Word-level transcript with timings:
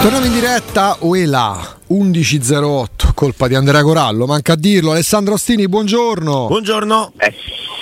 Torniamo 0.00 0.24
in 0.24 0.32
diretta, 0.32 0.96
Uela 1.00 1.76
11.08, 1.90 3.12
colpa 3.14 3.48
di 3.48 3.54
Andrea 3.54 3.82
Corallo, 3.82 4.26
manca 4.26 4.54
a 4.54 4.56
dirlo. 4.56 4.92
Alessandro 4.92 5.34
Ostini, 5.34 5.68
buongiorno. 5.68 6.46
Buongiorno. 6.46 7.12
È 7.16 7.32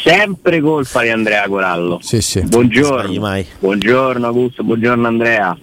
sempre 0.03 0.61
colpa 0.61 1.03
di 1.03 1.11
Andrea 1.11 1.47
Corallo. 1.47 1.99
Sì, 2.03 2.21
sì. 2.21 2.41
Buongiorno. 2.41 3.21
mai. 3.21 3.47
Buongiorno 3.61 4.27
Augusto, 4.27 4.65
buongiorno 4.65 5.07
Andrea. 5.07 5.57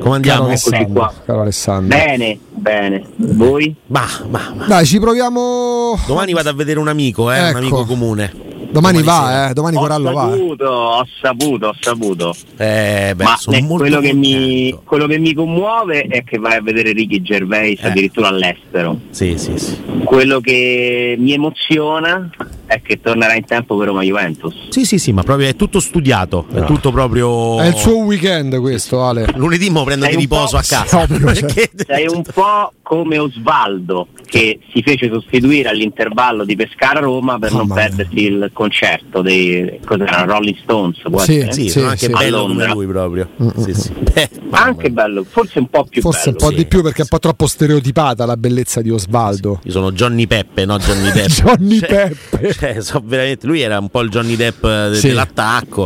Come 0.00 0.14
andiamo? 0.16 0.48
Eccoci 0.48 0.68
Alessandro, 0.74 0.92
qua. 0.92 1.14
caro 1.24 1.40
Alessandro. 1.42 1.96
Bene, 1.96 2.38
bene. 2.50 3.04
Voi? 3.16 3.74
Ma, 3.86 4.04
ma, 4.28 4.52
ma. 4.56 4.66
Dai, 4.66 4.86
ci 4.86 4.98
proviamo. 4.98 5.96
Domani 6.06 6.32
vado 6.32 6.48
a 6.48 6.54
vedere 6.54 6.80
un 6.80 6.88
amico, 6.88 7.30
eh, 7.30 7.38
Ecco. 7.38 7.50
un 7.50 7.56
amico 7.56 7.84
comune. 7.84 8.32
Domani, 8.74 9.02
Domani 9.02 9.02
va, 9.02 9.48
eh. 9.48 9.52
Domani 9.52 9.76
ho 9.76 9.80
Corallo 9.80 10.12
va. 10.12 10.26
eh. 10.26 10.30
saputo, 10.32 10.64
ho 10.66 11.06
saputo, 11.20 11.66
ho 11.68 11.74
saputo. 11.80 12.34
Eh, 12.56 13.12
beh, 13.16 13.24
Ma 13.24 13.36
sono 13.36 13.56
eh, 13.56 13.62
molto 13.62 13.76
quello, 13.84 14.00
che 14.00 14.12
mi, 14.12 14.76
quello 14.84 15.06
che 15.06 15.18
mi 15.18 15.32
commuove 15.32 16.02
è 16.02 16.24
che 16.24 16.38
vai 16.38 16.56
a 16.56 16.60
vedere 16.60 16.92
Ricky 16.92 17.22
Gervais 17.22 17.80
Eh. 17.80 17.86
addirittura 17.88 18.28
all'estero. 18.28 18.98
Sì, 19.10 19.38
sì, 19.38 19.56
sì. 19.58 19.78
Quello 20.02 20.40
che 20.40 21.14
mi 21.18 21.32
emoziona 21.32 22.28
è 22.74 22.82
che 22.82 23.00
tornerà 23.00 23.34
in 23.34 23.44
tempo 23.44 23.76
per 23.76 23.88
Roma 23.88 24.02
Juventus. 24.02 24.54
Sì, 24.68 24.84
sì, 24.84 24.98
sì, 24.98 25.12
ma 25.12 25.22
proprio 25.22 25.48
è 25.48 25.56
tutto 25.56 25.80
studiato, 25.80 26.46
è 26.52 26.64
tutto 26.64 26.90
proprio... 26.90 27.60
È 27.60 27.66
il 27.68 27.74
suo 27.76 27.98
weekend 27.98 28.58
questo, 28.60 29.02
Ale. 29.04 29.26
Lunedì 29.36 29.70
mo 29.70 29.84
prendo 29.84 30.06
di 30.06 30.14
un 30.16 30.26
po'- 30.26 30.36
riposo 30.36 30.56
a 30.56 30.62
casa. 30.66 31.06
Cioè. 31.06 31.18
Perché- 31.20 31.70
Sei 31.86 32.06
un 32.08 32.22
po' 32.22 32.72
come 32.82 33.18
Osvaldo 33.18 34.08
che 34.26 34.58
si 34.72 34.82
fece 34.82 35.08
sostituire 35.10 35.68
all'intervallo 35.68 36.44
di 36.44 36.56
Pescara 36.56 36.98
Roma 37.00 37.38
per 37.38 37.52
non 37.52 37.66
Mamma 37.66 37.74
mia. 37.80 37.84
perdersi 37.88 38.22
il 38.24 38.50
concerto 38.52 39.22
dei 39.22 39.78
cos'era, 39.84 40.24
Rolling 40.24 40.56
Stones. 40.62 40.98
può 41.02 41.18
Sì, 41.20 41.36
essere? 41.38 41.52
Sì, 41.52 41.62
Sì, 41.62 41.68
sono 41.68 41.86
anche 41.88 42.06
sì. 42.06 42.12
bello 42.12 42.36
A 42.36 42.40
come 42.40 42.54
Londra. 42.54 42.72
lui 42.74 42.86
proprio. 42.86 43.28
Mm, 43.42 43.48
Sì, 43.62 43.70
mm, 43.70 43.72
sì. 43.72 43.92
Beh, 44.12 44.28
Anche 44.50 44.90
bello, 44.90 45.24
forse 45.28 45.58
un 45.60 45.68
po' 45.68 45.84
più 45.84 46.00
Forse 46.02 46.30
un 46.30 46.34
bello. 46.34 46.46
po' 46.46 46.50
sì. 46.50 46.56
di 46.62 46.66
più 46.66 46.82
perché 46.82 46.98
è 46.98 47.02
un 47.02 47.08
po' 47.08 47.18
troppo 47.20 47.46
stereotipata 47.46 48.26
la 48.26 48.36
bellezza 48.36 48.80
di 48.82 48.90
Osvaldo. 48.90 49.60
Io 49.64 49.70
sono 49.70 49.92
Johnny 49.92 50.26
Peppe, 50.26 50.64
no 50.64 50.78
Johnny 50.78 51.10
Depp. 51.12 51.28
Johnny 51.28 51.78
Cioè- 51.78 51.88
Peppe. 52.28 52.54
Cioè, 52.64 52.80
so 52.80 53.02
veramente, 53.04 53.46
lui 53.46 53.60
era 53.60 53.78
un 53.78 53.90
po' 53.90 54.00
il 54.00 54.08
Johnny 54.08 54.36
Depp 54.36 54.62
de- 54.64 54.94
Sì. 54.94 55.08
dell'attacco. 55.08 55.84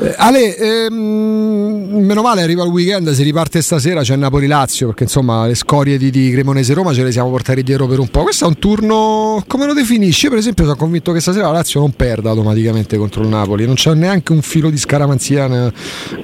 Eh, 0.00 0.14
Ale, 0.16 0.56
ehm, 0.56 1.88
meno 2.04 2.22
male 2.22 2.42
arriva 2.42 2.62
il 2.62 2.70
weekend, 2.70 3.10
si 3.10 3.24
riparte 3.24 3.60
stasera, 3.60 4.02
c'è 4.02 4.14
Napoli-Lazio, 4.14 4.86
perché 4.86 5.02
insomma 5.04 5.46
le 5.46 5.56
scorie 5.56 5.98
di, 5.98 6.10
di 6.10 6.30
Cremonese-Roma 6.30 6.92
ce 6.94 7.02
le 7.02 7.10
siamo 7.10 7.30
portati 7.30 7.64
dietro 7.64 7.88
per 7.88 7.98
un 7.98 8.08
po'. 8.08 8.22
Questo 8.22 8.44
è 8.44 8.48
un 8.48 8.58
turno, 8.60 9.42
come 9.48 9.66
lo 9.66 9.72
definisci? 9.74 10.26
Io 10.26 10.30
per 10.30 10.38
esempio 10.38 10.62
sono 10.64 10.76
convinto 10.76 11.10
che 11.10 11.18
stasera 11.18 11.46
la 11.46 11.52
Lazio 11.52 11.80
non 11.80 11.90
perda 11.94 12.30
automaticamente 12.30 12.96
contro 12.96 13.22
il 13.22 13.28
Napoli, 13.28 13.66
non 13.66 13.74
c'è 13.74 13.92
neanche 13.94 14.30
un 14.30 14.42
filo 14.42 14.70
di 14.70 14.76
scaramanzia 14.78 15.46
in 15.46 15.72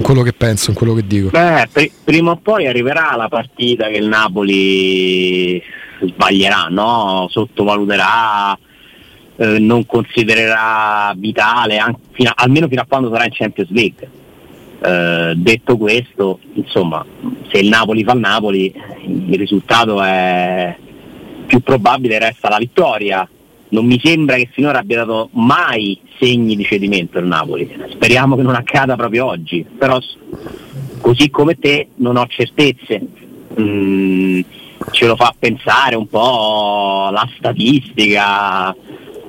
quello 0.03 0.23
che 0.23 0.33
penso, 0.35 0.71
in 0.71 0.77
quello 0.77 0.95
che 0.95 1.05
dico. 1.05 1.31
Beh, 1.31 1.67
pri- 1.73 1.91
prima 2.05 2.31
o 2.31 2.37
poi 2.37 2.69
arriverà 2.69 3.15
la 3.17 3.27
partita 3.29 3.89
che 3.89 3.97
il 3.97 4.07
Napoli 4.07 5.61
sbaglierà, 6.01 6.69
no? 6.71 7.27
sottovaluterà, 7.31 8.57
eh, 9.37 9.59
non 9.59 9.87
considererà 9.87 11.13
vitale, 11.17 11.79
an- 11.79 11.97
fino 12.13 12.31
a- 12.31 12.43
almeno 12.43 12.69
fino 12.69 12.81
a 12.81 12.87
quando 12.89 13.11
sarà 13.11 13.25
in 13.25 13.33
Champions 13.33 13.71
League. 13.71 14.11
Eh, 14.79 15.33
detto 15.37 15.77
questo, 15.77 16.39
insomma, 16.55 17.05
se 17.51 17.59
il 17.59 17.69
Napoli 17.69 18.05
fa 18.05 18.13
il 18.13 18.21
Napoli, 18.21 18.75
il 19.05 19.39
risultato 19.39 20.03
è 20.03 20.77
più 21.47 21.61
probabile 21.61 22.19
resta 22.19 22.49
la 22.49 22.59
vittoria. 22.59 23.29
Non 23.69 23.85
mi 23.85 24.01
sembra 24.03 24.37
che 24.37 24.49
finora 24.53 24.79
abbia 24.79 24.99
dato 24.99 25.29
mai 25.33 25.99
segni 26.19 26.57
di 26.57 26.65
cedimento 26.65 27.19
il 27.19 27.27
Napoli. 27.27 27.69
Speriamo 27.91 28.37
che 28.37 28.43
non 28.43 28.55
accada 28.55 28.97
proprio 28.97 29.27
oggi, 29.27 29.67
però 29.77 29.99
così 31.01 31.31
come 31.31 31.59
te 31.59 31.89
non 31.97 32.17
ho 32.17 32.27
certezze. 32.27 33.01
Mm, 33.59 34.41
ce 34.91 35.07
lo 35.07 35.17
fa 35.17 35.35
pensare 35.37 35.97
un 35.97 36.07
po' 36.07 37.09
la 37.11 37.29
statistica, 37.37 38.75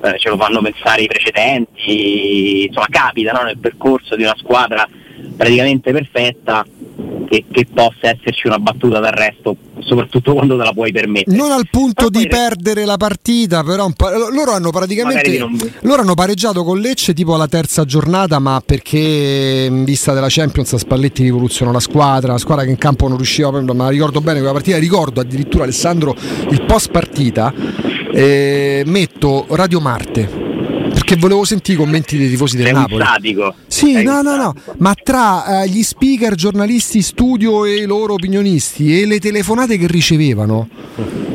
eh, 0.02 0.18
ce 0.18 0.28
lo 0.28 0.36
fanno 0.36 0.60
pensare 0.60 1.02
i 1.02 1.06
precedenti, 1.06 2.66
insomma 2.66 2.86
capita 2.88 3.32
no, 3.32 3.42
nel 3.42 3.58
percorso 3.58 4.16
di 4.16 4.22
una 4.22 4.34
squadra 4.36 4.88
praticamente 5.36 5.92
perfetta 5.92 6.64
che, 7.28 7.44
che 7.50 7.66
possa 7.72 8.08
esserci 8.08 8.46
una 8.46 8.58
battuta 8.58 9.00
d'arresto, 9.00 9.56
soprattutto 9.80 10.32
quando 10.32 10.56
te 10.56 10.64
la 10.64 10.72
puoi 10.72 10.92
permettere. 10.92 11.36
Non 11.36 11.50
al 11.50 11.68
punto 11.70 12.08
di 12.08 12.26
perdere 12.26 12.84
la 12.84 12.96
partita, 12.96 13.62
però 13.62 13.90
pa- 13.94 14.16
loro 14.30 14.52
hanno 14.52 14.70
praticamente 14.70 15.36
non- 15.38 15.58
loro 15.82 16.02
hanno 16.02 16.14
pareggiato 16.14 16.64
con 16.64 16.80
Lecce 16.80 17.12
tipo 17.12 17.34
alla 17.34 17.46
terza 17.48 17.84
giornata, 17.84 18.38
ma 18.38 18.62
perché 18.64 19.66
in 19.68 19.84
vista 19.84 20.14
della 20.14 20.28
Champions 20.30 20.74
Spalletti 20.76 21.22
rivoluzionò 21.22 21.70
la 21.72 21.80
squadra, 21.80 22.32
la 22.32 22.38
squadra 22.38 22.64
che 22.64 22.70
in 22.70 22.78
campo 22.78 23.06
non 23.08 23.16
riusciva, 23.16 23.50
ma 23.60 23.88
ricordo 23.90 24.20
bene 24.20 24.38
quella 24.38 24.54
partita, 24.54 24.78
ricordo 24.78 25.20
addirittura 25.20 25.64
Alessandro 25.64 26.14
il 26.50 26.62
post 26.66 26.90
partita, 26.90 27.52
eh, 28.12 28.82
metto 28.86 29.46
Radio 29.50 29.80
Marte. 29.80 30.46
Perché 30.92 31.16
volevo 31.16 31.44
sentire 31.44 31.76
i 31.78 31.80
commenti 31.80 32.18
dei 32.18 32.28
tifosi 32.28 32.56
del 32.56 32.66
Sei 32.66 32.74
Napoli. 32.74 33.04
statico. 33.04 33.54
Sì, 33.66 33.92
Sei 33.92 34.04
no, 34.04 34.20
no, 34.20 34.36
no, 34.36 34.54
ma 34.78 34.94
tra 35.00 35.62
eh, 35.62 35.68
gli 35.68 35.82
speaker, 35.82 36.34
giornalisti, 36.34 37.02
studio 37.02 37.64
e 37.64 37.76
i 37.76 37.84
loro 37.84 38.14
opinionisti 38.14 39.00
e 39.00 39.06
le 39.06 39.18
telefonate 39.18 39.78
che 39.78 39.86
ricevevano, 39.86 40.68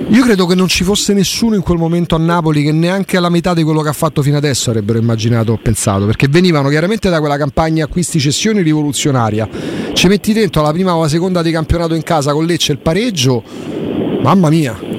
io 0.09 0.23
credo 0.23 0.45
che 0.45 0.53
non 0.55 0.67
ci 0.67 0.83
fosse 0.83 1.13
nessuno 1.13 1.55
in 1.55 1.61
quel 1.61 1.77
momento 1.77 2.13
a 2.15 2.17
Napoli 2.19 2.61
che 2.61 2.71
neanche 2.71 3.15
alla 3.17 3.29
metà 3.29 3.53
di 3.53 3.63
quello 3.63 3.81
che 3.81 3.89
ha 3.89 3.93
fatto 3.93 4.21
fino 4.21 4.37
adesso 4.37 4.69
avrebbero 4.69 4.99
immaginato 4.99 5.53
o 5.53 5.59
pensato, 5.61 6.05
perché 6.05 6.27
venivano 6.27 6.69
chiaramente 6.69 7.09
da 7.09 7.19
quella 7.19 7.37
campagna 7.37 7.85
acquisti-cessioni 7.85 8.61
rivoluzionaria. 8.61 9.47
Ci 9.93 10.07
metti 10.07 10.33
dentro 10.33 10.61
la 10.61 10.71
prima 10.71 10.95
o 10.95 11.01
la 11.01 11.07
seconda 11.07 11.41
di 11.41 11.51
campionato 11.51 11.93
in 11.95 12.03
casa 12.03 12.33
con 12.33 12.45
Lecce 12.45 12.73
il 12.73 12.79
pareggio, 12.79 13.43
mamma 14.21 14.49
mia. 14.49 14.91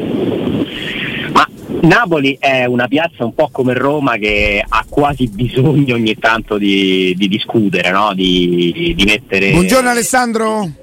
Napoli 1.84 2.36
è 2.40 2.64
una 2.64 2.88
piazza 2.88 3.24
un 3.24 3.34
po' 3.34 3.48
come 3.52 3.74
Roma 3.74 4.16
che 4.16 4.64
ha 4.66 4.84
quasi 4.88 5.28
bisogno 5.28 5.94
ogni 5.94 6.16
tanto 6.16 6.56
di, 6.56 7.14
di 7.16 7.28
discutere, 7.28 7.90
no? 7.90 8.12
di, 8.14 8.94
di 8.96 9.04
mettere... 9.04 9.50
Buongiorno 9.52 9.90
Alessandro. 9.90 10.82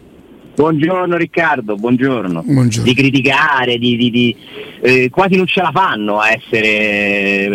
Buongiorno 0.55 1.17
Riccardo, 1.17 1.75
buongiorno. 1.75 2.43
Buongiorno. 2.45 2.83
Di 2.85 2.93
criticare, 2.93 3.77
di, 3.77 3.95
di- 3.95 4.11
di- 4.11 4.35
eh, 4.81 5.09
quasi 5.09 5.35
non 5.35 5.47
ce 5.47 5.61
la 5.61 5.71
fanno 5.73 6.19
a 6.19 6.31
essere 6.31 6.67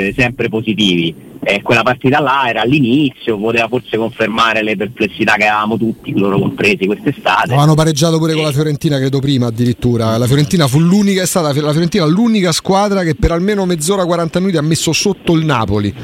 eh, 0.08 0.14
sempre 0.16 0.48
positivi. 0.48 1.14
Eh, 1.48 1.62
quella 1.62 1.82
partita 1.82 2.19
là 2.20 2.48
era 2.48 2.62
all'inizio, 2.62 3.38
poteva 3.38 3.69
forse 3.69 3.96
confermare 3.96 4.64
le 4.64 4.75
perplessità 4.76 5.34
che 5.34 5.44
avevamo 5.46 5.76
tutti, 5.76 6.19
loro 6.19 6.40
compresi 6.40 6.87
quest'estate. 6.87 7.50
Avevano 7.52 7.75
pareggiato 7.75 8.19
pure 8.19 8.34
con 8.34 8.43
la 8.43 8.50
Fiorentina, 8.50 8.96
credo 8.98 9.20
prima 9.20 9.46
addirittura. 9.46 10.16
La 10.16 10.26
Fiorentina 10.26 10.66
fu 10.66 10.81
l'unica, 10.81 11.22
è 11.22 11.26
stata 11.26 11.52
la 11.54 11.70
Fiorentina 11.70 12.04
l'unica 12.06 12.50
squadra 12.50 13.04
che 13.04 13.14
per 13.14 13.31
almeno 13.31 13.64
mezz'ora 13.64 14.04
40 14.04 14.40
minuti 14.40 14.56
ha 14.56 14.62
messo 14.62 14.93
sotto 14.93 15.34
il 15.34 15.44
Napoli. 15.44 15.94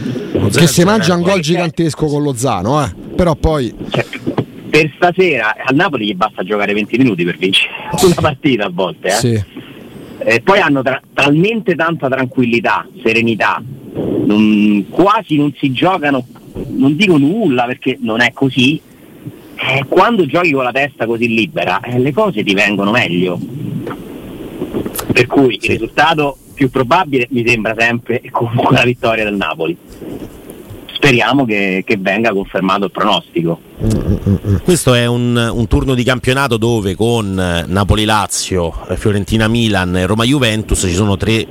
Che 0.52 0.66
si 0.68 0.84
mangia 0.84 1.14
un 1.16 1.22
gol 1.22 1.40
gigantesco 1.40 2.06
con 2.06 2.22
lo 2.22 2.34
Zano, 2.36 2.84
eh. 2.84 2.94
Però 3.16 3.34
poi 3.34 3.74
Cioè, 3.90 4.06
per 4.72 4.90
stasera 4.96 5.54
al 5.62 5.74
Napoli 5.74 6.06
gli 6.06 6.14
basta 6.14 6.42
giocare 6.42 6.72
20 6.72 6.96
minuti 6.96 7.24
per 7.24 7.36
vincere 7.36 7.70
una 8.04 8.14
partita 8.14 8.64
a 8.64 8.70
volte. 8.72 9.08
Eh? 9.08 9.10
sì. 9.10 9.44
Eh, 10.24 10.40
poi 10.40 10.60
hanno 10.60 10.80
tra- 10.82 11.02
talmente 11.12 11.74
tanta 11.74 12.08
tranquillità, 12.08 12.88
serenità, 13.02 13.62
non- 14.24 14.86
quasi 14.88 15.36
non 15.36 15.52
si 15.58 15.72
giocano, 15.72 16.26
non 16.69 16.96
dico 16.96 17.19
nulla 17.19 17.64
perché 17.64 17.98
non 18.00 18.22
è 18.22 18.32
così. 18.32 18.80
Eh, 19.56 19.84
quando 19.86 20.24
giochi 20.24 20.52
con 20.52 20.64
la 20.64 20.72
testa 20.72 21.04
così 21.04 21.28
libera, 21.28 21.80
eh, 21.80 21.98
le 21.98 22.12
cose 22.12 22.42
ti 22.42 22.54
vengono 22.54 22.92
meglio. 22.92 23.38
Per 25.12 25.26
cui 25.26 25.58
il 25.60 25.68
risultato 25.68 26.38
più 26.54 26.70
probabile 26.70 27.26
mi 27.30 27.46
sembra 27.46 27.75
sempre 27.76 28.20
e 28.22 28.30
comunque 28.30 28.75
la 28.75 28.84
vittoria 28.84 29.25
del 29.25 29.34
Napoli. 29.34 29.76
Speriamo 31.02 31.44
che, 31.44 31.82
che 31.84 31.96
venga 31.99 32.32
confermato 32.32 32.84
il 32.84 32.93
pronostico. 32.93 33.58
Questo 34.62 34.94
è 34.94 35.04
un, 35.06 35.50
un 35.52 35.66
turno 35.66 35.94
di 35.94 36.04
campionato 36.04 36.56
dove 36.56 36.94
con 36.94 37.37
eh, 37.37 37.64
Napoli-Lazio, 37.66 38.87
eh, 38.87 38.96
Fiorentina-Milan 38.96 39.96
e 39.96 40.06
Roma-Juventus 40.06 40.78
ci 40.78 40.94
sono 40.94 41.16
tre, 41.16 41.44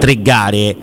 tre 0.00 0.20
gare 0.20 0.76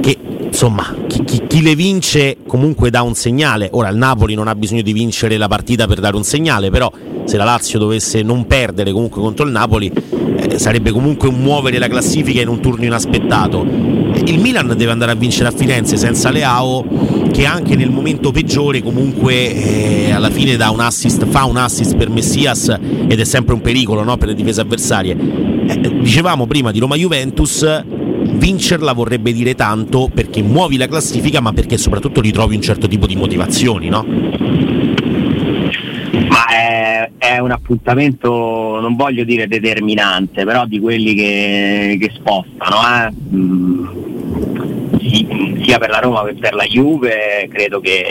che 0.00 0.16
insomma 0.42 0.94
chi, 1.24 1.42
chi- 1.46 1.62
le 1.62 1.74
vince 1.74 2.38
comunque 2.46 2.90
dà 2.90 3.02
un 3.02 3.14
segnale. 3.14 3.68
Ora 3.72 3.88
il 3.88 3.96
Napoli 3.96 4.34
non 4.34 4.48
ha 4.48 4.54
bisogno 4.54 4.82
di 4.82 4.92
vincere 4.92 5.36
la 5.36 5.48
partita 5.48 5.86
per 5.86 6.00
dare 6.00 6.16
un 6.16 6.24
segnale, 6.24 6.70
però 6.70 6.90
se 7.24 7.36
la 7.36 7.44
Lazio 7.44 7.78
dovesse 7.78 8.22
non 8.22 8.46
perdere 8.46 8.92
comunque 8.92 9.20
contro 9.20 9.46
il 9.46 9.52
Napoli 9.52 9.90
eh, 10.36 10.58
sarebbe 10.58 10.90
comunque 10.90 11.28
un 11.28 11.40
muovere 11.40 11.78
la 11.78 11.88
classifica 11.88 12.40
in 12.40 12.48
un 12.48 12.60
turno 12.60 12.84
inaspettato. 12.84 13.64
Eh, 13.64 14.22
Il 14.26 14.40
Milan 14.40 14.74
deve 14.76 14.90
andare 14.90 15.12
a 15.12 15.14
vincere 15.14 15.48
a 15.48 15.52
Firenze 15.52 15.96
senza 15.96 16.30
Leao 16.30 16.84
che 17.32 17.46
anche 17.46 17.74
nel 17.74 17.90
momento 17.90 18.30
peggiore 18.30 18.82
comunque 18.82 20.06
eh, 20.06 20.12
alla 20.12 20.30
fine 20.30 20.54
un 20.54 20.80
assist, 20.80 21.26
fa 21.26 21.44
un 21.44 21.56
assist 21.56 21.96
per 21.96 22.08
Messias 22.08 22.68
ed 22.68 23.18
è 23.18 23.24
sempre 23.24 23.54
un 23.54 23.60
pericolo 23.60 24.02
no, 24.02 24.16
per 24.16 24.28
le 24.28 24.34
difese 24.34 24.60
avversarie. 24.60 25.16
Eh, 25.66 25.98
dicevamo 26.00 26.46
prima 26.46 26.70
di 26.70 26.78
Roma 26.78 26.96
Juventus, 26.96 27.62
vincerla 28.04 28.92
vorrebbe 28.92 29.32
dire 29.32 29.54
tanto 29.54 30.10
perché 30.12 30.42
muovi 30.42 30.76
la 30.76 30.86
classifica 30.86 31.40
ma 31.40 31.52
perché 31.52 31.78
soprattutto 31.78 32.20
ritrovi 32.20 32.56
un 32.56 32.62
certo 32.62 32.88
tipo 32.88 33.06
di 33.06 33.16
motivazioni, 33.16 33.88
no? 33.88 34.04
Ma 36.28 36.46
è, 36.46 37.10
è, 37.18 37.38
un 37.38 37.50
appuntamento, 37.50 38.78
non 38.80 38.96
voglio 38.96 39.24
dire 39.24 39.46
determinante, 39.46 40.44
però 40.44 40.66
di 40.66 40.78
quelli 40.80 41.14
che, 41.14 41.96
che 42.00 42.12
spostano. 42.14 42.76
Eh? 42.76 43.12
Mm, 43.34 43.86
sia 45.64 45.78
per 45.78 45.90
la 45.90 45.98
Roma 45.98 46.24
che 46.24 46.34
per 46.34 46.54
la 46.54 46.64
Juve 46.64 47.48
credo 47.50 47.80
che 47.80 48.04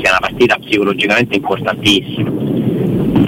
sia 0.00 0.10
una 0.10 0.20
partita 0.20 0.56
psicologicamente 0.58 1.36
importantissima 1.36 2.30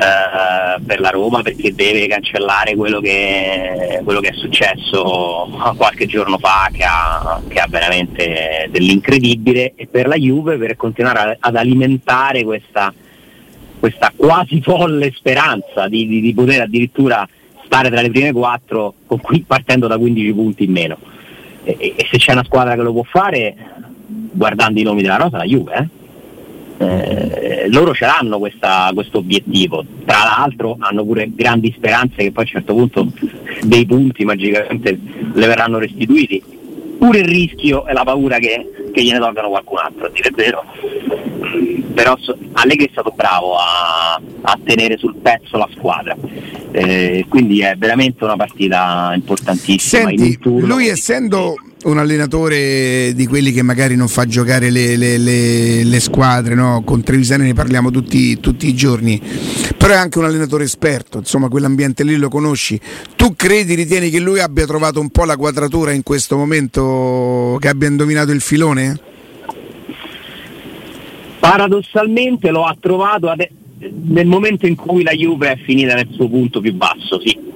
eh, 0.00 0.81
per 0.87 0.99
la 0.99 1.11
Roma 1.11 1.43
perché 1.43 1.75
deve 1.75 2.06
cancellare 2.06 2.75
quello 2.75 3.00
che, 3.00 4.00
quello 4.02 4.20
che, 4.20 4.31
è 4.31 4.35
successo 4.35 5.75
qualche 5.76 6.06
giorno 6.06 6.38
fa 6.38 6.70
che 6.73 6.85
ha, 6.85 7.38
che 7.47 7.58
ha, 7.58 7.67
veramente 7.69 8.69
dell'incredibile 8.70 9.75
e 9.76 9.87
per 9.87 10.08
la 10.08 10.14
Juve 10.14 10.56
per 10.56 10.76
continuare 10.76 11.37
ad 11.38 11.55
alimentare 11.55 12.44
questa, 12.44 12.94
questa 13.79 14.11
quasi 14.17 14.62
folle 14.62 15.12
speranza 15.14 15.87
di, 15.87 16.06
di, 16.06 16.23
di, 16.23 16.32
poter 16.32 16.62
addirittura 16.62 17.29
stare 17.64 17.91
tra 17.91 18.00
le 18.00 18.11
prime 18.11 18.32
quattro 18.32 18.94
partendo 19.46 19.87
da 19.87 19.99
15 19.99 20.32
punti 20.32 20.64
in 20.64 20.73
meno. 20.73 20.96
E, 21.62 21.76
e, 21.79 22.06
se 22.11 22.17
c'è 22.17 22.32
una 22.32 22.44
squadra 22.44 22.75
che 22.75 22.81
lo 22.81 22.93
può 22.93 23.03
fare, 23.03 23.55
guardando 24.06 24.81
i 24.81 24.82
nomi 24.82 25.03
della 25.03 25.17
rosa, 25.17 25.37
la 25.37 25.44
Juve. 25.44 25.75
Eh? 25.75 26.00
Eh, 26.81 27.69
loro 27.69 27.93
ce 27.93 28.06
l'hanno 28.06 28.38
questo 28.38 29.19
obiettivo, 29.19 29.85
tra 30.06 30.23
l'altro 30.25 30.77
hanno 30.81 31.05
pure 31.05 31.31
grandi 31.35 31.73
speranze 31.77 32.17
che 32.17 32.32
poi 32.32 32.44
a 32.44 32.47
un 32.47 32.53
certo 32.53 32.75
punto 32.75 33.12
dei 33.62 33.85
punti 33.85 34.25
magicamente 34.25 34.99
le 35.35 35.47
verranno 35.47 35.79
restituiti, 35.79 36.43
pure 36.99 37.19
il 37.19 37.27
rischio 37.27 37.87
e 37.87 37.93
la 37.93 38.03
paura 38.03 38.38
che, 38.38 38.91
che 38.93 39.03
gliene 39.03 39.19
tolgano 39.19 39.50
qualcun 39.50 39.79
altro, 39.79 40.06
a 40.06 40.11
dire 40.11 40.31
vero. 40.35 40.65
Però 41.93 42.17
Allegri 42.53 42.87
è 42.87 42.91
stato 42.93 43.12
bravo 43.15 43.56
a, 43.56 44.19
a, 44.41 44.59
tenere 44.65 44.97
sul 44.97 45.17
pezzo 45.17 45.59
la 45.59 45.69
squadra, 45.77 46.17
eh, 46.71 47.27
quindi 47.29 47.61
è 47.61 47.75
veramente 47.77 48.25
una 48.25 48.37
partita 48.37 49.12
importantissima. 49.15 50.09
Senti, 50.09 50.38
lui 50.43 50.88
essendo 50.88 51.56
un 51.85 51.97
allenatore 51.97 53.12
di 53.15 53.27
quelli 53.27 53.53
che 53.53 53.62
magari 53.62 53.97
non 53.97 54.09
fa 54.09 54.27
giocare 54.27 54.71
le, 54.71 54.97
le, 54.97 55.17
le, 55.17 55.85
le 55.85 56.00
squadre, 56.00 56.55
no? 56.55 56.82
con 56.85 57.03
Trevisani 57.03 57.44
ne 57.44 57.55
parliamo 57.55 57.91
tutti, 57.91 58.38
tutti, 58.38 58.69
i 58.69 58.75
giorni, 58.75 59.21
però 59.77 59.94
è 59.94 59.97
anche 59.97 60.19
un 60.19 60.25
allenatore 60.25 60.65
esperto, 60.65 61.19
insomma 61.19 61.49
quell'ambiente 61.49 62.05
lì 62.05 62.17
lo 62.17 62.29
conosci. 62.29 62.79
Tu 63.17 63.35
credi, 63.35 63.75
ritieni 63.75 64.11
che 64.11 64.21
lui 64.21 64.41
abbia 64.41 64.67
trovato 64.67 65.00
un 65.00 65.09
po' 65.09 65.25
la 65.25 65.37
quadratura 65.37 65.93
in 65.93 66.03
questo 66.03 66.37
momento, 66.37 67.56
che 67.59 67.69
abbia 67.69 67.88
indovinato 67.88 68.32
il 68.32 68.41
filone? 68.41 69.00
Paradossalmente 71.38 72.50
lo 72.50 72.65
ha 72.65 72.77
trovato 72.79 73.32
nel 74.09 74.27
momento 74.27 74.67
in 74.67 74.75
cui 74.75 75.03
la 75.03 75.12
Juve 75.12 75.53
è 75.53 75.56
finita 75.65 75.94
nel 75.94 76.09
suo 76.12 76.29
punto 76.29 76.61
più 76.61 76.75
basso, 76.75 77.19
sì 77.25 77.50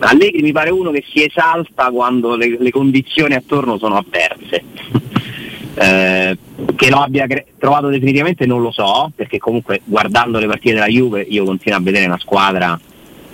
Allegri 0.00 0.42
mi 0.42 0.52
pare 0.52 0.70
uno 0.70 0.90
che 0.90 1.04
si 1.06 1.24
esalta 1.24 1.90
quando 1.90 2.36
le, 2.36 2.56
le 2.58 2.70
condizioni 2.70 3.34
attorno 3.34 3.78
sono 3.78 3.96
avverse. 3.96 4.64
eh, 5.74 6.38
che 6.74 6.90
lo 6.90 6.98
abbia 6.98 7.26
cre- 7.26 7.46
trovato 7.58 7.88
definitivamente 7.88 8.46
non 8.46 8.60
lo 8.60 8.70
so, 8.70 9.10
perché 9.14 9.38
comunque 9.38 9.80
guardando 9.84 10.38
le 10.38 10.46
partite 10.46 10.74
della 10.74 10.86
Juve 10.86 11.22
io 11.22 11.44
continuo 11.44 11.78
a 11.78 11.82
vedere 11.82 12.06
una 12.06 12.18
squadra 12.18 12.78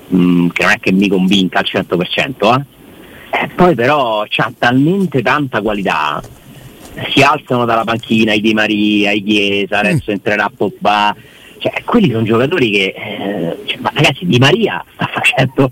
mh, 0.09 0.17
mm, 0.17 0.49
che 0.49 0.63
non 0.63 0.73
è 0.73 0.79
che 0.79 0.93
mi 0.93 1.09
convinca 1.09 1.61
al 1.61 1.67
100%, 1.67 2.59
eh? 2.59 2.75
Eh, 3.29 3.49
poi 3.55 3.75
però 3.75 4.23
ha 4.23 4.53
talmente 4.57 5.21
tanta 5.21 5.61
qualità, 5.61 6.23
si 7.11 7.23
alzano 7.23 7.65
dalla 7.65 7.85
panchina 7.85 8.33
i 8.33 8.41
Di 8.41 8.55
Maria, 8.55 9.11
i 9.11 9.23
Chiesa, 9.23 9.81
adesso 9.81 10.11
mm. 10.11 10.15
entrerà 10.15 10.51
Pogba, 10.55 11.15
cioè 11.59 11.83
quelli 11.85 12.11
sono 12.11 12.23
giocatori 12.23 12.71
che, 12.71 12.95
eh, 12.97 13.57
cioè, 13.67 13.79
ma 13.81 13.91
ragazzi 13.93 14.27
Di 14.27 14.39
Maria 14.39 14.83
sta 14.95 15.11
facendo 15.13 15.71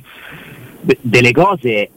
delle 1.00 1.32
cose 1.32 1.90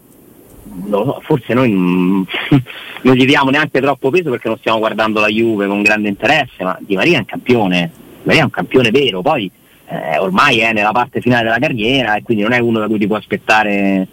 no, 0.86 1.20
forse 1.24 1.54
noi 1.54 1.72
non, 1.72 2.26
gli 3.16 3.26
diamo 3.26 3.50
neanche 3.50 3.82
troppo 3.82 4.10
peso 4.10 4.30
perché 4.30 4.48
non 4.48 4.58
stiamo 4.58 4.80
guardando 4.80 5.20
la 5.20 5.28
Juve 5.28 5.68
con 5.68 5.82
grande 5.82 6.10
interesse, 6.10 6.64
ma 6.64 6.78
Di 6.80 6.96
Maria 6.96 7.18
è 7.18 7.20
un 7.20 7.26
campione, 7.26 7.92
Di 7.94 8.24
Maria 8.24 8.42
è 8.42 8.46
un 8.46 8.52
campione 8.52 8.92
vero, 8.92 9.22
poi 9.22 9.50
eh, 9.88 10.18
ormai 10.18 10.60
è 10.60 10.74
nella 10.74 10.92
parte 10.92 11.22
finale 11.22 11.44
della 11.44 11.60
carriera 11.60 12.16
e 12.16 12.24
quindi 12.24 12.44
non 12.44 12.52
è 12.52 12.60
uno 12.60 12.80
da 12.80 12.88
cui 12.88 13.00
ti 13.00 13.08
può 13.08 13.16
aspettare 13.16 14.08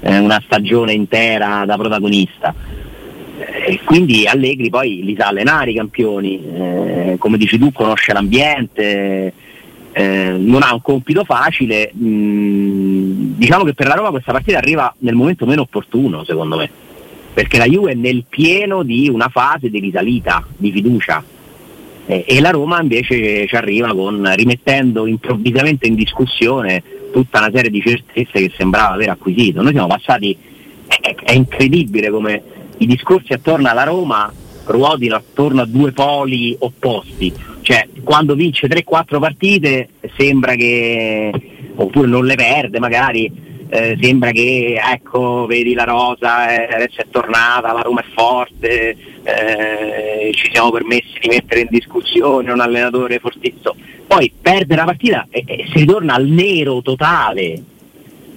eh, 0.00 0.18
una 0.18 0.40
stagione 0.44 0.92
intera 0.92 1.64
da 1.64 1.76
protagonista. 1.76 2.54
Eh, 3.38 3.72
e 3.72 3.80
quindi 3.84 4.26
Allegri 4.26 4.70
poi 4.70 5.02
li 5.02 5.16
sa 5.18 5.28
allenare 5.28 5.72
i 5.72 5.74
campioni, 5.74 6.40
eh, 6.44 7.16
come 7.18 7.36
dici 7.36 7.58
tu 7.58 7.72
conosce 7.72 8.12
l'ambiente, 8.12 9.32
eh, 9.98 10.36
non 10.38 10.62
ha 10.62 10.74
un 10.74 10.82
compito 10.82 11.24
facile, 11.24 11.90
mh, 11.90 12.06
mm, 12.06 13.32
diciamo 13.38 13.64
che 13.64 13.72
per 13.72 13.86
la 13.86 13.94
Roma 13.94 14.10
questa 14.10 14.30
partita 14.30 14.58
arriva 14.58 14.94
nel 14.98 15.14
momento 15.14 15.46
meno 15.46 15.62
opportuno 15.62 16.22
secondo 16.22 16.58
me, 16.58 16.68
perché 17.32 17.56
la 17.56 17.64
Juve 17.64 17.92
è 17.92 17.94
nel 17.94 18.24
pieno 18.28 18.82
di 18.82 19.08
una 19.08 19.28
fase 19.28 19.70
di 19.70 19.80
risalita, 19.80 20.46
di 20.54 20.70
fiducia. 20.70 21.24
Eh, 22.04 22.26
e 22.28 22.40
la 22.40 22.50
Roma 22.50 22.82
invece 22.82 23.46
ci 23.46 23.56
arriva 23.56 23.88
con, 23.94 24.30
rimettendo 24.34 25.06
improvvisamente 25.06 25.86
in 25.86 25.94
discussione 25.94 26.82
tutta 27.10 27.38
una 27.38 27.50
serie 27.50 27.70
di 27.70 27.80
certezze 27.80 28.32
che 28.32 28.52
sembrava 28.54 28.92
aver 28.92 29.08
acquisito. 29.08 29.62
Noi 29.62 29.72
siamo 29.72 29.86
passati, 29.86 30.36
è, 30.86 31.14
è 31.14 31.32
incredibile 31.32 32.10
come 32.10 32.42
i 32.76 32.86
discorsi 32.86 33.32
attorno 33.32 33.70
alla 33.70 33.84
Roma 33.84 34.30
ruotino 34.66 35.14
attorno 35.14 35.62
a 35.62 35.64
due 35.64 35.92
poli 35.92 36.54
opposti 36.58 37.54
cioè 37.66 37.88
quando 38.04 38.36
vince 38.36 38.68
3-4 38.68 39.18
partite 39.18 39.88
sembra 40.16 40.54
che, 40.54 41.32
oppure 41.74 42.06
non 42.06 42.24
le 42.24 42.36
perde 42.36 42.78
magari, 42.78 43.28
eh, 43.68 43.98
sembra 44.00 44.30
che 44.30 44.80
ecco 44.80 45.46
vedi 45.46 45.74
la 45.74 45.82
rosa 45.82 46.48
eh, 46.48 46.72
adesso 46.72 47.00
è 47.00 47.06
tornata, 47.10 47.72
la 47.72 47.80
Roma 47.80 48.02
è 48.02 48.04
forte, 48.14 48.96
eh, 49.24 50.30
ci 50.32 50.48
siamo 50.52 50.70
permessi 50.70 51.18
di 51.20 51.26
mettere 51.26 51.62
in 51.62 51.66
discussione 51.68 52.52
un 52.52 52.60
allenatore 52.60 53.18
fortissimo. 53.18 53.74
Poi 54.06 54.32
perde 54.40 54.76
la 54.76 54.84
partita 54.84 55.26
e, 55.28 55.42
e 55.44 55.66
si 55.72 55.80
ritorna 55.80 56.14
al 56.14 56.26
nero 56.28 56.82
totale. 56.82 57.60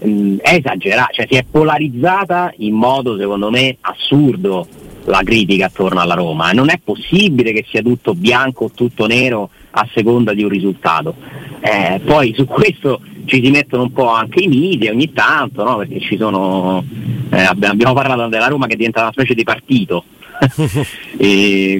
Mm, 0.03 0.37
è 0.39 0.55
esagerato, 0.55 1.13
cioè 1.13 1.27
si 1.29 1.35
è 1.35 1.43
polarizzata 1.43 2.51
in 2.57 2.73
modo 2.73 3.15
secondo 3.15 3.51
me 3.51 3.77
assurdo 3.81 4.88
la 5.05 5.21
critica 5.23 5.65
attorno 5.65 5.99
alla 5.99 6.13
Roma. 6.13 6.51
Non 6.51 6.69
è 6.69 6.79
possibile 6.83 7.51
che 7.51 7.65
sia 7.69 7.81
tutto 7.81 8.13
bianco 8.13 8.65
o 8.65 8.71
tutto 8.73 9.07
nero 9.07 9.49
a 9.71 9.87
seconda 9.93 10.33
di 10.33 10.43
un 10.43 10.49
risultato. 10.49 11.15
Eh, 11.61 12.01
poi 12.03 12.33
su 12.35 12.45
questo 12.45 13.01
ci 13.25 13.43
si 13.43 13.51
mettono 13.51 13.83
un 13.83 13.91
po' 13.91 14.09
anche 14.09 14.41
i 14.41 14.47
media 14.47 14.91
ogni 14.91 15.11
tanto, 15.13 15.63
no? 15.63 15.77
perché 15.77 15.99
ci 15.99 16.17
sono, 16.17 16.83
eh, 17.29 17.41
abbiamo 17.41 17.93
parlato 17.93 18.27
della 18.27 18.47
Roma 18.47 18.67
che 18.67 18.75
diventa 18.75 19.01
una 19.01 19.11
specie 19.11 19.33
di 19.33 19.43
partito. 19.43 20.03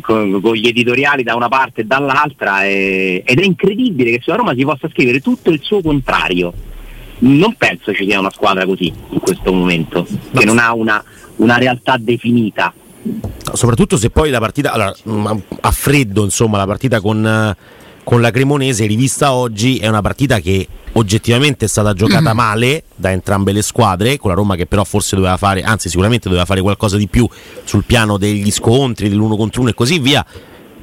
con, 0.02 0.42
con, 0.42 0.54
gli 0.54 0.68
editoriali 0.68 1.24
da 1.24 1.34
una 1.34 1.48
parte 1.48 1.80
e 1.80 1.86
dall'altra 1.86 2.66
e, 2.66 3.24
ed 3.26 3.40
è 3.40 3.46
incredibile 3.46 4.12
che 4.12 4.20
sulla 4.22 4.36
Roma 4.36 4.54
si 4.54 4.66
possa 4.66 4.90
scrivere 4.90 5.22
tutto 5.22 5.50
il 5.50 5.62
suo 5.64 5.82
contrario 5.82 6.52
non 7.20 7.56
penso 7.56 7.94
ci 7.94 8.06
sia 8.06 8.20
una 8.20 8.32
squadra 8.32 8.66
così 8.66 8.88
in 8.88 9.20
questo 9.20 9.54
momento 9.54 10.06
che 10.34 10.44
non 10.44 10.60
ha 10.60 10.74
una, 10.74 11.02
una 11.38 11.58
realtà 11.58 11.98
definita 11.98 12.74
soprattutto 13.54 13.98
se 13.98 14.10
poi 14.10 14.30
la 14.30 14.40
partita 14.40 14.72
allora, 14.72 14.94
mm, 15.08 15.28
a 15.62 15.72
freddo 15.72 16.24
insomma 16.24 16.58
la 16.58 16.66
partita 16.66 17.00
con, 17.00 17.56
con, 18.04 18.22
la 18.22 18.32
Cremonese 18.32 18.86
rivista 18.86 19.34
oggi 19.34 19.78
è 19.78 19.88
una 19.88 20.02
partita 20.02 20.40
che 20.40 20.68
oggettivamente 20.94 21.66
è 21.66 21.68
stata 21.68 21.94
giocata 21.94 22.22
mm-hmm. 22.22 22.36
male 22.36 22.84
da 22.96 23.12
entrambe 23.12 23.52
le 23.52 23.62
squadre 23.62 24.18
con 24.18 24.30
la 24.32 24.36
Roma 24.36 24.56
che 24.56 24.66
però 24.66 24.84
forse 24.84 25.16
doveva 25.16 25.38
fare 25.38 25.62
anzi 25.62 25.90
sicuramente 25.90 26.28
doveva 26.28 26.46
fare 26.46 26.62
qualcosa 26.62 26.98
di 26.98 27.08
più 27.08 27.28
sul 27.64 27.84
piano 27.86 28.18
degli 28.18 28.52
scontri 28.52 29.10
dell'uno 29.10 29.36
contro 29.36 29.62
uno 29.62 29.70
e 29.70 29.74
così 29.74 30.00
via 30.00 30.26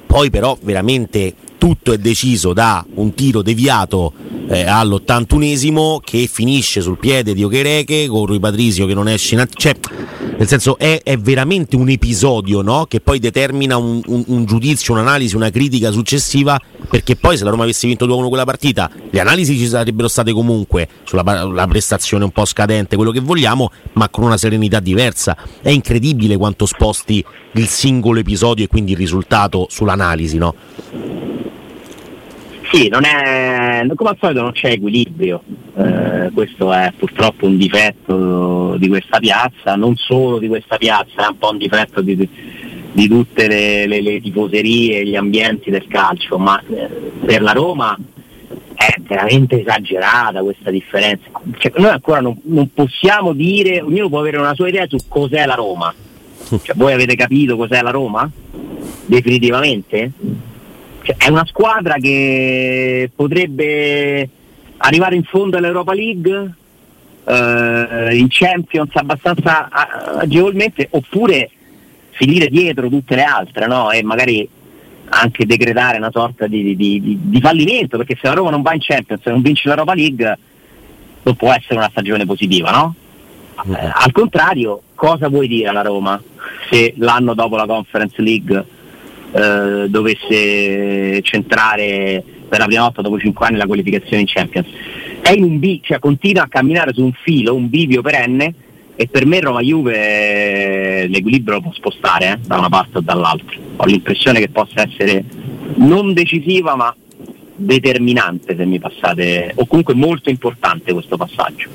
poi 0.06 0.30
però 0.30 0.56
veramente 0.62 1.35
tutto 1.58 1.92
è 1.92 1.98
deciso 1.98 2.52
da 2.52 2.84
un 2.94 3.14
tiro 3.14 3.42
deviato 3.42 4.12
eh, 4.48 4.64
all'81esimo 4.64 5.98
che 6.00 6.28
finisce 6.30 6.80
sul 6.80 6.98
piede 6.98 7.34
di 7.34 7.42
Okereke 7.42 8.06
con 8.06 8.26
Rui 8.26 8.38
Patrisio 8.38 8.86
che 8.86 8.94
non 8.94 9.08
esce 9.08 9.34
in 9.34 9.46
cioè 9.54 9.75
nel 10.38 10.46
senso 10.46 10.76
è, 10.78 11.00
è 11.02 11.16
veramente 11.16 11.76
un 11.76 11.88
episodio 11.88 12.60
no? 12.60 12.86
che 12.86 13.00
poi 13.00 13.18
determina 13.18 13.76
un, 13.76 14.02
un, 14.06 14.25
un, 14.26 14.44
giudizio, 14.44 14.92
un'analisi, 14.92 15.34
una 15.34 15.50
critica 15.50 15.90
successiva 15.90 16.60
perché 16.88 17.16
poi 17.16 17.36
se 17.36 17.44
la 17.44 17.50
Roma 17.50 17.62
avesse 17.62 17.86
vinto 17.86 18.06
2-1 18.06 18.28
quella 18.28 18.44
partita 18.44 18.90
le 19.10 19.20
analisi 19.20 19.56
ci 19.56 19.66
sarebbero 19.66 20.08
state 20.08 20.32
comunque 20.32 20.88
sulla 21.04 21.66
prestazione 21.66 22.25
un 22.25 22.30
po' 22.30 22.44
scadente, 22.44 22.96
quello 22.96 23.10
che 23.10 23.20
vogliamo 23.20 23.70
ma 23.94 24.08
con 24.08 24.25
una 24.25 24.36
serenità 24.36 24.78
diversa 24.80 25.36
è 25.62 25.70
incredibile 25.70 26.36
quanto 26.36 26.66
sposti 26.66 27.25
il 27.52 27.66
singolo 27.68 28.20
episodio 28.20 28.64
e 28.64 28.68
quindi 28.68 28.92
il 28.92 28.98
risultato 28.98 29.66
sull'analisi 29.70 30.36
no? 30.36 30.54
Sì, 32.70 32.88
è, 32.88 33.87
come 33.94 34.11
al 34.11 34.16
solito 34.18 34.42
non 34.42 34.52
c'è 34.52 34.70
equilibrio, 34.70 35.42
eh, 35.76 36.30
questo 36.35 36.73
è 36.73 36.92
purtroppo 36.96 37.46
un 37.46 37.56
difetto 37.56 38.76
di 38.76 38.88
questa 38.88 39.18
piazza, 39.18 39.76
non 39.76 39.96
solo 39.96 40.38
di 40.38 40.49
questa 40.49 40.76
piazza, 40.76 41.26
è 41.26 41.28
un 41.30 41.38
po' 41.38 41.50
un 41.50 41.58
difetto 41.58 42.00
di, 42.00 42.28
di 42.92 43.08
tutte 43.08 43.46
le, 43.46 43.87
le, 43.87 44.00
le, 44.00 44.20
tifoserie 44.20 45.00
e 45.00 45.06
gli 45.06 45.16
ambienti 45.16 45.70
del 45.70 45.87
calcio, 45.87 46.38
ma 46.38 46.61
eh, 46.68 46.88
per 47.25 47.42
la 47.42 47.52
Roma 47.52 47.96
è 47.96 48.16
è 48.76 49.00
veramente 49.00 49.61
esagerata 49.61 50.42
questa 50.42 50.70
differenza. 50.70 51.28
Cioè, 51.58 51.73
noi 51.76 51.90
ancora 51.90 52.20
non, 52.20 52.38
non, 52.44 52.70
possiamo 52.73 53.32
dire, 53.32 53.80
ognuno 53.80 54.08
può 54.08 54.20
avere 54.20 54.37
una 54.37 54.54
sua 54.54 54.68
idea 54.68 54.87
su 54.87 54.99
cos'è 55.08 55.44
la 55.46 55.54
Roma. 55.54 55.92
Cioè, 56.49 56.76
voi 56.76 56.92
avete 56.92 57.16
capito 57.16 57.56
cos'è 57.56 57.82
la 57.82 57.90
Roma? 57.90 58.30
Definitivamente? 59.06 60.12
Cioè, 61.06 61.14
è 61.18 61.28
una 61.28 61.46
squadra 61.46 61.94
che 62.00 63.08
potrebbe 63.14 64.28
arrivare 64.78 65.14
in 65.14 65.22
fondo 65.22 65.56
all'Europa 65.56 65.94
League, 65.94 66.54
eh, 67.25 68.16
in 68.16 68.26
Champions 68.28 68.90
abbastanza 68.94 69.68
agevolmente, 70.18 70.88
oppure 70.90 71.48
finire 72.10 72.48
dietro 72.48 72.88
tutte 72.88 73.14
le 73.14 73.22
altre 73.22 73.68
no? 73.68 73.92
e 73.92 74.02
magari 74.02 74.48
anche 75.08 75.46
decretare 75.46 75.98
una 75.98 76.10
sorta 76.10 76.48
di, 76.48 76.75
di, 76.75 77.00
di, 77.00 77.18
di, 77.22 77.40
fallimento, 77.40 77.98
perché 77.98 78.18
se 78.20 78.26
la 78.26 78.34
Roma 78.34 78.50
non 78.50 78.62
va 78.62 78.75
in 78.75 78.80
Champions 78.80 79.25
e 79.25 79.30
non 79.30 79.42
vince 79.42 79.68
l'Europa 79.68 79.94
League 79.94 80.38
non 81.22 81.36
può 81.36 81.52
essere 81.52 81.76
una 81.76 81.88
stagione 81.88 82.26
positiva, 82.26 82.72
no? 82.72 82.94
Eh, 83.76 83.90
al 83.92 84.10
contrario, 84.10 84.82
cosa 84.96 85.28
vuoi 85.28 85.46
dire 85.46 85.68
alla 85.68 85.82
Roma 85.82 86.20
se 86.68 86.94
l'anno 86.96 87.32
dopo 87.34 87.54
la 87.54 87.66
Conference 87.66 88.20
League 88.20 88.75
eh, 89.36 89.88
dovesse 89.88 91.20
centrare 91.22 92.22
per 92.48 92.58
la 92.58 92.64
prima 92.64 92.82
volta 92.82 93.02
dopo 93.02 93.18
5 93.18 93.46
anni 93.46 93.56
la 93.58 93.66
qualificazione 93.66 94.20
in 94.20 94.26
Champions? 94.26 94.66
È 95.20 95.30
in 95.32 95.42
un 95.44 95.58
B, 95.58 95.80
cioè 95.82 95.98
continua 95.98 96.44
a 96.44 96.48
camminare 96.48 96.92
su 96.94 97.02
un 97.02 97.12
filo, 97.12 97.54
un 97.54 97.68
bivio 97.68 98.00
perenne 98.00 98.54
e 98.96 99.08
per 99.08 99.26
me 99.26 99.40
Roma 99.40 99.60
Juve 99.60 101.06
l'equilibrio 101.06 101.56
lo 101.56 101.60
può 101.60 101.72
spostare 101.72 102.32
eh, 102.32 102.38
da 102.46 102.56
una 102.56 102.70
parte 102.70 102.98
o 102.98 103.00
dall'altra. 103.00 103.56
Ho 103.76 103.84
l'impressione 103.84 104.38
che 104.40 104.48
possa 104.48 104.88
essere 104.88 105.22
non 105.76 106.14
decisiva 106.14 106.74
ma 106.76 106.94
determinante 107.56 108.54
se 108.56 108.64
mi 108.64 108.78
passate, 108.78 109.52
o 109.54 109.66
comunque 109.66 109.94
molto 109.94 110.30
importante 110.30 110.92
questo 110.92 111.16
passaggio. 111.16 111.68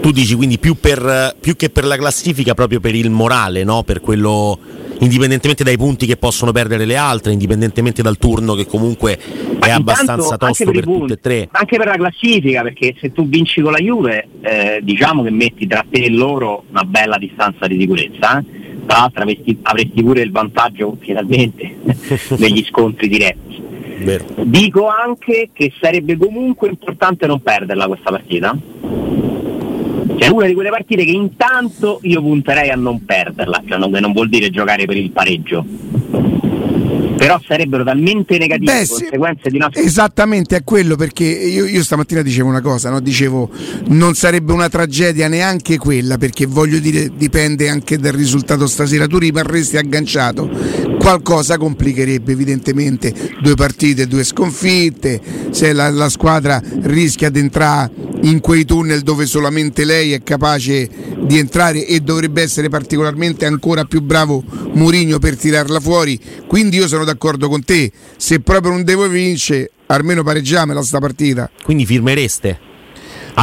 Tu 0.00 0.12
dici 0.12 0.34
quindi 0.34 0.58
più, 0.58 0.76
per, 0.78 1.36
più 1.40 1.56
che 1.56 1.70
per 1.70 1.84
la 1.84 1.96
classifica, 1.96 2.54
proprio 2.54 2.80
per 2.80 2.94
il 2.94 3.10
morale, 3.10 3.64
no? 3.64 3.82
per 3.82 4.00
quello 4.00 4.58
indipendentemente 5.00 5.64
dai 5.64 5.76
punti 5.76 6.06
che 6.06 6.16
possono 6.16 6.52
perdere 6.52 6.84
le 6.84 6.96
altre, 6.96 7.32
indipendentemente 7.32 8.02
dal 8.02 8.18
turno 8.18 8.54
che 8.54 8.66
comunque 8.66 9.18
è 9.60 9.70
abbastanza 9.70 10.36
tosto 10.36 10.64
per, 10.64 10.74
per 10.74 10.84
tutte 10.84 11.12
e 11.12 11.20
tre. 11.20 11.48
Anche 11.50 11.76
per 11.76 11.86
la 11.86 11.96
classifica, 11.96 12.62
perché 12.62 12.94
se 13.00 13.12
tu 13.12 13.28
vinci 13.28 13.60
con 13.60 13.72
la 13.72 13.78
Juve, 13.78 14.28
eh, 14.40 14.80
diciamo 14.82 15.22
che 15.22 15.30
metti 15.30 15.66
tra 15.66 15.84
te 15.88 16.04
e 16.04 16.10
loro 16.10 16.64
una 16.70 16.84
bella 16.84 17.18
distanza 17.18 17.66
di 17.66 17.78
sicurezza. 17.78 18.38
Eh? 18.38 18.66
Tra 18.86 19.00
l'altro 19.00 19.22
avresti, 19.22 19.58
avresti 19.62 20.02
pure 20.02 20.22
il 20.22 20.30
vantaggio 20.30 20.96
finalmente 20.98 21.76
degli 22.36 22.64
scontri 22.68 23.08
diretti. 23.08 23.62
Vero. 23.98 24.24
Dico 24.44 24.86
anche 24.88 25.50
che 25.52 25.72
sarebbe 25.80 26.16
comunque 26.16 26.68
importante 26.68 27.26
non 27.26 27.42
perderla 27.42 27.86
questa 27.86 28.10
partita 28.10 28.56
cioè 30.16 30.28
una 30.28 30.46
di 30.46 30.54
quelle 30.54 30.70
partite 30.70 31.04
che 31.04 31.10
intanto 31.10 32.00
io 32.02 32.20
punterei 32.20 32.70
a 32.70 32.76
non 32.76 33.04
perderla, 33.04 33.62
cioè 33.66 33.78
non, 33.78 33.92
che 33.92 34.00
non 34.00 34.12
vuol 34.12 34.28
dire 34.28 34.50
giocare 34.50 34.86
per 34.86 34.96
il 34.96 35.10
pareggio. 35.10 35.64
Però 37.18 37.40
sarebbero 37.44 37.82
talmente 37.82 38.38
negative 38.38 38.72
Beh, 38.72 38.80
le 38.80 38.86
conseguenze 38.86 39.40
sì, 39.42 39.50
di 39.50 39.56
una 39.56 39.70
Esattamente, 39.72 40.54
è 40.54 40.62
quello 40.62 40.94
perché 40.94 41.24
io, 41.24 41.66
io 41.66 41.82
stamattina 41.82 42.22
dicevo 42.22 42.48
una 42.48 42.60
cosa, 42.60 42.90
no? 42.90 43.00
dicevo 43.00 43.50
non 43.88 44.14
sarebbe 44.14 44.52
una 44.52 44.68
tragedia 44.68 45.26
neanche 45.26 45.78
quella, 45.78 46.16
perché 46.16 46.46
voglio 46.46 46.78
dire 46.78 47.10
dipende 47.16 47.68
anche 47.68 47.98
dal 47.98 48.12
risultato 48.12 48.68
stasera. 48.68 49.08
Tu 49.08 49.18
rimarresti 49.18 49.76
agganciato, 49.76 50.48
qualcosa 51.00 51.58
complicherebbe 51.58 52.32
evidentemente 52.32 53.12
due 53.40 53.54
partite, 53.54 54.06
due 54.06 54.22
sconfitte, 54.22 55.20
se 55.50 55.72
la, 55.72 55.90
la 55.90 56.08
squadra 56.08 56.62
rischia 56.82 57.30
di 57.30 57.40
entrare 57.40 58.06
in 58.22 58.40
quei 58.40 58.64
tunnel 58.64 59.02
dove 59.02 59.26
solamente 59.26 59.84
lei 59.84 60.12
è 60.12 60.22
capace 60.22 60.88
di 61.20 61.38
entrare 61.38 61.86
e 61.86 62.00
dovrebbe 62.00 62.42
essere 62.42 62.68
particolarmente 62.68 63.46
ancora 63.46 63.84
più 63.84 64.00
bravo 64.00 64.42
Murigno 64.72 65.18
per 65.18 65.36
tirarla 65.36 65.80
fuori. 65.80 66.18
Quindi 66.46 66.76
io 66.76 66.88
sono 66.88 67.04
d'accordo 67.04 67.48
con 67.48 67.64
te, 67.64 67.90
se 68.16 68.40
proprio 68.40 68.72
non 68.72 68.84
devo 68.84 69.08
vincere, 69.08 69.70
almeno 69.86 70.22
pareggiamela 70.22 70.82
sta 70.82 70.98
partita. 70.98 71.50
Quindi 71.62 71.86
firmereste? 71.86 72.66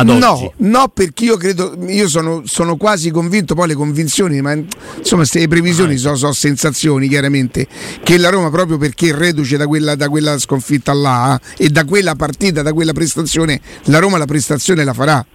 No, 0.03 0.53
no, 0.57 0.87
perché 0.89 1.25
io 1.25 1.37
credo, 1.37 1.75
io 1.87 2.07
sono, 2.07 2.41
sono, 2.45 2.75
quasi 2.75 3.11
convinto, 3.11 3.55
poi 3.55 3.67
le 3.67 3.75
convinzioni, 3.75 4.41
ma 4.41 4.53
insomma 4.97 5.23
le 5.31 5.47
previsioni 5.47 5.93
ah, 5.93 5.97
sono, 5.97 6.15
sono, 6.15 6.33
sensazioni 6.33 7.07
chiaramente, 7.07 7.67
che 8.03 8.17
la 8.17 8.29
Roma 8.29 8.49
proprio 8.49 8.77
perché 8.77 9.15
reduce 9.15 9.57
da 9.57 9.67
quella, 9.67 9.95
da 9.95 10.09
quella 10.09 10.37
sconfitta 10.37 10.93
là 10.93 11.39
eh, 11.57 11.65
e 11.65 11.69
da 11.69 11.85
quella 11.85 12.15
partita, 12.15 12.61
da 12.61 12.73
quella 12.73 12.93
prestazione, 12.93 13.61
la 13.85 13.99
Roma 13.99 14.17
la 14.17 14.25
prestazione 14.25 14.83
la 14.83 14.93
farà. 14.93 15.25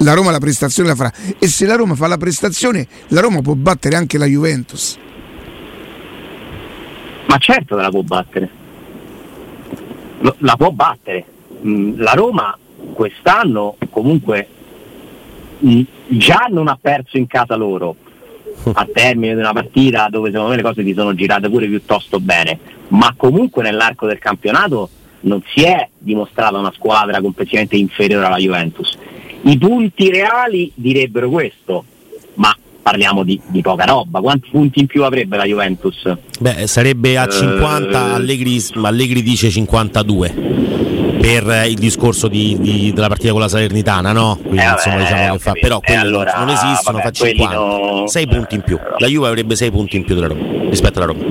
La 0.00 0.12
Roma 0.12 0.30
la 0.30 0.38
prestazione 0.38 0.90
la 0.90 0.94
farà 0.94 1.10
e 1.38 1.48
se 1.48 1.64
la 1.64 1.74
Roma 1.74 1.94
fa 1.94 2.06
la 2.06 2.18
prestazione, 2.18 2.86
la 3.08 3.20
Roma 3.20 3.40
può 3.40 3.54
battere 3.54 3.96
anche 3.96 4.18
la 4.18 4.26
Juventus. 4.26 4.98
Ma 7.26 7.38
certo 7.38 7.76
che 7.76 7.82
la 7.82 7.88
può 7.88 8.02
battere. 8.02 8.50
La 10.38 10.56
può 10.56 10.70
battere. 10.70 11.24
Mm, 11.64 11.98
la 11.98 12.12
Roma 12.12 12.58
quest'anno 12.96 13.76
comunque 13.90 14.48
mh, 15.58 15.82
già 16.08 16.46
non 16.48 16.66
ha 16.68 16.78
perso 16.80 17.18
in 17.18 17.26
casa 17.26 17.54
loro 17.54 17.94
a 18.72 18.88
termine 18.90 19.34
di 19.34 19.40
una 19.40 19.52
partita 19.52 20.08
dove 20.10 20.30
secondo 20.30 20.50
me 20.50 20.56
le 20.56 20.62
cose 20.62 20.82
si 20.82 20.94
sono 20.94 21.14
girate 21.14 21.50
pure 21.50 21.66
piuttosto 21.66 22.18
bene, 22.20 22.58
ma 22.88 23.12
comunque 23.14 23.62
nell'arco 23.62 24.06
del 24.06 24.18
campionato 24.18 24.88
non 25.20 25.42
si 25.52 25.62
è 25.62 25.86
dimostrata 25.98 26.56
una 26.56 26.72
squadra 26.74 27.20
complessivamente 27.20 27.76
inferiore 27.76 28.24
alla 28.24 28.38
Juventus. 28.38 28.96
I 29.42 29.58
punti 29.58 30.08
reali 30.08 30.72
direbbero 30.74 31.28
questo, 31.28 31.84
ma 32.34 32.56
parliamo 32.80 33.24
di, 33.24 33.38
di, 33.48 33.60
poca 33.60 33.84
roba. 33.84 34.20
Quanti 34.20 34.48
punti 34.50 34.80
in 34.80 34.86
più 34.86 35.04
avrebbe 35.04 35.36
la 35.36 35.44
Juventus? 35.44 36.10
Beh, 36.40 36.66
sarebbe 36.66 37.18
a 37.18 37.28
50, 37.28 38.00
uh, 38.00 38.14
Allegri, 38.14 38.58
Allegri 38.82 39.22
dice 39.22 39.50
52 39.50 40.75
per 41.26 41.66
il 41.66 41.74
discorso 41.74 42.28
di, 42.28 42.56
di, 42.60 42.92
della 42.92 43.08
partita 43.08 43.32
con 43.32 43.40
la 43.40 43.48
Salernitana, 43.48 44.12
no? 44.12 44.38
Quindi, 44.40 44.60
eh, 44.60 44.70
insomma, 44.70 44.98
diciamo 44.98 45.32
che 45.32 45.38
fa. 45.40 45.52
Però 45.60 45.80
quelli 45.80 46.00
allora, 46.00 46.34
non 46.36 46.50
esistono, 46.50 46.98
vabbè, 46.98 47.02
fa 47.02 47.10
50. 47.10 48.06
6 48.06 48.26
punti 48.28 48.54
in 48.54 48.60
più. 48.60 48.78
La 48.98 49.08
Juve 49.08 49.26
avrebbe 49.26 49.56
6 49.56 49.70
punti 49.72 49.96
in 49.96 50.04
più 50.04 50.14
della 50.14 50.28
Roma 50.28 50.68
rispetto 50.70 51.02
alla 51.02 51.12
Roma. 51.12 51.24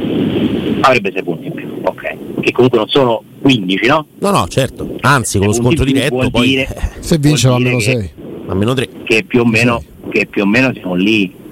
Avrebbe 0.81 1.11
6 1.13 1.23
punti 1.23 1.45
in 1.47 1.53
più, 1.53 1.79
ok. 1.81 2.41
Che 2.41 2.51
comunque 2.51 2.77
non 2.77 2.89
sono 2.89 3.23
15, 3.41 3.87
no? 3.87 4.05
No, 4.19 4.31
no, 4.31 4.47
certo. 4.49 4.97
Anzi, 4.99 5.37
con 5.37 5.47
lo 5.47 5.53
scontro 5.53 5.85
diretto 5.85 6.29
poi 6.29 6.45
dire, 6.45 6.67
se 6.99 7.17
vince 7.17 7.47
va 7.47 7.55
a 7.55 7.59
meno 7.59 7.79
6. 7.79 8.11
A 8.47 8.53
meno 8.53 8.73
3. 8.73 8.89
Che 9.05 9.23
più 9.23 9.39
o 9.39 9.45
meno, 9.45 9.81
che 10.09 10.25
più 10.25 10.41
o 10.41 10.45
meno 10.45 10.73
siamo 10.73 10.95
lì 10.95 11.43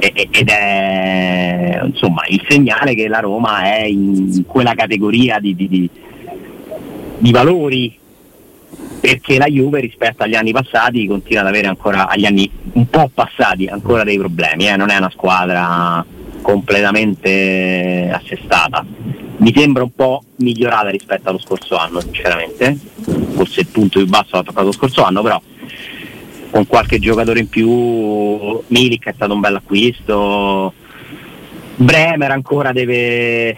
ed 0.00 0.48
è 0.48 1.80
insomma 1.84 2.22
il 2.26 2.44
segnale 2.48 2.94
che 2.94 3.06
la 3.06 3.20
Roma 3.20 3.62
è 3.62 3.84
in 3.84 4.42
quella 4.46 4.74
categoria 4.74 5.38
di, 5.38 5.54
di, 5.54 5.68
di, 5.68 5.90
di 7.22 7.30
valori 7.30 7.96
perché 9.00 9.38
la 9.38 9.46
Juve 9.46 9.78
rispetto 9.78 10.24
agli 10.24 10.34
anni 10.34 10.50
passati 10.50 11.06
continua 11.06 11.42
ad 11.42 11.46
avere 11.46 11.68
ancora, 11.68 12.08
agli 12.08 12.24
anni 12.24 12.50
un 12.72 12.88
po' 12.88 13.08
passati, 13.12 13.66
ancora 13.66 14.02
dei 14.02 14.18
problemi, 14.18 14.66
eh? 14.68 14.76
non 14.76 14.90
è 14.90 14.96
una 14.96 15.10
squadra 15.10 16.04
completamente 16.40 18.10
assestata. 18.12 18.84
Mi 19.36 19.52
sembra 19.54 19.84
un 19.84 19.94
po' 19.94 20.24
migliorata 20.36 20.90
rispetto 20.90 21.28
allo 21.28 21.38
scorso 21.38 21.76
anno, 21.76 22.00
sinceramente. 22.00 22.76
Forse 23.34 23.60
il 23.60 23.68
punto 23.68 24.00
più 24.00 24.08
basso 24.08 24.36
l'ha 24.36 24.42
toccato 24.42 24.66
lo 24.66 24.72
scorso 24.72 25.04
anno, 25.04 25.22
però 25.22 25.40
con 26.50 26.66
qualche 26.66 26.98
giocatore 26.98 27.40
in 27.40 27.48
più, 27.48 27.68
Milik 28.66 29.06
è 29.06 29.12
stato 29.14 29.32
un 29.32 29.40
bel 29.40 29.56
acquisto, 29.56 30.72
Bremer 31.76 32.30
ancora 32.32 32.72
deve, 32.72 33.56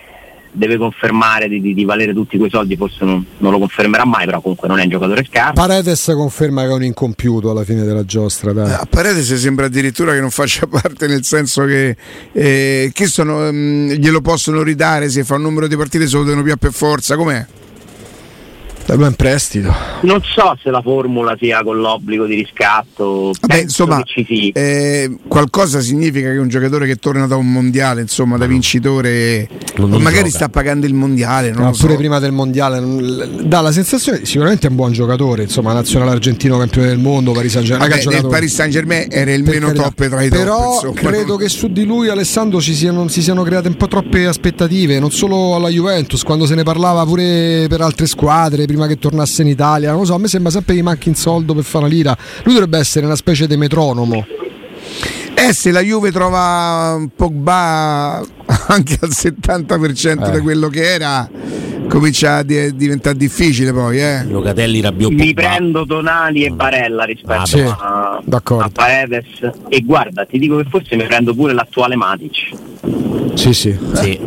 deve 0.55 0.77
confermare 0.77 1.49
di, 1.49 1.61
di, 1.61 1.75
di, 1.75 1.85
valere 1.85 2.15
tutti 2.15 2.39
quei 2.39 2.49
soldi, 2.49 2.77
forse 2.77 3.05
non, 3.05 3.25
non, 3.39 3.51
lo 3.51 3.59
confermerà 3.59 4.05
mai, 4.05 4.25
però 4.25 4.41
comunque 4.41 4.69
non 4.69 4.79
è 4.79 4.85
un 4.85 4.89
giocatore 4.89 5.25
scarso. 5.25 5.53
Paredes 5.53 6.13
conferma 6.15 6.63
che 6.63 6.69
è 6.69 6.73
un 6.73 6.85
incompiuto 6.85 7.51
alla 7.51 7.65
fine 7.65 7.83
della 7.83 8.05
giostra. 8.05 8.53
Dai. 8.53 8.71
Eh, 8.71 8.75
a 8.75 8.87
Paredes 8.89 9.35
sembra 9.35 9.67
addirittura 9.67 10.13
che 10.13 10.21
non 10.21 10.31
faccia 10.31 10.67
parte, 10.71 11.07
nel 11.07 11.25
senso 11.25 11.65
che, 11.65 11.97
eh, 12.33 12.91
che 12.93 13.07
sono, 13.07 13.51
mh, 13.51 13.57
mm, 13.57 13.91
glielo 13.91 14.21
possono 14.21 14.63
ridare 14.63 15.11
se 15.11 15.25
fa 15.25 15.35
un 15.35 15.43
numero 15.43 15.67
di 15.67 15.77
partite 15.77 16.07
se 16.07 16.17
lo 16.17 16.23
devono 16.25 16.43
più 16.43 16.57
per 16.57 16.73
forza, 16.73 17.17
com'è? 17.17 17.45
Dallo 18.87 19.07
in 19.07 19.15
prestito. 19.15 19.73
Non 20.03 20.21
so 20.23 20.57
se 20.63 20.71
la 20.71 20.83
formula 20.83 21.35
sia 21.39 21.63
con 21.63 21.79
l'obbligo 21.79 22.27
di 22.27 22.35
riscatto. 22.35 23.33
Vabbè, 23.41 23.63
insomma, 23.63 24.03
eh, 24.53 25.17
qualcosa 25.27 25.81
significa 25.81 26.31
che 26.31 26.37
un 26.37 26.49
giocatore 26.49 26.87
che 26.87 26.97
torna 26.97 27.27
da 27.27 27.37
un 27.37 27.51
mondiale, 27.51 28.03
insomma, 28.03 28.37
da 28.37 28.47
vincitore, 28.47 29.49
o 29.79 29.87
magari 29.87 30.25
gioca. 30.25 30.29
sta 30.29 30.49
pagando 30.51 30.85
il 30.85 30.93
mondiale. 30.93 31.51
Non 31.51 31.63
no, 31.63 31.71
pure 31.71 31.93
so. 31.93 31.99
prima 31.99 32.19
del 32.19 32.33
mondiale, 32.33 32.83
dà 33.43 33.63
la 33.63 33.73
sensazione, 33.73 34.27
sicuramente 34.27 34.67
è 34.67 34.71
un 34.71 34.77
buon 34.77 34.93
giocatore, 34.93 35.45
insomma, 35.45 35.73
nazionale 35.73 36.11
argentino, 36.11 36.59
campione 36.59 36.89
del 36.89 36.99
mondo, 36.99 37.33
Paris 37.33 37.53
Saint 37.53 37.67
Germain. 37.67 37.91
Vabbè, 37.91 38.17
il 38.17 38.27
Paris 38.27 38.55
Saint 38.55 38.73
Germain 38.73 39.09
era 39.11 39.33
il 39.33 39.43
meno 39.45 39.69
carità. 39.69 39.83
top 39.85 40.09
tra 40.09 40.23
i 40.23 40.29
Però 40.29 40.81
top. 40.81 40.93
Però 40.93 41.09
credo 41.09 41.37
che 41.37 41.49
su 41.49 41.69
di 41.69 41.85
lui, 41.85 42.09
Alessandro, 42.09 42.61
ci 42.61 42.75
siano, 42.75 43.09
si 43.09 43.23
siano 43.23 43.43
create 43.45 43.69
un 43.69 43.77
po' 43.77 43.89
troppe 43.89 44.27
aspettative, 44.27 44.99
non 44.99 45.11
solo 45.11 45.55
alla 45.55 45.69
Juventus, 45.69 46.23
quando 46.23 46.45
se 46.45 46.55
ne 46.55 46.65
parlava 46.65 47.05
pure 47.07 47.65
per 47.69 47.81
altre 47.81 48.07
squadre 48.07 48.67
prima 48.75 48.87
che 48.89 48.99
tornasse 48.99 49.43
in 49.43 49.49
Italia. 49.49 49.91
Non 49.91 50.01
lo 50.01 50.05
so, 50.07 50.15
a 50.15 50.19
me 50.19 50.27
sembra 50.29 50.51
sempre 50.51 50.75
che 50.75 50.83
manchi 50.83 51.09
in 51.09 51.15
soldo 51.15 51.55
per 51.55 51.63
fare 51.65 51.85
una 51.85 51.93
lira. 51.95 52.17
Lui 52.43 52.55
dovrebbe 52.55 52.79
essere 52.79 53.07
una 53.07 53.17
specie 53.17 53.47
di 53.47 53.57
metronomo. 53.57 54.27
Eh, 55.37 55.53
se 55.53 55.71
la 55.73 55.81
Juve 55.81 56.11
trova 56.13 56.95
un 56.97 57.09
Pogba 57.15 58.23
anche 58.69 58.99
al 59.01 59.11
70% 59.11 60.29
Eh. 60.29 60.31
di 60.33 60.39
quello 60.41 60.69
che 60.69 60.93
era, 60.95 61.29
comincia 61.89 62.37
a 62.37 62.43
di- 62.43 62.75
diventare 62.77 63.17
difficile 63.17 63.73
poi, 63.73 64.01
eh. 64.01 64.25
Locatelli, 64.27 64.81
Rabiot, 64.81 65.11
Mi 65.13 65.33
Pogba. 65.35 65.49
prendo 65.49 65.85
Tonali 65.87 66.45
e 66.45 66.51
Barella 66.51 67.05
rispetto 67.05 67.41
Ah, 67.41 67.47
sì, 67.47 67.61
a, 67.61 68.21
a 68.59 68.71
Paredes 68.73 69.25
e 69.69 69.81
guarda 69.83 70.25
ti 70.25 70.39
dico 70.39 70.57
che 70.57 70.67
forse 70.69 70.95
mi 70.97 71.05
prendo 71.05 71.35
pure 71.35 71.53
l'attuale 71.53 71.97
Matic 71.97 72.53
Sì, 73.35 73.53
sì. 73.53 73.77
Sì. 73.95 74.19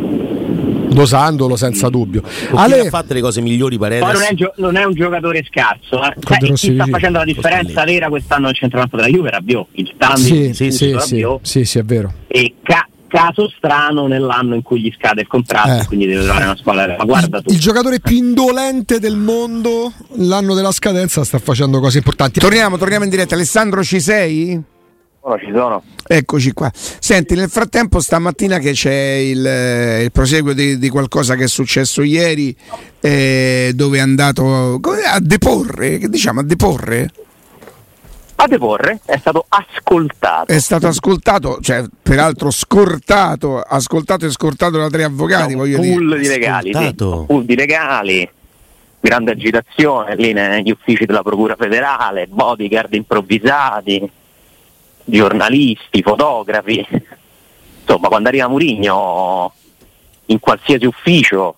Dosandolo 0.98 1.56
senza 1.56 1.88
dubbio. 1.88 2.22
Con 2.22 2.30
chi 2.30 2.56
Ale, 2.56 2.80
ha 2.80 2.90
fatto 2.90 3.12
le 3.14 3.20
cose 3.20 3.40
migliori 3.40 3.78
poi 3.78 3.88
non 3.90 3.98
è, 3.98 4.00
Paredes? 4.00 4.34
gio- 4.34 4.52
non 4.56 4.76
è 4.76 4.84
un 4.84 4.94
giocatore 4.94 5.44
scarso 5.48 6.02
eh. 6.02 6.14
Rossi 6.46 6.68
chi 6.68 6.74
sta 6.74 6.86
facendo 6.86 7.18
la 7.18 7.24
differenza 7.24 7.84
vera 7.84 8.08
quest'anno 8.08 8.46
nel 8.46 8.54
centrocampo 8.54 8.96
della 8.96 9.08
Juve 9.08 9.30
Rabiot 9.30 9.66
il 9.72 9.94
talento 9.96 10.54
sì, 10.54 10.70
sì, 10.72 10.92
Rabiot. 10.92 11.38
sì, 11.42 11.64
sì, 11.64 11.78
è 11.78 11.82
vero. 11.84 12.12
e 12.26 12.54
ca- 12.62 12.86
caso 13.06 13.48
strano 13.56 14.06
nell'anno 14.06 14.54
in 14.54 14.62
cui 14.62 14.80
gli 14.80 14.92
scade 14.96 15.22
il 15.22 15.26
contratto 15.28 15.82
Eh. 15.82 15.86
quindi 15.86 16.06
deve 16.06 16.24
trovare 16.24 16.44
una 16.44 16.56
squadra 16.56 16.96
ma 16.98 17.04
guarda 17.04 17.40
tu 17.40 17.52
Il 17.52 17.58
giocatore 17.58 18.00
più 18.00 18.16
indolente 18.16 18.98
del 18.98 19.16
mondo, 19.16 19.92
l'anno 20.16 20.54
della 20.54 20.72
scadenza, 20.72 21.24
sta 21.24 21.38
facendo 21.38 21.80
cose 21.80 21.98
importanti. 21.98 22.38
Torniamo, 22.40 22.76
torniamo 22.76 23.04
in 23.04 23.10
diretta. 23.10 23.34
Alessandro, 23.34 23.82
ci 23.82 24.00
sei? 24.00 24.60
Ora 25.28 25.38
ci 25.38 25.52
sono. 25.52 25.82
Eccoci 26.06 26.52
qua. 26.52 26.70
Senti, 26.72 27.34
nel 27.34 27.50
frattempo 27.50 28.00
stamattina 28.00 28.58
che 28.58 28.72
c'è 28.72 28.94
il, 28.94 29.46
eh, 29.46 30.02
il 30.04 30.10
proseguo 30.10 30.54
di, 30.54 30.78
di 30.78 30.88
qualcosa 30.88 31.34
che 31.34 31.44
è 31.44 31.48
successo 31.48 32.00
ieri, 32.00 32.56
eh, 32.98 33.72
dove 33.74 33.98
è 33.98 34.00
andato 34.00 34.78
come- 34.80 35.02
a 35.02 35.20
deporre, 35.20 35.98
che 35.98 36.08
diciamo 36.08 36.40
a 36.40 36.42
deporre, 36.42 37.10
a 38.40 38.46
deporre 38.46 39.00
è 39.04 39.18
stato 39.18 39.44
ascoltato. 39.48 40.50
È 40.50 40.58
stato 40.60 40.86
ascoltato, 40.86 41.58
cioè 41.60 41.84
peraltro 42.00 42.50
scortato, 42.50 43.60
ascoltato 43.60 44.24
e 44.24 44.30
scortato 44.30 44.78
da 44.78 44.88
tre 44.88 45.04
avvocati, 45.04 45.52
un 45.52 45.58
voglio 45.58 45.78
dire. 45.78 45.94
pool 45.94 46.20
di 46.20 46.28
legali, 46.28 46.72
sì, 46.72 46.94
pool 46.94 47.44
di 47.44 47.56
legali, 47.56 48.30
grande 49.00 49.32
agitazione 49.32 50.14
lì 50.14 50.32
negli 50.32 50.70
uffici 50.70 51.04
della 51.04 51.22
Procura 51.22 51.56
federale, 51.56 52.28
bodyguard 52.28 52.94
improvvisati, 52.94 54.08
giornalisti, 55.08 56.02
fotografi. 56.02 56.86
Insomma, 57.80 58.08
quando 58.08 58.28
arriva 58.28 58.48
Murigno 58.48 59.52
in 60.26 60.38
qualsiasi 60.40 60.84
ufficio 60.84 61.56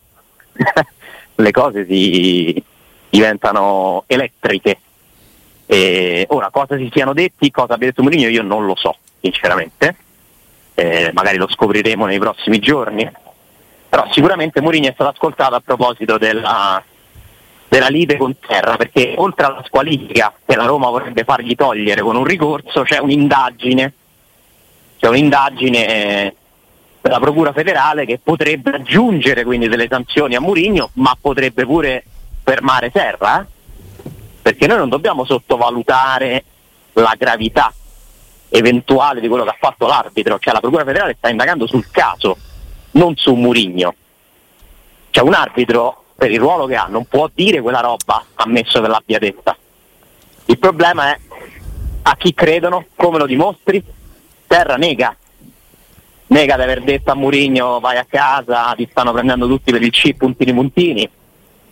le 1.34 1.50
cose 1.50 1.86
si 1.86 2.62
diventano 3.08 4.04
elettriche. 4.06 4.78
E 5.66 6.26
ora, 6.30 6.50
cosa 6.50 6.76
si 6.76 6.88
siano 6.92 7.12
detti, 7.12 7.50
cosa 7.50 7.74
abbia 7.74 7.88
detto 7.88 8.02
Mourinho, 8.02 8.28
io 8.28 8.42
non 8.42 8.66
lo 8.66 8.76
so, 8.76 8.96
sinceramente. 9.20 9.96
Eh, 10.74 11.10
magari 11.12 11.36
lo 11.36 11.48
scopriremo 11.48 12.06
nei 12.06 12.18
prossimi 12.18 12.58
giorni. 12.58 13.08
Però 13.88 14.08
sicuramente 14.12 14.60
Mourinho 14.60 14.88
è 14.88 14.92
stato 14.92 15.10
ascoltato 15.10 15.54
a 15.54 15.60
proposito 15.60 16.18
della, 16.18 16.82
della 17.70 17.87
lite 17.87 18.16
con 18.16 18.37
Terra, 18.37 18.76
perché 18.76 19.14
oltre 19.16 19.46
alla 19.46 19.62
squalifica 19.64 20.35
che 20.44 20.56
la 20.56 20.64
Roma 20.64 20.90
vorrebbe 20.90 21.22
fargli 21.22 21.54
togliere 21.54 22.02
con 22.02 22.16
un 22.16 22.24
ricorso, 22.24 22.83
c'è 22.83 22.98
un'indagine, 22.98 23.92
c'è 24.98 25.06
un'indagine 25.06 25.87
eh, 25.87 26.35
della 27.00 27.20
Procura 27.20 27.52
federale 27.52 28.06
che 28.06 28.18
potrebbe 28.20 28.72
aggiungere 28.72 29.44
quindi 29.44 29.68
delle 29.68 29.87
sanzioni 29.88 30.35
a 30.35 30.40
Mourinho, 30.40 30.90
ma 30.94 31.16
potrebbe 31.18 31.64
pure 31.64 32.02
fermare 32.42 32.90
Serra, 32.92 33.40
eh? 33.40 33.46
perché 34.42 34.66
noi 34.66 34.78
non 34.78 34.88
dobbiamo 34.88 35.24
sottovalutare 35.24 36.42
la 36.94 37.14
gravità 37.16 37.72
eventuale 38.48 39.20
di 39.20 39.28
quello 39.28 39.44
che 39.44 39.50
ha 39.50 39.56
fatto 39.61 39.87
l'arbitro, 39.87 40.40
cioè 40.40 40.52
la 40.52 40.61
Procura 40.61 40.85
federale 40.85 41.14
sta 41.16 41.28
indagando 41.28 41.68
sul 41.68 41.88
caso, 41.88 42.37
non 42.92 43.14
su 43.14 43.33
Murigno. 43.35 43.94
Cioè 45.11 45.24
un 45.24 45.35
arbitro 45.35 45.99
per 46.20 46.30
il 46.30 46.38
ruolo 46.38 46.66
che 46.66 46.74
ha 46.74 46.85
non 46.85 47.06
può 47.06 47.30
dire 47.33 47.62
quella 47.62 47.80
roba 47.80 48.22
ammesso 48.35 48.83
che 48.83 48.88
l'abbia 48.88 49.18
detta. 49.18 49.56
Il 50.44 50.59
problema 50.59 51.14
è 51.14 51.18
a 52.02 52.16
chi 52.16 52.35
credono, 52.35 52.85
come 52.94 53.16
lo 53.16 53.24
dimostri, 53.24 53.83
Terra 54.46 54.76
nega. 54.76 55.16
Nega 56.26 56.56
di 56.56 56.62
aver 56.62 56.83
detto 56.83 57.11
a 57.11 57.14
Murigno 57.14 57.80
vai 57.80 57.96
a 57.96 58.04
casa, 58.06 58.74
ti 58.76 58.87
stanno 58.90 59.12
prendendo 59.12 59.46
tutti 59.46 59.72
per 59.72 59.80
il 59.80 59.90
C 59.90 60.12
puntini 60.12 60.52
puntini. 60.52 61.09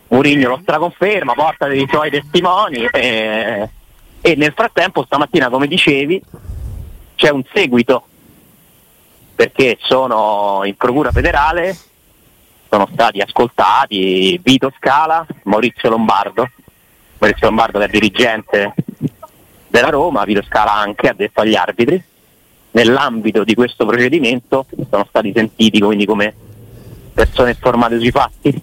Murigno 0.07 0.49
lo 0.49 0.59
straconferma, 0.63 1.33
porta 1.35 1.67
dei 1.67 1.87
suoi 1.87 2.09
testimoni 2.09 2.87
e, 2.91 3.69
e 4.19 4.35
nel 4.35 4.53
frattempo 4.53 5.03
stamattina 5.03 5.49
come 5.49 5.67
dicevi 5.67 6.23
c'è 7.13 7.29
un 7.29 7.43
seguito 7.53 8.07
perché 9.35 9.77
sono 9.79 10.61
in 10.63 10.75
procura 10.75 11.11
federale, 11.11 11.77
sono 12.69 12.87
stati 12.93 13.19
ascoltati 13.19 14.39
Vito 14.43 14.71
Scala, 14.77 15.25
Maurizio 15.43 15.89
Lombardo, 15.89 16.49
Maurizio 17.17 17.47
Lombardo 17.47 17.79
che 17.79 17.85
è 17.85 17.89
dirigente 17.89 18.73
della 19.67 19.89
Roma, 19.89 20.23
Vito 20.23 20.43
Scala 20.47 20.73
anche 20.73 21.07
ha 21.07 21.13
detto 21.13 21.41
agli 21.41 21.55
arbitri, 21.55 22.01
nell'ambito 22.71 23.43
di 23.43 23.55
questo 23.55 23.85
procedimento 23.85 24.65
sono 24.89 25.05
stati 25.09 25.31
sentiti 25.35 25.79
quindi 25.79 26.05
come 26.05 26.33
persone 27.13 27.51
informate 27.51 27.99
sui 27.99 28.11
fatti. 28.11 28.61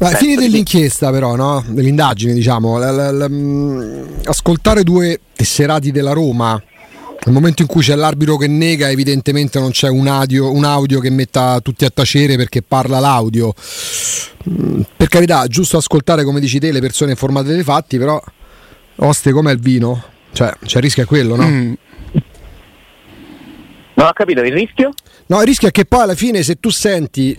Di 0.00 0.06
sì. 0.16 0.34
dell'inchiesta, 0.34 1.10
però, 1.10 1.36
no? 1.36 1.62
dell'indagine, 1.66 2.32
diciamo, 2.32 2.78
la- 2.78 3.10
la- 3.10 3.28
mh, 3.28 4.20
ascoltare 4.24 4.82
due 4.82 5.20
tesserati 5.34 5.90
della 5.90 6.12
Roma. 6.12 6.58
Nel 7.22 7.34
momento 7.34 7.60
in 7.62 7.68
cui 7.68 7.82
c'è 7.82 7.94
l'arbitro 7.94 8.36
che 8.38 8.46
nega, 8.46 8.88
evidentemente 8.88 9.58
non 9.58 9.70
c'è 9.72 9.88
un 9.88 10.06
audio, 10.06 10.50
un 10.52 10.64
audio 10.64 11.00
che 11.00 11.10
metta 11.10 11.60
tutti 11.60 11.84
a 11.84 11.90
tacere 11.90 12.36
perché 12.36 12.62
parla 12.62 12.98
l'audio. 12.98 13.52
Mm, 14.48 14.80
Per 14.96 15.08
carità, 15.08 15.46
giusto 15.46 15.76
ascoltare, 15.76 16.24
come 16.24 16.40
dici 16.40 16.58
te, 16.58 16.72
le 16.72 16.80
persone 16.80 17.10
informate 17.10 17.52
dei 17.52 17.62
fatti, 17.62 17.98
però, 17.98 18.18
oste, 18.96 19.32
com'è 19.32 19.52
il 19.52 19.60
vino? 19.60 20.02
Cioè, 20.32 20.54
c'è 20.64 20.78
il 20.78 20.82
rischio 20.82 21.02
è 21.02 21.06
quello, 21.06 21.36
no? 21.36 21.46
Mm. 21.46 21.72
Non 23.94 24.06
ho 24.06 24.12
capito 24.14 24.40
il 24.40 24.52
rischio? 24.52 24.90
No, 25.26 25.40
il 25.40 25.46
rischio 25.46 25.68
è 25.68 25.70
che 25.70 25.84
poi 25.84 26.00
alla 26.00 26.14
fine 26.14 26.42
se 26.42 26.58
tu 26.58 26.70
senti 26.70 27.38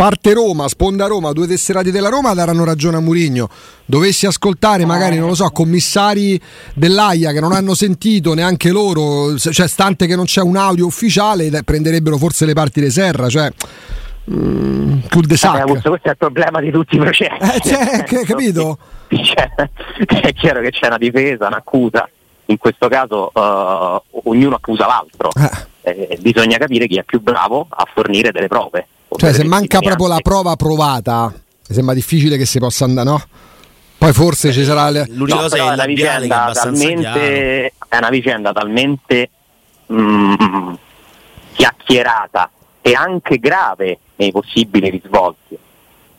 parte 0.00 0.32
Roma, 0.32 0.66
sponda 0.66 1.06
Roma, 1.06 1.32
due 1.32 1.46
tesserati 1.46 1.90
della 1.90 2.08
Roma 2.08 2.32
daranno 2.32 2.64
ragione 2.64 2.96
a 2.96 3.00
Murigno. 3.00 3.50
Dovessi 3.84 4.24
ascoltare 4.24 4.86
magari, 4.86 5.18
non 5.18 5.28
lo 5.28 5.34
so, 5.34 5.46
commissari 5.50 6.40
dell'AIA 6.72 7.32
che 7.32 7.40
non 7.40 7.52
hanno 7.52 7.74
sentito 7.74 8.32
neanche 8.32 8.70
loro, 8.70 9.36
cioè 9.36 9.68
stante 9.68 10.06
che 10.06 10.16
non 10.16 10.24
c'è 10.24 10.40
un 10.40 10.56
audio 10.56 10.86
ufficiale, 10.86 11.50
prenderebbero 11.64 12.16
forse 12.16 12.46
le 12.46 12.54
parti 12.54 12.80
di 12.80 12.90
Serra, 12.90 13.28
cioè 13.28 13.50
mm, 14.32 15.00
cul 15.10 15.26
de 15.26 15.36
sac. 15.36 15.64
questo, 15.66 15.90
questo 15.90 16.08
è 16.08 16.12
il 16.12 16.16
problema 16.16 16.60
di 16.60 16.70
tutti 16.70 16.94
i 16.94 16.98
processi. 16.98 17.36
Eh, 17.38 17.60
cioè, 17.60 18.04
che- 18.08 18.24
capito? 18.24 18.78
Cioè, 19.08 19.50
è 20.22 20.32
chiaro 20.32 20.62
che 20.62 20.70
c'è 20.70 20.86
una 20.86 20.96
difesa, 20.96 21.46
un'accusa. 21.46 22.08
In 22.46 22.56
questo 22.56 22.88
caso 22.88 23.30
eh, 23.34 24.02
ognuno 24.24 24.54
accusa 24.54 24.86
l'altro. 24.86 25.28
Eh. 25.36 25.68
Eh, 25.82 26.18
bisogna 26.22 26.56
capire 26.56 26.86
chi 26.86 26.96
è 26.96 27.02
più 27.02 27.20
bravo 27.20 27.66
a 27.68 27.86
fornire 27.92 28.32
delle 28.32 28.48
prove. 28.48 28.86
Cioè, 29.16 29.32
se 29.32 29.44
manca 29.44 29.80
proprio 29.80 30.06
la 30.06 30.20
prova 30.22 30.56
provata, 30.56 31.32
mi 31.68 31.74
sembra 31.74 31.94
difficile 31.94 32.36
che 32.36 32.46
si 32.46 32.58
possa 32.58 32.84
andare, 32.84 33.08
no? 33.08 33.22
Poi 33.98 34.12
forse 34.12 34.52
ci 34.52 34.64
sarà. 34.64 34.88
Le... 34.90 35.06
L'unica 35.10 35.36
No, 35.36 35.42
cosa 35.42 35.56
è 35.56 35.60
il 35.60 35.72
una 35.72 35.82
è 35.82 35.86
vicenda 35.86 36.42
abbastanza 36.44 36.86
chiaro. 36.86 37.02
talmente, 37.02 37.72
è 37.88 37.96
una 37.96 38.08
vicenda 38.08 38.52
talmente 38.52 39.30
mm, 39.92 40.72
chiacchierata 41.52 42.50
e 42.80 42.94
anche 42.94 43.38
grave 43.38 43.98
nei 44.16 44.32
possibili 44.32 44.88
risvolti. 44.88 45.58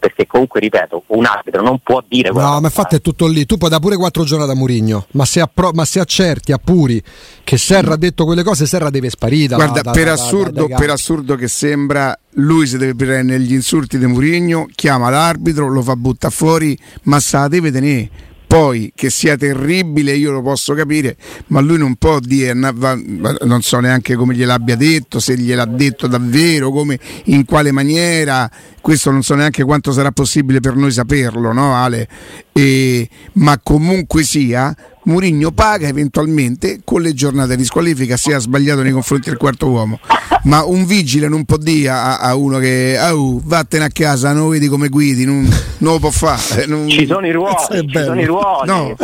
Perché 0.01 0.25
comunque, 0.25 0.59
ripeto, 0.61 1.03
un 1.09 1.25
arbitro 1.25 1.61
non 1.61 1.77
può 1.83 2.01
dire 2.09 2.31
No, 2.31 2.39
ma 2.59 2.59
infatti 2.63 2.95
è 2.95 3.01
tutto 3.01 3.27
lì. 3.27 3.45
Tu 3.45 3.57
puoi 3.57 3.69
dare 3.69 3.83
pure 3.83 3.97
quattro 3.97 4.23
giornate 4.23 4.53
a 4.53 4.55
Murigno, 4.55 5.05
ma 5.11 5.25
se, 5.25 5.41
appro- 5.41 5.69
ma 5.75 5.85
se 5.85 5.99
accerti, 5.99 6.51
appuri 6.51 6.99
che 7.43 7.55
Serra 7.59 7.93
ha 7.93 7.97
detto 7.97 8.25
quelle 8.25 8.41
cose, 8.41 8.65
Serra 8.65 8.89
deve 8.89 9.11
sparire. 9.11 9.49
da- 9.49 9.55
Guarda, 9.57 9.81
da- 9.81 9.91
per, 9.91 10.05
da- 10.05 10.15
da- 10.15 10.21
assurdo, 10.23 10.65
campi. 10.65 10.81
per 10.81 10.89
assurdo 10.89 11.35
che 11.35 11.47
sembra, 11.47 12.17
lui 12.31 12.65
si 12.65 12.77
deve 12.79 12.95
prendere 12.95 13.41
gli 13.41 13.53
insulti 13.53 13.99
di 13.99 14.07
Murigno, 14.07 14.65
chiama 14.73 15.11
l'arbitro, 15.11 15.67
lo 15.69 15.83
fa 15.83 15.95
buttare 15.95 16.33
fuori, 16.33 16.75
ma 17.03 17.19
se 17.19 17.37
la 17.37 17.47
deve 17.47 17.69
tenere. 17.71 18.09
Poi 18.51 18.91
che 18.93 19.09
sia 19.09 19.37
terribile, 19.37 20.11
io 20.11 20.29
lo 20.31 20.41
posso 20.41 20.73
capire, 20.73 21.15
ma 21.47 21.61
lui 21.61 21.77
non 21.77 21.95
può 21.95 22.19
dire, 22.19 22.51
non 22.53 23.61
so 23.61 23.79
neanche 23.79 24.15
come 24.15 24.35
gliel'abbia 24.35 24.75
detto, 24.75 25.21
se 25.21 25.37
gliel'ha 25.37 25.63
detto 25.63 26.05
davvero, 26.05 26.69
come, 26.69 26.99
in 27.27 27.45
quale 27.45 27.71
maniera, 27.71 28.51
questo 28.81 29.09
non 29.09 29.23
so 29.23 29.35
neanche 29.35 29.63
quanto 29.63 29.93
sarà 29.93 30.11
possibile 30.11 30.59
per 30.59 30.75
noi 30.75 30.91
saperlo, 30.91 31.53
no 31.53 31.75
Ale? 31.75 32.09
E- 32.51 33.07
ma 33.35 33.57
comunque 33.57 34.23
sia, 34.23 34.75
Murigno 35.03 35.51
paga 35.51 35.87
eventualmente 35.87 36.81
con 36.83 37.01
le 37.01 37.13
giornate 37.13 37.55
di 37.55 37.65
squalifica 37.65 38.17
se 38.17 38.33
ha 38.35 38.39
sbagliato 38.39 38.83
nei 38.83 38.91
confronti 38.91 39.29
del 39.29 39.37
quarto 39.37 39.67
uomo. 39.67 39.99
Ma 40.43 40.63
un 40.63 40.85
vigile 40.85 41.27
non 41.27 41.45
può 41.45 41.57
dire 41.57 41.89
a, 41.89 42.17
a 42.19 42.35
uno 42.35 42.57
che 42.57 42.97
oh, 42.99 43.39
vattene 43.43 43.85
a 43.85 43.89
casa, 43.89 44.31
non 44.33 44.49
vedi 44.49 44.67
come 44.67 44.89
guidi, 44.89 45.23
non, 45.25 45.47
non 45.79 45.93
lo 45.93 45.99
può 45.99 46.09
fare. 46.09 46.65
Non... 46.65 46.89
Ci 46.89 47.05
sono 47.05 47.27
i 47.27 47.31
ruoli, 47.31 47.55
ci 47.69 47.85
bello. 47.85 48.05
sono 48.05 48.21
i 48.21 48.25
ruoli, 48.25 48.67
No, 48.67 48.95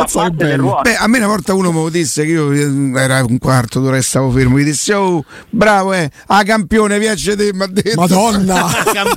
ruolo. 0.56 0.80
Beh, 0.82 0.96
a 0.96 1.06
me 1.06 1.18
una 1.18 1.26
volta 1.26 1.54
uno 1.54 1.70
mi 1.70 1.90
disse 1.90 2.24
che 2.24 2.30
io 2.32 2.52
eh, 2.52 3.00
era 3.00 3.24
un 3.24 3.38
quarto 3.38 3.80
d'ora 3.80 3.96
e 3.96 4.02
stavo 4.02 4.30
fermo. 4.30 4.56
Mi 4.56 4.64
disse: 4.64 4.94
Oh, 4.94 5.24
bravo, 5.50 5.92
eh, 5.92 6.10
a 6.26 6.42
campione, 6.42 6.98
piace 6.98 7.36
te. 7.36 7.52
Mi 7.52 7.62
ha 7.62 7.66
detto. 7.66 8.00
Madonna! 8.00 8.66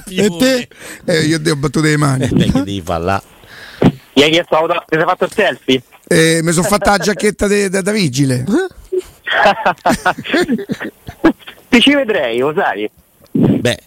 E 0.12 0.30
te? 0.38 0.68
Eh, 1.06 1.22
io 1.22 1.42
ti 1.42 1.50
ho 1.50 1.56
battuto 1.56 1.86
le 1.86 1.98
mani. 1.98 2.24
Eh, 2.26 2.30
che 2.30 2.52
devi 2.52 2.82
fare 2.84 3.04
là? 3.04 3.24
Gli 4.14 4.22
hai 4.22 4.30
chiesto 4.30 4.58
ti 4.88 4.96
sei 4.96 5.06
fatto 5.06 5.24
il 5.26 5.32
selfie? 5.34 5.84
Eh, 6.14 6.42
mi 6.44 6.52
sono 6.52 6.68
fatta 6.68 6.92
la 6.92 6.98
giacchetta 6.98 7.48
de- 7.48 7.70
da, 7.70 7.82
da 7.82 7.92
vigile. 7.92 8.44
Ti 11.70 11.80
ci 11.80 11.96
vedrei, 11.96 12.40
lo 12.40 12.54
sai? 12.54 12.90
Beh, 13.32 13.80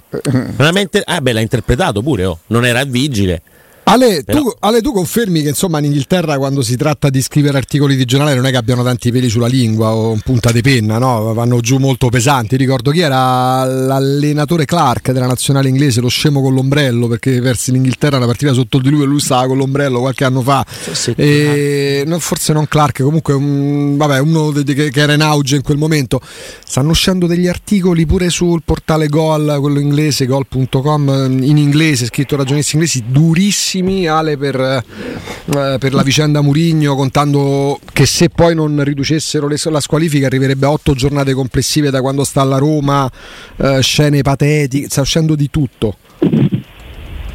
veramente. 0.56 1.02
Ah, 1.04 1.20
beh, 1.20 1.32
l'ha 1.32 1.40
interpretato 1.40 2.00
pure, 2.02 2.24
oh. 2.24 2.38
Non 2.46 2.64
era 2.64 2.80
il 2.80 2.88
vigile. 2.90 3.42
Ale 3.86 4.18
tu, 4.18 4.24
Però- 4.24 4.56
Ale, 4.60 4.80
tu 4.80 4.92
confermi 4.92 5.42
che 5.42 5.48
insomma 5.48 5.78
in 5.78 5.84
Inghilterra 5.84 6.38
quando 6.38 6.62
si 6.62 6.74
tratta 6.74 7.10
di 7.10 7.20
scrivere 7.20 7.58
articoli 7.58 7.96
di 7.96 8.06
giornale 8.06 8.34
non 8.34 8.46
è 8.46 8.50
che 8.50 8.56
abbiano 8.56 8.82
tanti 8.82 9.12
peli 9.12 9.28
sulla 9.28 9.46
lingua 9.46 9.94
o 9.94 10.14
in 10.14 10.20
punta 10.20 10.50
di 10.52 10.62
penna, 10.62 10.96
no? 10.98 11.34
Vanno 11.34 11.60
giù 11.60 11.76
molto 11.76 12.08
pesanti. 12.08 12.56
Ricordo 12.56 12.90
chi 12.92 13.00
era 13.00 13.62
l'allenatore 13.64 14.64
Clark 14.64 15.12
della 15.12 15.26
nazionale 15.26 15.68
inglese, 15.68 16.00
lo 16.00 16.08
scemo 16.08 16.40
con 16.40 16.54
l'ombrello, 16.54 17.08
perché 17.08 17.40
persi 17.42 17.72
l'Inghilterra 17.72 18.16
una 18.16 18.24
partita 18.26 18.54
sotto 18.54 18.78
di 18.78 18.88
lui 18.88 19.02
e 19.02 19.06
lui 19.06 19.20
stava 19.20 19.48
con 19.48 19.58
l'ombrello 19.58 20.00
qualche 20.00 20.24
anno 20.24 20.40
fa. 20.40 20.64
Forse 20.66 21.12
E, 21.16 22.04
no, 22.06 22.18
forse 22.20 22.54
non 22.54 22.66
Clark, 22.66 23.02
comunque 23.02 23.34
un- 23.34 23.96
vabbè, 23.98 24.18
uno 24.20 24.50
de- 24.50 24.64
de- 24.64 24.90
che, 24.90 25.00
era 25.00 25.12
in 25.12 25.20
auge 25.20 25.56
in 25.56 25.62
quel 25.62 25.76
momento. 25.76 26.20
Stanno 26.66 26.90
uscendo 26.90 27.26
degli 27.26 27.46
articoli 27.48 28.06
pure 28.06 28.30
sul 28.30 28.62
portale 28.64 29.08
Gol, 29.08 29.58
quello 29.60 29.78
inglese, 29.78 30.24
gol.com, 30.24 31.38
in 31.42 31.58
inglese, 31.58 32.06
scritto 32.06 32.34
da 32.36 32.42
giornalisti 32.44 32.76
inglesi, 32.76 33.04
durissimi 33.06 33.72
Ale 34.08 34.36
per, 34.36 34.54
eh, 34.60 35.76
per 35.78 35.92
la 35.94 36.02
vicenda 36.02 36.40
Murigno, 36.42 36.94
contando 36.94 37.78
che 37.92 38.06
se 38.06 38.28
poi 38.28 38.54
non 38.54 38.82
riducessero 38.84 39.48
le- 39.48 39.56
la 39.64 39.80
squalifica 39.80 40.26
arriverebbe 40.26 40.66
a 40.66 40.70
otto 40.70 40.94
giornate 40.94 41.32
complessive 41.34 41.90
da 41.90 42.00
quando 42.00 42.22
sta 42.24 42.40
alla 42.42 42.58
Roma, 42.58 43.10
eh, 43.56 43.80
scene 43.82 44.22
patetiche, 44.22 44.88
sta 44.88 45.00
uscendo 45.00 45.34
di 45.34 45.50
tutto. 45.50 45.96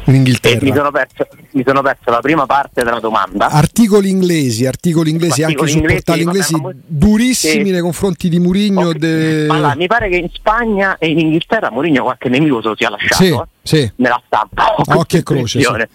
In 0.06 0.16
E 0.16 0.18
Inghilterra. 0.18 0.58
mi 0.64 0.72
sono, 0.74 0.90
perso, 0.90 1.26
mi 1.52 1.62
sono 1.64 1.82
perso 1.82 2.10
la 2.10 2.18
prima 2.20 2.44
parte 2.46 2.82
della 2.82 2.98
domanda. 2.98 3.46
Articoli 3.48 4.08
inglesi, 4.10 4.66
articoli 4.66 5.10
inglesi 5.10 5.42
Articoli 5.44 5.70
anche 5.70 5.70
su 5.72 5.78
inglesi, 5.78 6.02
portali 6.02 6.24
vabbè, 6.24 6.36
inglesi 6.36 6.54
mo- 6.56 6.72
durissimi 6.84 7.64
Sì. 7.66 7.70
nei 7.70 7.80
confronti 7.80 8.28
di 8.28 8.38
Murigno. 8.40 8.88
Ok. 8.88 8.96
de- 8.96 9.46
Allora, 9.48 9.76
mi 9.76 9.86
pare 9.86 10.08
che 10.08 10.16
in 10.16 10.28
Spagna 10.32 10.96
e 10.98 11.10
in 11.10 11.18
Inghilterra 11.20 11.70
Mourinho 11.70 12.02
qualche 12.02 12.28
nemico 12.28 12.60
se 12.60 12.68
lo 12.68 12.74
sia 12.76 12.90
lasciato 12.90 13.22
Sì, 13.22 13.28
eh, 13.30 13.42
sì. 13.62 13.92
nella 13.96 14.20
stampa. 14.26 14.74
Occhio 14.96 15.18
e 15.18 15.22
croce, 15.22 15.40
impressione. 15.58 15.88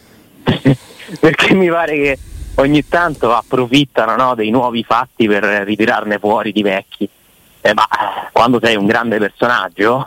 Perché 1.19 1.53
mi 1.53 1.69
pare 1.69 1.95
che 1.95 2.19
ogni 2.55 2.88
tanto 2.88 3.34
approfittano 3.34 4.15
no, 4.15 4.36
dei 4.36 4.49
nuovi 4.49 4.84
fatti 4.84 5.27
per 5.27 5.43
ritirarne 5.43 6.19
fuori 6.19 6.51
di 6.51 6.62
vecchi. 6.62 7.10
Eh, 7.62 7.73
ma 7.73 7.84
eh, 7.84 8.29
quando 8.31 8.60
sei 8.62 8.75
un 8.75 8.86
grande 8.86 9.17
personaggio, 9.17 10.05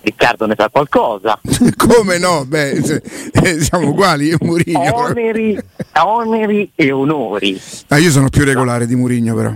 Riccardo 0.00 0.46
ne 0.46 0.54
sa 0.56 0.68
qualcosa. 0.68 1.38
Come 1.76 2.18
no? 2.18 2.44
Beh, 2.46 2.70
eh, 2.70 3.60
siamo 3.60 3.88
uguali, 3.88 4.26
io 4.26 4.38
e 4.40 4.44
Murigno. 4.44 4.94
Oneri, 4.94 5.58
oneri 5.94 6.70
e 6.76 6.92
onori. 6.92 7.60
Ah, 7.88 7.98
io 7.98 8.10
sono 8.10 8.28
più 8.28 8.44
regolare 8.44 8.86
di 8.86 8.94
Murigno, 8.94 9.34
però. 9.34 9.52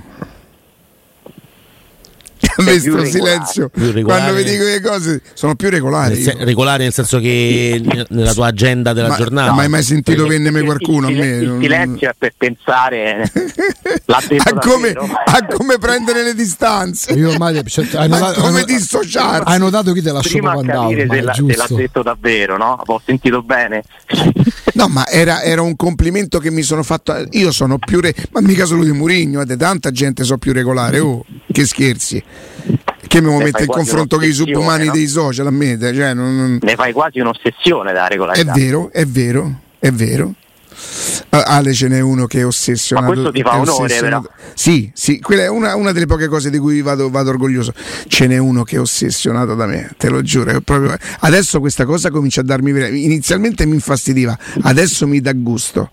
A 2.61 2.63
me 2.63 2.79
Sei 2.79 2.81
più 2.83 2.93
sto 2.93 3.03
regolare. 3.03 3.45
silenzio 3.51 3.71
quando 4.05 4.33
vi 4.35 4.45
dico 4.45 4.65
le 4.65 4.81
cose 4.81 5.23
sono 5.35 5.55
più 5.55 5.71
regolari. 5.71 6.21
Io. 6.21 6.35
regolare 6.39 6.83
nel 6.85 6.93
senso 6.93 7.19
che 7.19 7.83
nella 8.09 8.33
tua 8.35 8.47
agenda 8.47 8.93
della 8.93 9.09
Ma, 9.09 9.17
giornata. 9.17 9.53
ma 9.53 9.63
hai 9.63 9.69
mai 9.69 9.83
sentito 9.83 10.25
il- 10.61 10.65
qualcuno 10.65 11.07
a 11.07 11.11
il, 11.11 11.17
me? 11.19 11.27
Il 11.27 11.49
Non- 11.49 11.61
silenzio 11.63 12.09
è 12.11 12.15
per 12.17 12.33
pensare 12.37 13.31
l'ha 14.07 14.17
a, 14.17 14.59
come, 14.59 14.91
a 14.91 15.47
come 15.47 15.79
prendere 15.79 16.23
le 16.23 16.35
distanze. 16.35 17.13
Io 17.13 17.31
ormai 17.31 17.63
cioè, 17.67 17.87
hai 17.95 18.09
Ma 18.09 18.19
notato, 18.19 18.41
come 18.43 18.59
hai- 18.61 18.65
dissociarsi? 18.65 19.43
hai 19.53 19.59
notato 19.59 19.93
chi 19.93 20.03
te 20.03 20.13
lasciò 20.13 20.31
Prima 20.31 20.51
a 20.51 20.53
proprio 20.55 20.81
andare, 20.81 21.07
capire 21.07 21.35
se, 21.35 21.45
se 21.53 21.57
l'ha 21.57 21.67
detto 21.81 22.03
davvero, 22.03 22.57
no? 22.57 22.83
Ho 22.87 23.01
sentito 23.05 23.43
bene. 23.43 23.83
No, 24.75 24.89
ma 24.89 25.07
era, 25.09 25.43
era 25.43 25.63
un 25.63 25.77
complimento 25.77 26.39
che 26.39 26.51
mi 26.51 26.63
sono 26.63 26.83
fatto. 26.83 27.15
Io 27.31 27.51
sono 27.53 27.79
più. 27.79 28.01
Re- 28.01 28.15
ma 28.33 28.41
mica 28.41 28.65
solo 28.65 28.85
di 28.85 28.93
Murigno, 28.93 29.41
eh, 29.41 29.57
tanta 29.57 29.91
gente 29.91 30.25
so 30.25 30.37
più 30.39 30.53
regolare. 30.53 30.99
Oh, 31.01 31.25
che 31.51 31.65
scherzi. 31.67 32.23
Che 33.07 33.21
mi 33.21 33.37
mette 33.39 33.63
in 33.63 33.69
confronto 33.69 34.17
con 34.19 34.25
i 34.25 34.33
subumani 34.33 34.87
no? 34.87 34.93
dei 34.93 35.07
social 35.09 35.47
a 35.47 35.51
me. 35.51 35.77
Cioè, 35.81 36.15
non- 36.15 36.59
Ne 36.61 36.75
fai 36.77 36.93
quasi 36.93 37.19
un'ossessione 37.19 37.93
da 37.93 38.07
È 38.07 38.11
regolarità. 38.11 38.53
vero, 38.53 38.91
è 38.93 39.05
vero, 39.05 39.61
è 39.79 39.91
vero. 39.91 40.35
Ale 41.31 41.73
ce 41.75 41.89
n'è 41.89 42.01
uno 42.01 42.27
che 42.27 42.41
è 42.41 42.47
ossessionato. 42.47 43.07
Ma 43.07 43.13
questo 43.13 43.33
ti 43.33 43.43
fa 43.43 43.53
è 43.53 43.59
onore, 43.59 43.85
ossessionato- 43.85 44.31
Sì, 44.55 44.91
sì, 44.95 45.21
quella 45.21 45.43
è 45.43 45.49
una, 45.49 45.75
una 45.77 45.93
delle 45.93 46.07
poche 46.07 46.27
cose 46.29 46.51
di 46.51 46.59
cui 46.59 46.81
vado, 46.83 47.11
vado 47.11 47.31
orgoglioso. 47.31 47.73
Ce 48.07 48.27
n'è 48.27 48.39
uno 48.39 48.63
che 48.63 48.77
è 48.77 48.81
ossessionato 48.81 49.55
da 49.55 49.67
me, 49.67 49.91
te 49.99 50.09
lo 50.09 50.23
giuro. 50.23 50.51
è 50.51 50.61
proprio- 50.61 50.97
Adesso 51.21 51.61
questa 51.61 51.85
cosa 51.85 52.11
comincia 52.11 52.41
a 52.41 52.45
darmi. 52.45 52.71
Inizialmente 53.05 53.67
mi 53.67 53.75
infastidiva, 53.75 54.37
adesso 54.63 55.07
mi 55.07 55.21
dà 55.21 55.33
gusto. 55.35 55.91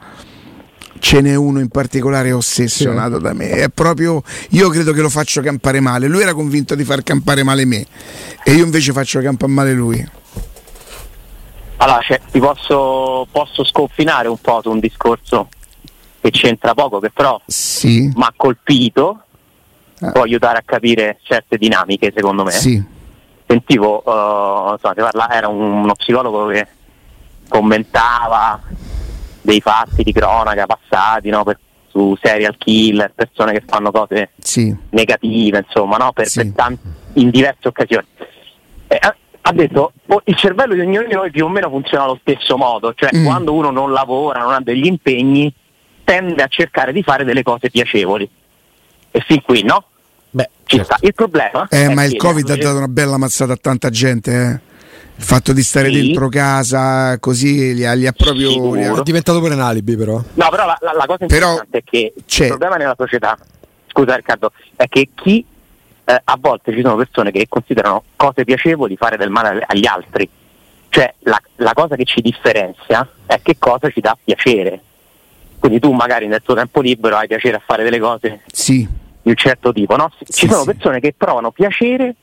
Ce 1.00 1.22
n'è 1.22 1.36
uno 1.36 1.60
in 1.60 1.70
particolare 1.70 2.32
ossessionato 2.32 3.20
da 3.20 3.34
me. 3.34 3.50
È 3.52 3.70
proprio. 3.70 4.22
Io 4.52 4.70
credo 4.70 4.92
che 4.94 5.02
lo 5.02 5.10
faccio 5.10 5.42
campare 5.42 5.80
male. 5.80 6.08
Lui 6.08 6.22
era 6.22 6.34
convinto 6.34 6.76
di 6.76 6.84
far 6.84 7.04
campare 7.04 7.44
male 7.44 7.66
me. 7.66 7.86
E 8.44 8.54
io 8.54 8.64
invece 8.66 8.92
faccio 8.94 9.22
campare 9.22 9.52
male 9.52 9.74
lui. 9.74 10.10
Allora, 11.78 12.00
cioè, 12.02 12.20
ti 12.32 12.40
posso, 12.40 13.28
posso 13.32 13.64
sconfinare 13.64 14.28
un 14.28 14.38
po' 14.42 14.62
su 14.64 14.72
un 14.72 14.80
discorso 14.80 15.50
che 16.20 16.32
c'entra 16.32 16.74
poco, 16.74 17.00
che 17.00 17.12
però 17.12 17.40
Sì. 17.46 18.12
mi 18.16 18.24
ha 18.24 18.34
colpito, 18.36 19.22
Ah. 20.00 20.12
può 20.12 20.24
aiutare 20.24 20.58
a 20.58 20.64
capire 20.66 21.20
certe 21.24 21.58
dinamiche, 21.58 22.12
secondo 22.16 22.44
me. 22.44 22.52
Sì. 22.52 22.84
Sentivo, 23.46 24.00
eh, 24.00 24.72
insomma, 24.74 24.94
parla- 24.94 25.30
era 25.32 25.48
un- 25.48 25.84
uno 25.84 25.94
psicologo 25.94 26.48
che 26.48 26.68
commentava 27.48 28.60
dei 29.48 29.62
fatti 29.62 30.04
di 30.04 30.12
cronaca 30.12 30.66
passati 30.66 31.30
no, 31.30 31.46
per- 31.46 31.58
su 31.90 32.18
serial 32.22 32.58
killer, 32.58 33.14
persone 33.16 33.54
che 33.54 33.64
fanno 33.66 33.92
cose 33.92 34.32
Sì. 34.40 34.76
negative, 34.90 35.64
insomma, 35.66 35.96
no? 35.96 36.12
per, 36.12 36.28
Sì. 36.28 36.42
per 36.44 36.52
tan- 36.54 36.78
in 37.14 37.30
diverse 37.30 37.70
occasioni. 37.70 38.06
Eh, 38.88 39.00
ha- 39.02 39.16
detto 39.54 39.94
oh, 40.08 40.22
il 40.26 40.36
cervello 40.36 40.74
di 40.74 40.82
ognuno 40.82 41.08
di 41.08 41.14
noi 41.14 41.32
più 41.32 41.46
o 41.46 41.48
meno 41.48 41.70
funziona 41.70 42.04
allo 42.04 42.20
stesso 42.22 42.58
modo, 42.58 42.94
cioè 42.94 43.10
Mm. 43.16 43.24
quando 43.24 43.54
uno 43.54 43.72
non 43.72 43.94
lavora, 43.94 44.42
non 44.42 44.52
ha 44.52 44.60
degli 44.62 44.86
impegni, 44.86 45.52
tende 46.04 46.44
a 46.44 46.48
cercare 46.48 46.92
di 46.92 47.02
fare 47.02 47.24
delle 47.24 47.44
cose 47.44 47.70
piacevoli. 47.70 48.30
E 49.10 49.24
fin 49.26 49.42
qui, 49.42 49.64
no? 49.64 49.86
Beh, 50.30 50.50
Ci 50.66 50.76
certo. 50.76 50.94
sta. 50.96 51.06
Il 51.08 51.14
problema 51.14 51.66
Eh, 51.70 51.86
è 51.88 51.94
ma 51.94 52.04
il 52.04 52.18
Covid 52.18 52.50
ha 52.50 52.58
dato 52.58 52.76
una 52.78 52.90
bella 52.90 53.18
mazzata 53.18 53.54
a 53.54 53.58
tanta 53.58 53.90
gente, 53.90 54.32
eh. 54.34 54.67
Il 55.20 55.24
fatto 55.24 55.52
di 55.52 55.64
stare 55.64 55.92
Sì. 55.92 56.02
dentro 56.02 56.30
casa 56.30 57.18
così 57.20 57.74
li 57.74 57.86
ha, 57.86 57.94
li 57.94 58.06
ha 58.06 58.12
proprio. 58.12 58.50
Sicuro. 58.52 58.74
li 58.80 58.86
ha- 58.86 59.00
È 59.00 59.02
diventato 59.04 59.40
pure 59.40 59.56
un 59.56 59.62
alibi, 59.62 59.96
però. 59.98 60.14
No, 60.16 60.50
però 60.50 60.66
la, 60.68 60.78
la- 60.80 60.94
la 60.94 61.06
cosa 61.08 61.26
Però 61.26 61.50
interessante 61.54 61.78
è 61.80 61.84
che 61.84 62.14
c'è- 62.26 62.44
il 62.44 62.50
problema 62.50 62.76
nella 62.76 62.96
società, 62.98 63.38
scusa 63.88 64.16
Riccardo, 64.16 64.52
è 64.76 64.88
che 64.88 65.10
chi 65.16 65.44
eh, 66.10 66.22
a 66.24 66.38
volte 66.40 66.72
ci 66.72 66.82
sono 66.82 66.96
persone 66.96 67.32
che 67.32 67.48
considerano 67.50 68.04
cose 68.16 68.46
piacevoli 68.46 68.96
fare 68.96 69.18
del 69.18 69.30
male 69.30 69.62
agli 69.68 69.86
altri. 69.88 70.30
Cioè 70.90 71.14
la, 71.24 71.38
la 71.58 71.74
cosa 71.74 71.96
che 71.98 72.06
ci 72.06 72.22
differenzia 72.22 73.06
è 73.26 73.42
che 73.42 73.58
cosa 73.60 73.90
ci 73.90 74.00
dà 74.00 74.16
piacere. 74.24 74.82
Quindi 75.60 75.80
tu 75.80 75.92
magari 75.92 76.28
nel 76.28 76.42
tuo 76.44 76.54
tempo 76.56 76.80
libero 76.80 77.18
hai 77.18 77.28
piacere 77.28 77.58
a 77.58 77.62
fare 77.66 77.84
delle 77.84 78.00
cose 78.00 78.42
Sì, 78.46 78.88
di 79.22 79.30
un 79.30 79.36
certo 79.36 79.74
tipo, 79.74 79.96
no? 79.98 80.10
Ci 80.18 80.26
Sì, 80.30 80.48
sono 80.48 80.62
sì. 80.62 80.66
persone 80.68 81.00
che 81.02 81.14
provano 81.18 81.52
piacere 81.52 82.16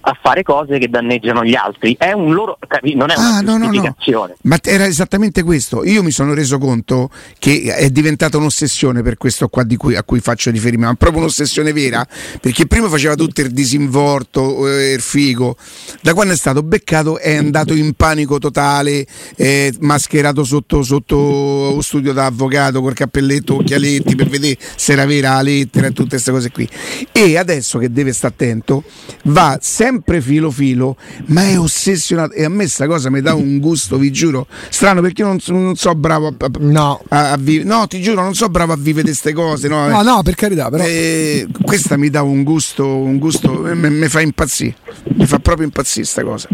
a 0.00 0.18
fare 0.20 0.42
cose 0.42 0.78
che 0.78 0.88
danneggiano 0.88 1.44
gli 1.44 1.54
altri. 1.54 1.96
È 1.98 2.12
un 2.12 2.32
loro, 2.32 2.58
capi- 2.66 2.94
non 2.94 3.10
è 3.10 3.16
una 3.16 3.36
Ah, 3.36 3.40
no, 3.40 3.58
no, 3.58 3.70
no. 3.70 3.94
Ma 4.42 4.58
era 4.62 4.86
esattamente 4.86 5.42
questo. 5.42 5.84
Io 5.84 6.02
mi 6.02 6.10
sono 6.10 6.34
reso 6.34 6.58
conto 6.58 7.10
che 7.38 7.62
è 7.62 7.90
diventata 7.90 8.38
un'ossessione 8.38 9.02
per 9.02 9.16
questo 9.16 9.48
qua 9.48 9.62
di 9.62 9.76
cui, 9.76 9.96
a 9.96 10.02
cui 10.02 10.20
faccio 10.20 10.50
riferimento, 10.50 10.90
ma 10.90 10.94
proprio 10.94 11.20
un'ossessione 11.20 11.72
vera, 11.72 12.06
perché 12.40 12.66
prima 12.66 12.88
faceva 12.88 13.14
tutto 13.14 13.40
il 13.40 13.50
disinvolto, 13.50 14.68
eh, 14.68 14.92
il 14.92 15.00
figo. 15.00 15.56
Da 16.02 16.14
quando 16.14 16.32
è 16.32 16.36
stato 16.36 16.62
beccato 16.62 17.18
è 17.18 17.36
andato 17.36 17.74
in 17.74 17.92
panico 17.94 18.38
totale, 18.38 19.06
eh, 19.36 19.74
mascherato 19.80 20.44
sotto, 20.44 20.82
sotto 20.82 21.80
studio 21.82 22.12
da 22.12 22.26
avvocato 22.26 22.80
col 22.80 22.94
cappelletto, 22.94 23.56
occhialetti 23.56 24.14
per 24.16 24.28
vedere 24.28 24.56
se 24.76 24.92
era 24.92 25.04
vera 25.04 25.34
la 25.34 25.42
lettera 25.42 25.88
e 25.88 25.92
tutte 25.92 26.10
queste 26.10 26.30
cose 26.30 26.50
qui. 26.50 26.68
E 27.12 27.36
adesso 27.36 27.78
che 27.78 27.92
deve 27.92 28.12
stare 28.12 28.28
attento, 28.34 28.84
va 29.24 29.58
sempre 29.60 29.89
sempre 29.90 30.20
filo 30.20 30.50
filo, 30.50 30.96
ma 31.26 31.42
è 31.48 31.58
ossessionato 31.58 32.32
e 32.34 32.44
a 32.44 32.48
me 32.48 32.66
sta 32.68 32.86
cosa 32.86 33.10
mi 33.10 33.20
dà 33.20 33.34
un 33.34 33.58
gusto, 33.58 33.96
vi 33.98 34.12
giuro, 34.12 34.46
strano 34.68 35.00
perché 35.00 35.22
io 35.22 35.28
non, 35.28 35.40
so- 35.40 35.52
non 35.52 35.74
so 35.74 35.94
bravo 35.94 36.28
a, 36.28 36.34
a- 36.38 36.50
No. 36.60 37.02
a, 37.08 37.32
a 37.32 37.36
vivere, 37.36 37.68
no 37.68 37.86
ti 37.88 38.00
giuro 38.00 38.22
non 38.22 38.34
so 38.34 38.48
bravo 38.48 38.72
a 38.72 38.76
vivere 38.76 39.06
queste 39.08 39.32
cose, 39.32 39.66
no, 39.68 39.88
No, 39.88 40.02
no, 40.02 40.22
per 40.22 40.34
carità, 40.36 40.70
però. 40.70 40.84
Eh, 40.84 41.46
questa 41.62 41.96
mi 41.96 42.08
dà 42.08 42.22
un 42.22 42.42
gusto, 42.44 42.86
un 42.86 43.18
gusto, 43.18 43.52
mi 43.52 44.08
fa 44.08 44.20
impazzire, 44.20 44.76
mi 45.14 45.26
fa 45.26 45.38
proprio 45.40 45.66
impazzire 45.66 46.06
sta 46.06 46.22
cosa. 46.22 46.48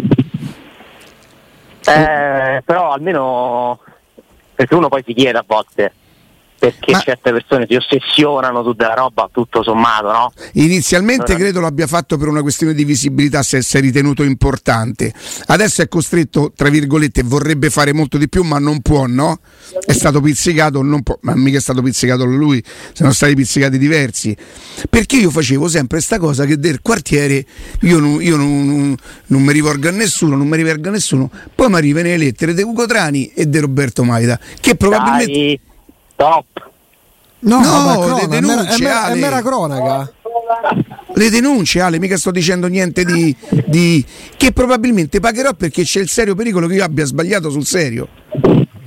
Eh, 1.88 2.62
però 2.64 2.92
almeno 2.92 3.79
perché 4.55 4.75
uno 4.75 4.88
poi 4.88 5.03
si 5.07 5.12
chiede 5.14 5.38
a 5.38 5.44
volte 5.46 5.92
perché 6.59 6.92
Ma- 6.92 7.01
certe 7.01 7.33
persone 7.33 7.66
si 7.69 7.75
ossessionano 7.77 8.62
su 8.62 8.73
della 8.73 8.95
roba 8.95 9.29
tutto 9.33 9.62
sommato, 9.62 10.11
no? 10.11 10.33
Inizialmente 10.55 11.33
Eh. 11.33 11.37
credo 11.37 11.61
l'abbia 11.61 11.87
fatto 11.87 12.16
per 12.16 12.29
una 12.29 12.42
questione 12.42 12.75
di 12.75 12.85
visibilità, 12.85 13.42
se 13.42 13.62
si 13.62 13.77
è 13.77 13.81
ritenuto 13.81 14.23
importante. 14.23 15.12
Adesso 15.47 15.83
è 15.83 15.88
costretto, 15.88 16.53
tra 16.55 16.69
virgolette, 16.69 17.23
vorrebbe 17.23 17.71
fare 17.71 17.92
molto 17.92 18.19
di 18.19 18.29
più, 18.29 18.42
ma 18.42 18.59
non 18.59 18.81
può, 18.81 19.07
no? 19.07 19.38
È 19.85 19.92
stato 19.92 20.21
pizzicato, 20.21 20.83
non 20.83 21.03
può, 21.03 21.19
ma 21.23 21.35
mica 21.37 21.59
è 21.59 21.61
stato 21.61 21.83
pizzicato 21.83 22.25
lui, 22.25 22.62
sono 22.92 23.12
stati 23.12 23.35
pizzicati 23.35 23.79
diversi. 23.79 24.37
Perché 24.88 25.16
io 25.16 25.31
facevo 25.31 25.69
sempre 25.69 25.97
questa 25.99 26.19
cosa 26.19 26.45
che 26.45 26.59
del 26.59 26.81
quartiere 26.83 27.45
io, 27.83 27.99
non, 27.99 28.23
io 28.23 28.37
non, 28.37 28.66
non- 28.66 28.97
non 29.27 29.42
mi 29.42 29.53
rivolgo 29.53 29.88
a 29.88 29.92
nessuno, 29.92 30.37
non 30.37 30.49
mi 30.49 30.57
rivolgo 30.57 30.88
a 30.88 30.92
nessuno, 30.92 31.31
poi 31.55 31.69
mi 31.69 31.75
arrivano 31.77 32.07
le 32.07 32.16
lettere 32.16 32.55
di 32.55 32.62
Ugo 32.62 32.87
Trani 32.87 33.27
e 33.35 33.49
di 33.49 33.59
Roberto 33.59 34.05
Maida, 34.05 34.38
che 34.61 34.75
probabilmente... 34.77 35.33
Dai, 35.33 35.61
stop. 36.16 36.70
No, 37.40 37.61
No, 37.61 37.81
ma 37.85 37.92
è 37.92 37.96
le 37.98 38.00
cronaca, 38.00 38.24
è 38.37 38.40
mera- 38.40 38.55
denunce, 38.62 38.74
è 38.74 38.83
mera, 38.83 39.07
è 39.09 39.14
mera 39.14 39.42
cronaca. 39.42 40.12
le 41.14 41.31
denunce, 41.31 41.81
Ale, 41.81 41.98
mica 41.98 42.16
sto 42.16 42.31
dicendo 42.31 42.66
niente 42.66 43.05
di, 43.05 43.35
di- 43.66 44.05
che 44.37 44.52
probabilmente 44.52 45.20
pagherò 45.20 45.52
perché 45.52 45.83
c'è 45.85 46.00
il 46.00 46.09
serio 46.09 46.35
pericolo 46.35 46.66
che 46.66 46.74
io 46.74 46.85
abbia 46.85 47.05
sbagliato 47.05 47.50
sul 47.50 47.64
serio. 47.66 48.09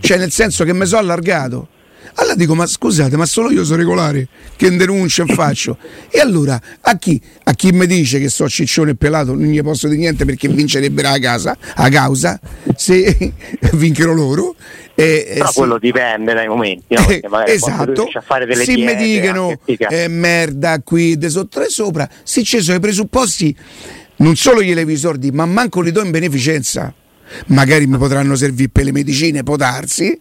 Cioè, 0.01 0.17
nel 0.17 0.31
senso 0.31 0.63
che 0.63 0.73
mi 0.73 0.85
sono 0.85 1.01
allargato. 1.01 1.67
Allora 2.15 2.35
dico, 2.35 2.55
ma 2.55 2.65
scusate, 2.65 3.15
ma 3.15 3.25
solo 3.25 3.51
io 3.51 3.63
sono 3.63 3.77
regolare, 3.77 4.27
che 4.57 4.75
denuncio 4.75 5.23
e 5.23 5.33
faccio. 5.33 5.77
E 6.09 6.19
allora, 6.19 6.59
a 6.81 6.97
chi, 6.97 7.21
a 7.43 7.53
chi 7.53 7.71
mi 7.71 7.85
dice 7.85 8.19
che 8.19 8.29
so 8.29 8.49
ciccione 8.49 8.91
e 8.91 8.95
pelato, 8.95 9.33
non 9.35 9.43
gli 9.45 9.61
posso 9.61 9.87
dire 9.87 9.99
niente 9.99 10.25
perché 10.25 10.47
vincerebbero 10.49 11.07
a 11.09 11.19
casa, 11.19 11.55
a 11.75 11.87
causa, 11.89 12.37
se 12.75 13.33
vincono 13.73 14.13
loro. 14.13 14.55
E, 14.99 15.25
e 15.29 15.33
Però 15.35 15.47
sì. 15.47 15.57
quello 15.59 15.77
dipende 15.77 16.33
dai 16.33 16.47
momenti, 16.49 16.93
no? 16.93 17.05
Perché 17.05 17.29
magari 17.29 17.51
esatto, 17.51 18.09
a 18.13 18.21
fare 18.21 18.45
delle 18.45 18.65
se 18.65 18.71
mi 18.71 18.95
diete, 18.95 19.21
dicono 19.21 19.57
sti 19.61 19.77
cazzi. 19.77 19.95
eh, 19.95 20.07
merda 20.09 20.81
qui 20.83 21.17
de 21.17 21.29
sotto 21.29 21.61
e 21.61 21.69
sopra, 21.69 22.09
se 22.23 22.43
ci 22.43 22.59
sono 22.59 22.77
i 22.77 22.81
presupposti, 22.81 23.55
non 24.17 24.35
solo 24.35 24.61
glieli 24.61 24.83
vi 24.83 24.97
sordi, 24.97 25.31
ma 25.31 25.45
manco 25.45 25.79
li 25.79 25.91
do 25.91 26.01
in 26.03 26.11
beneficenza. 26.11 26.93
Magari 27.47 27.87
mi 27.87 27.97
potranno 27.97 28.35
servire 28.35 28.69
per 28.69 28.83
le 28.83 28.91
medicine, 28.91 29.43
può 29.43 29.55
darsi. 29.55 30.19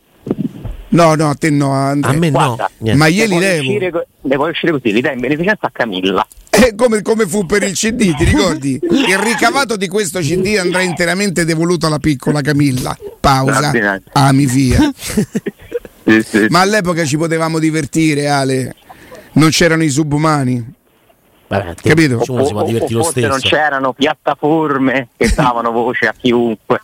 No, 0.91 1.15
no, 1.15 1.29
a 1.31 1.35
te 1.35 1.51
no, 1.51 1.71
Andrea. 1.73 2.15
A 2.15 2.17
me 2.19 2.31
no. 2.31 2.39
Guarda, 2.39 2.71
niente. 2.79 2.99
Ma 2.99 3.07
Ne 3.07 3.13
glieli 3.13 3.37
uscire 3.37 3.91
co- 3.91 4.07
ne 4.23 4.35
puoi 4.37 4.51
uscire 4.51 4.73
così, 4.73 4.93
li 4.93 5.01
dai 5.01 5.15
in 5.15 5.21
beneficenza 5.21 5.67
a 5.67 5.71
Camilla. 5.71 6.27
Eh, 6.51 6.75
come, 6.75 7.03
come 7.03 7.27
fu 7.27 7.47
per 7.47 7.63
il 7.63 7.73
CD, 7.75 8.17
ti 8.17 8.25
ricordi? 8.25 8.79
Il 8.83 9.19
ricavato 9.19 9.77
di 9.77 9.87
questo 9.87 10.19
CD 10.21 10.57
andrà 10.59 10.81
interamente 10.81 11.45
devoluto 11.45 11.87
alla 11.87 11.99
piccola 11.99 12.41
Camilla. 12.41 12.97
Pausa. 13.21 13.71
Ami 14.13 14.47
via. 14.47 14.79
Sì, 16.09 16.23
sì. 16.23 16.47
Ma 16.49 16.61
all'epoca 16.61 17.05
ci 17.05 17.19
potevamo 17.19 17.59
divertire, 17.59 18.29
Ale. 18.29 18.75
Non 19.33 19.51
c'erano 19.51 19.83
i 19.83 19.91
subumani. 19.91 20.73
Vabbè, 21.49 21.75
Capito? 21.83 22.23
Uno 22.29 22.45
si 22.47 22.53
può 22.53 22.63
O- 22.63 22.65
o- 22.65 22.67
o 22.67 22.87
lo 22.89 23.03
forse 23.05 23.21
non 23.27 23.39
c'erano 23.41 23.93
piattaforme 23.93 25.09
che 25.19 25.31
davano 25.35 25.71
voce 25.71 26.07
a 26.07 26.15
chiunque. 26.19 26.81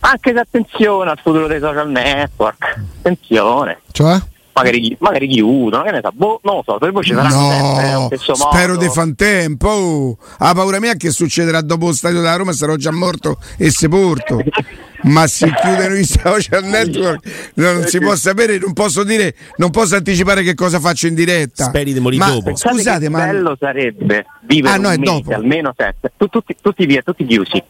Anche 0.00 0.32
se 0.32 0.38
attenzione 0.38 1.10
al 1.10 1.18
futuro 1.22 1.46
dei 1.46 1.60
social 1.60 1.90
network, 1.90 2.80
attenzione, 2.98 3.80
Cioè? 3.92 4.18
magari, 4.52 4.96
magari 4.98 5.28
chiudono, 5.28 5.82
che 5.82 5.90
ne 5.90 6.00
so, 6.02 6.10
boh, 6.12 6.40
non 6.42 6.56
lo 6.56 6.62
so, 6.64 6.78
poi 6.78 7.02
ci 7.04 7.12
saranno 7.14 8.08
sempre 8.08 8.34
spero 8.34 8.76
di 8.76 8.88
fan 8.88 9.14
tempo. 9.14 9.68
Oh, 9.68 10.16
la 10.38 10.52
paura 10.54 10.80
mia 10.80 10.92
è 10.92 10.96
che 10.96 11.10
succederà 11.10 11.60
dopo 11.60 11.86
lo 11.86 11.92
stadio 11.92 12.20
della 12.20 12.36
Roma 12.36 12.52
sarò 12.52 12.76
già 12.76 12.90
morto 12.90 13.38
e 13.58 13.70
sepolto. 13.70 14.42
Ma 15.02 15.26
si 15.26 15.50
chiudono 15.62 15.94
i 15.94 16.04
social 16.04 16.64
network, 16.68 17.52
no, 17.54 17.72
non 17.72 17.86
si 17.86 17.98
può 18.00 18.14
sapere, 18.16 18.58
non 18.58 18.74
posso 18.74 19.02
dire, 19.02 19.34
non 19.56 19.70
posso 19.70 19.96
anticipare 19.96 20.42
che 20.42 20.54
cosa 20.54 20.78
faccio 20.78 21.06
in 21.06 21.14
diretta. 21.14 21.64
Speri 21.64 21.92
di 21.94 22.00
morire 22.00 22.24
Ma 22.24 22.30
dopo. 22.32 22.54
Scusate, 22.56 23.00
che 23.00 23.08
ma 23.08 23.24
bello 23.24 23.56
sarebbe 23.58 24.26
vivere 24.42 24.74
Ah, 24.74 24.78
no, 24.78 24.88
un 24.90 24.96
mese, 24.98 25.32
almeno 25.34 25.72
sette, 25.76 26.12
tu- 26.18 26.28
tutti, 26.28 26.54
tutti 26.60 26.84
via, 26.84 27.00
tutti 27.02 27.24
chiusi, 27.24 27.62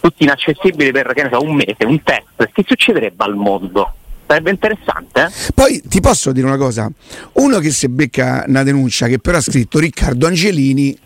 tutti 0.00 0.22
inaccessibili 0.22 0.90
per 0.90 1.12
che 1.14 1.22
ne 1.22 1.30
so, 1.32 1.42
un 1.42 1.54
mese, 1.54 1.84
un 1.84 2.02
test. 2.02 2.50
Che 2.52 2.64
succederebbe 2.66 3.24
al 3.24 3.34
mondo? 3.34 3.94
Sarebbe 4.26 4.50
interessante, 4.50 5.22
eh? 5.22 5.52
Poi 5.54 5.82
ti 5.84 6.00
posso 6.00 6.30
dire 6.32 6.46
una 6.46 6.56
cosa: 6.56 6.90
uno 7.34 7.58
che 7.58 7.70
si 7.70 7.88
becca 7.88 8.44
una 8.46 8.62
denuncia 8.62 9.08
che 9.08 9.18
però 9.18 9.38
ha 9.38 9.40
scritto 9.40 9.78
Riccardo 9.78 10.26
Angelini, 10.26 10.96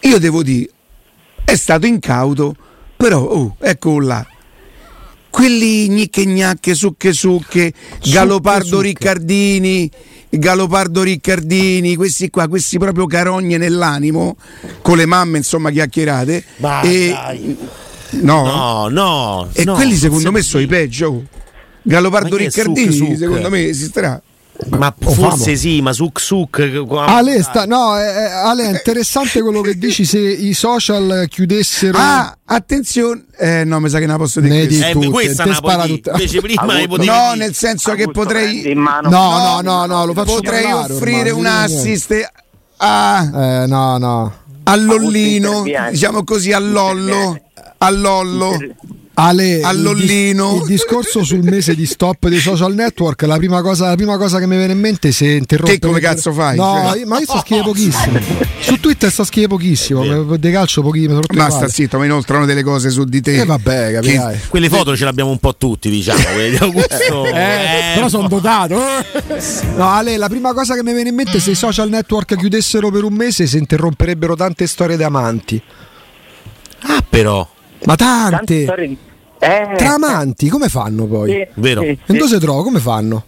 io 0.00 0.18
devo 0.18 0.42
dire, 0.42 0.68
è 1.44 1.54
stato 1.56 1.86
incauto, 1.86 2.54
però 2.96 3.20
oh, 3.20 3.56
ecco 3.60 4.00
là. 4.00 4.26
Quelli 5.30 5.88
gnicche 5.88 6.26
gnacche, 6.26 6.74
sucche 6.74 7.12
sucche, 7.12 7.72
Galopardo 8.12 8.66
sucche. 8.66 8.82
Riccardini, 8.82 9.90
Galopardo 10.38 11.02
Riccardini, 11.02 11.96
questi 11.96 12.30
qua, 12.30 12.48
questi 12.48 12.78
proprio 12.78 13.06
carogne 13.06 13.56
nell'animo, 13.58 14.36
con 14.82 14.96
le 14.96 15.06
mamme 15.06 15.38
insomma 15.38 15.70
chiacchierate. 15.70 16.44
Ma 16.56 16.80
e, 16.82 17.08
dai. 17.10 17.56
no, 18.22 18.44
No, 18.44 18.88
no. 18.88 19.48
e 19.52 19.64
no, 19.64 19.74
quelli 19.74 19.94
secondo 19.96 20.30
me 20.32 20.42
sono 20.42 20.62
i 20.62 20.66
peggio. 20.66 21.24
Galopardo 21.82 22.36
Riccardini, 22.36 22.92
suc, 22.92 23.06
suc? 23.08 23.16
secondo 23.18 23.50
me 23.50 23.66
esisterà. 23.66 24.20
Ma 24.70 24.94
Oh, 25.04 25.10
forse 25.10 25.44
famo. 25.44 25.56
sì, 25.56 25.82
ma 25.82 25.92
suk 25.92 26.20
suk. 26.20 26.84
qua- 26.86 27.06
Ale, 27.06 27.42
sta- 27.42 27.64
no, 27.66 27.96
è, 27.98 28.04
è- 28.06 28.30
Ale, 28.30 28.66
è 28.66 28.70
interessante 28.70 29.42
quello 29.42 29.60
che 29.60 29.76
dici 29.76 30.04
se 30.04 30.18
i 30.20 30.54
social 30.54 31.26
chiudessero. 31.28 31.98
Ah, 31.98 32.36
attenzione, 32.44 33.24
eh, 33.36 33.64
no, 33.64 33.80
mi 33.80 33.88
sa 33.88 33.98
che 33.98 34.06
non 34.06 34.16
la 34.16 34.22
posso 34.22 34.40
dire. 34.40 34.54
Ne 34.54 34.66
questa. 34.66 34.86
Eh, 34.88 34.92
tutte, 34.92 35.08
questa 35.10 35.44
una 35.44 35.54
spara 35.54 35.86
tutta. 35.86 36.10
Invece 36.12 36.40
prima 36.40 36.60
Avuto- 36.62 36.78
le 36.78 36.86
potevi 36.86 37.06
No, 37.08 37.32
dire. 37.32 37.36
nel 37.44 37.54
senso 37.54 37.92
che 37.94 38.02
Augusto, 38.04 38.20
potrei, 38.22 38.70
in 38.70 38.78
mano. 38.78 39.08
No, 39.10 39.38
no, 39.38 39.60
no, 39.60 39.86
no, 39.86 40.06
lo 40.06 40.12
faccio 40.12 40.34
potrei 40.34 40.70
offrire 40.70 41.30
ormai, 41.32 41.32
un 41.40 41.46
assist 41.46 42.30
a, 42.76 43.62
Eh, 43.62 43.66
no, 43.66 43.98
no. 43.98 44.32
all'Ollino, 44.62 45.48
interviene. 45.50 45.90
diciamo 45.90 46.22
così, 46.22 46.52
all'Ollo, 46.52 47.40
all'Ollo. 47.78 48.56
Ale, 49.16 49.60
All'Ollino. 49.62 50.54
Il, 50.56 50.60
il 50.62 50.66
discorso 50.66 51.22
sul 51.22 51.42
mese 51.44 51.74
di 51.76 51.86
stop 51.86 52.28
dei 52.28 52.40
social 52.40 52.74
network, 52.74 53.22
la 53.22 53.36
prima 53.36 53.62
cosa, 53.62 53.88
la 53.88 53.94
prima 53.94 54.16
cosa 54.16 54.40
che 54.40 54.46
mi 54.46 54.56
viene 54.56 54.72
in 54.72 54.80
mente 54.80 55.08
è 55.08 55.10
se 55.12 55.26
interrompe. 55.26 55.78
Te 55.78 55.86
come 55.86 56.00
cazzo 56.00 56.32
fai? 56.32 56.56
No, 56.56 56.80
Cioè- 56.88 56.98
io- 56.98 57.06
ma 57.06 57.18
io 57.18 57.24
sto 57.24 57.38
scrivendo 57.38 57.70
pochissimo. 57.70 58.18
Su 58.60 58.80
Twitter 58.80 59.12
sto 59.12 59.22
scrivendo 59.24 59.56
pochissimo. 59.56 60.36
De 60.36 60.50
calcio 60.50 60.82
pochissimo. 60.82 61.20
Ma 61.34 61.48
sta 61.50 61.68
zitto, 61.68 61.98
mi 61.98 62.06
inoltrano 62.06 62.44
delle 62.44 62.64
cose 62.64 62.90
su 62.90 63.04
di 63.04 63.20
te. 63.20 63.40
E 63.40 63.44
vabbè, 63.44 63.92
capirai. 63.92 64.40
Quelle 64.48 64.68
foto 64.68 64.96
ce 64.96 65.04
l'abbiamo 65.04 65.30
un 65.30 65.38
po' 65.38 65.54
tutti, 65.56 65.88
diciamo. 65.90 66.22
quelle 66.34 66.50
di 66.50 66.56
Augusto. 66.56 67.24
Eh, 67.26 67.92
però 67.94 68.08
sono 68.08 68.26
dotato. 68.26 68.80
No, 69.76 69.90
Ale, 69.90 70.16
la 70.16 70.28
prima 70.28 70.52
cosa 70.52 70.74
che 70.74 70.82
mi 70.82 70.92
viene 70.92 71.10
in 71.10 71.14
mente 71.14 71.36
è 71.36 71.40
se 71.40 71.52
i 71.52 71.54
social 71.54 71.88
network 71.88 72.36
chiudessero 72.36 72.90
per 72.90 73.04
un 73.04 73.12
mese 73.14 73.46
si 73.46 73.58
interromperebbero 73.58 74.34
tante 74.34 74.66
storie 74.66 74.96
d'amanti. 74.96 75.62
Ah, 76.86 77.02
però. 77.08 77.48
Ma 77.84 77.96
Tante 77.96 78.64
tante! 78.64 78.86
di- 78.86 78.98
Eh, 79.38 79.74
Tra 79.76 79.94
amanti, 79.94 80.48
come 80.48 80.68
fanno 80.68 81.04
poi? 81.06 81.30
sì, 81.30 81.46
Vero. 81.60 81.82
sì, 81.82 81.88
E 81.88 81.98
sì. 82.06 82.16
dove 82.16 82.28
si 82.30 82.38
trova? 82.38 82.62
Come 82.62 82.78
fanno? 82.78 83.24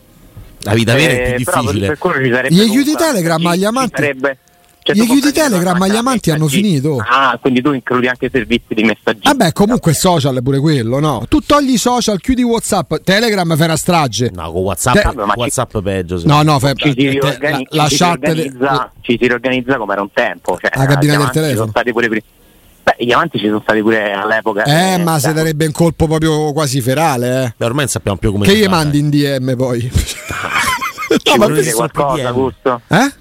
La 0.60 0.72
vita 0.72 0.94
vera 0.94 1.12
è 1.12 1.30
Eh, 1.32 1.34
più 1.34 1.44
però 1.44 1.62
per- 1.62 1.72
difficile. 1.74 2.48
Gli 2.48 2.60
aiuti 2.60 2.92
Telegram 2.94 3.44
agli 3.46 3.64
amanti- 3.64 3.92
sarebbe- 3.96 4.38
cioè, 4.82 4.94
Gli 4.96 5.04
prendere 5.04 5.32
Telegram 5.32 5.82
agli 5.82 5.96
amanti 5.96 6.30
hanno 6.30 6.48
finito. 6.48 6.96
Ah, 7.06 7.36
quindi 7.40 7.60
tu 7.60 7.72
includi 7.72 8.06
anche 8.08 8.26
i 8.26 8.30
servizi 8.32 8.72
di 8.72 8.82
messaggi. 8.84 9.20
Vabbè, 9.24 9.52
comunque 9.52 9.92
social 9.92 10.36
è 10.38 10.42
pure 10.42 10.58
quello, 10.60 11.00
no? 11.00 11.24
Tu 11.28 11.40
togli 11.40 11.72
i 11.72 11.76
social, 11.76 12.18
chiudi 12.20 12.42
WhatsApp, 12.42 12.94
Telegram 13.04 13.54
fai 13.56 13.66
una 13.66 13.76
strage. 13.76 14.30
No, 14.32 14.50
con 14.52 14.62
WhatsApp, 14.62 14.94
Te- 14.94 15.02
Vabbè, 15.02 15.24
ma 15.24 15.32
ci- 15.34 15.38
WhatsApp 15.40 15.78
peggio. 15.80 16.18
sì. 16.18 16.26
No, 16.26 16.42
no, 16.42 16.58
fai, 16.60 16.72
ci 16.76 16.88
si 16.90 16.94
te- 16.94 17.10
riorgani- 17.10 17.66
la, 17.70 17.82
la 17.82 17.88
ci 17.88 17.96
si 17.96 18.04
riorganizza, 18.04 18.92
ci 19.02 19.18
si 19.20 19.26
riorganizza 19.26 19.76
come 19.76 19.92
era 19.92 20.02
un 20.02 20.10
tempo. 20.12 20.56
Cioè, 20.58 20.70
La 20.74 20.86
cabina 20.86 21.16
del 21.18 21.30
telefono. 21.30 21.56
Sono 21.58 21.70
stati 21.70 21.92
pure 21.92 22.08
pri- 22.08 22.22
Beh, 22.86 23.04
gli 23.04 23.10
amanti 23.10 23.38
ci 23.38 23.46
sono 23.46 23.60
stati 23.62 23.80
pure 23.80 24.12
all'epoca. 24.12 24.62
Eh, 24.62 24.98
ma 24.98 25.18
se 25.18 25.32
darebbe 25.32 25.66
un 25.66 25.72
colpo 25.72 26.06
proprio 26.06 26.52
quasi 26.52 26.80
ferale, 26.80 27.42
eh. 27.42 27.54
Beh, 27.56 27.64
ormai 27.64 27.80
non 27.80 27.88
sappiamo 27.88 28.16
più 28.16 28.30
come 28.30 28.46
Che 28.46 28.56
gli 28.56 28.68
mandi 28.68 29.00
in 29.00 29.10
DM 29.10 29.56
poi? 29.56 29.90
Ci 31.20 31.34
ma 31.36 31.48
dire 31.48 31.72
qualcosa, 31.72 32.14
PM. 32.14 32.26
Augusto? 32.26 32.80
Eh? 32.86 33.12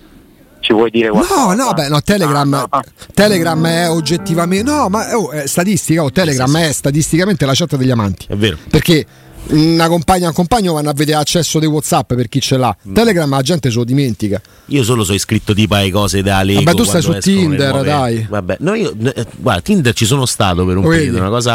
Ci 0.60 0.71
vuoi 0.71 0.91
dire 0.91 1.10
qualcosa? 1.10 1.56
No, 1.56 1.63
no, 1.63 1.73
beh, 1.73 1.88
no, 1.88 1.99
Telegram, 2.01 2.47
No, 2.47 2.67
no. 2.71 2.82
Telegram 3.15 3.65
è 3.65 3.89
oggettivamente. 3.89 4.69
No, 4.69 4.88
ma 4.88 5.17
oh, 5.17 5.32
è 5.32 5.47
statistica. 5.47 6.04
Oh, 6.04 6.12
Telegram 6.12 6.56
è 6.58 6.71
statisticamente 6.71 7.47
la 7.47 7.54
chat 7.56 7.75
degli 7.75 7.89
amanti. 7.89 8.28
È 8.30 8.36
vero. 8.36 8.58
Perché 8.69 9.04
una 9.50 9.88
compagna 9.88 10.26
o 10.26 10.30
un 10.30 10.34
compagno 10.34 10.74
vanno 10.74 10.90
a 10.90 10.94
vedere 10.94 11.20
accesso 11.20 11.60
dei 11.60 11.68
WhatsApp 11.68 12.14
per 12.14 12.28
chi 12.30 12.42
ce 12.42 12.58
l'ha. 12.58 12.76
Telegram 12.94 13.30
la 13.30 13.42
gente 13.42 13.70
se 13.70 13.78
lo 13.78 13.84
dimentica. 13.84 14.42
Io 14.68 14.84
solo 14.84 15.04
sono 15.04 15.16
iscritto 15.16 15.54
tipo 15.54 15.76
ai 15.76 15.92
cose 15.92 16.22
da 16.24 16.42
Lego. 16.42 16.64
Vabbè, 16.64 16.78
tu 16.78 16.84
stai 16.84 17.02
su 17.02 17.14
Tinder, 17.20 17.72
nuove- 17.72 17.88
dai. 17.88 18.26
Vabbè, 18.30 18.58
no, 18.60 18.74
io, 18.74 18.94
eh, 19.14 19.26
guarda, 19.38 19.62
Tinder 19.62 19.94
ci 19.94 20.06
sono 20.06 20.26
stato 20.26 20.66
per 20.66 20.78
un 20.78 20.84
vedi? 20.84 20.96
periodo, 20.98 21.20
una 21.20 21.30
cosa. 21.30 21.52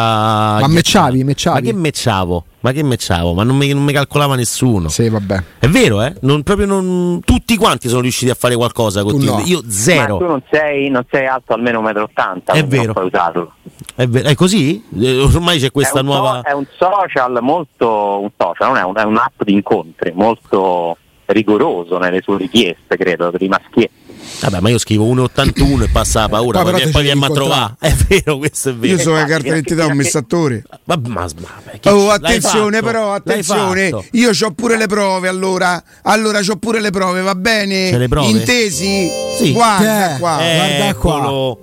Ma 0.60 0.66
mecciavi, 0.68 1.24
mecciavi? 1.24 1.60
Ma 1.60 1.66
che 1.66 1.76
mecciavo? 1.76 2.44
Ma 2.62 2.72
che 2.72 2.82
mecciavo? 2.82 3.32
Ma 3.32 3.42
non 3.42 3.56
mi, 3.56 3.72
non 3.72 3.82
mi 3.84 3.92
calcolava 3.92 4.34
nessuno. 4.34 4.88
Sì, 4.88 5.08
vabbè. 5.08 5.42
È 5.60 5.66
vero, 5.68 6.02
eh? 6.02 6.14
Non, 6.20 6.42
proprio 6.42 6.66
non, 6.66 7.20
tutti 7.24 7.56
quanti 7.56 7.88
sono 7.88 8.02
riusciti 8.02 8.30
a 8.30 8.34
fare 8.34 8.54
qualcosa 8.54 9.02
con 9.02 9.16
no. 9.18 9.40
Io 9.46 9.62
Ma 9.64 9.70
zero. 9.70 10.18
tu 10.18 10.26
non 10.26 10.42
sei, 10.50 10.90
non 10.90 11.04
sei 11.10 11.26
alto 11.26 11.54
almeno 11.54 11.80
1,80 11.80 12.02
m, 12.14 12.40
È 12.52 12.64
vero. 12.66 12.84
Non 12.84 12.92
puoi 12.92 13.06
usarlo. 13.06 13.52
È, 13.94 14.06
ver- 14.06 14.26
è 14.26 14.34
così? 14.34 14.84
Eh, 15.00 15.18
ormai 15.20 15.58
c'è 15.58 15.70
questa 15.70 16.00
è 16.00 16.02
nuova. 16.02 16.42
so- 16.44 16.48
è 16.50 16.52
un 16.52 16.66
social 16.76 17.38
molto, 17.40 18.20
un 18.20 18.30
social, 18.36 18.68
non 18.68 18.76
è, 18.76 18.82
un- 18.84 18.96
è 18.96 19.02
un'app 19.04 19.42
di 19.42 19.52
incontri 19.52 20.12
molto 20.14 20.96
rigoroso 21.26 21.96
nelle 21.98 22.20
sue 22.22 22.36
richieste, 22.36 22.96
credo, 22.96 23.30
per 23.30 23.40
i 23.40 23.48
maschietti. 23.48 23.99
Vabbè, 24.40 24.60
ma 24.60 24.68
io 24.70 24.78
scrivo 24.78 25.04
1,81 25.14 25.82
e 25.82 25.88
passa 25.88 26.20
la 26.20 26.28
paura. 26.28 26.62
Poi 26.62 26.90
Poi, 26.90 27.02
viene 27.02 27.24
a 27.26 27.30
trovare. 27.30 27.74
È 27.80 27.94
vero, 28.08 28.38
questo 28.38 28.70
è 28.70 28.74
vero. 28.74 28.92
Io 28.94 28.98
so 28.98 29.12
la 29.12 29.24
carta 29.24 29.42
d'identità, 29.42 29.84
ho 29.84 29.88
che- 29.88 29.94
messo 29.94 30.18
attore. 30.18 30.62
Vabbè, 30.84 31.08
ma, 31.08 31.20
ma- 31.40 31.48
ma- 31.82 31.92
Oh, 31.92 32.10
attenzione 32.10 32.80
però, 32.82 33.12
attenzione. 33.14 33.90
Io 34.12 34.30
ho 34.30 34.50
pure 34.52 34.76
le 34.76 34.86
prove 34.86 35.28
allora. 35.28 35.82
Allora 36.02 36.40
ho 36.46 36.56
pure 36.56 36.80
le 36.80 36.90
prove, 36.90 37.20
va 37.20 37.34
bene? 37.34 37.90
C'è 37.90 37.98
le 37.98 38.08
prove? 38.08 38.28
Intesi? 38.28 39.08
Sì. 39.38 39.52
Guarda 39.52 40.14
Eh, 40.14 40.18
qua. 40.18 40.36
guarda 40.36 40.94
qua. 40.94 41.56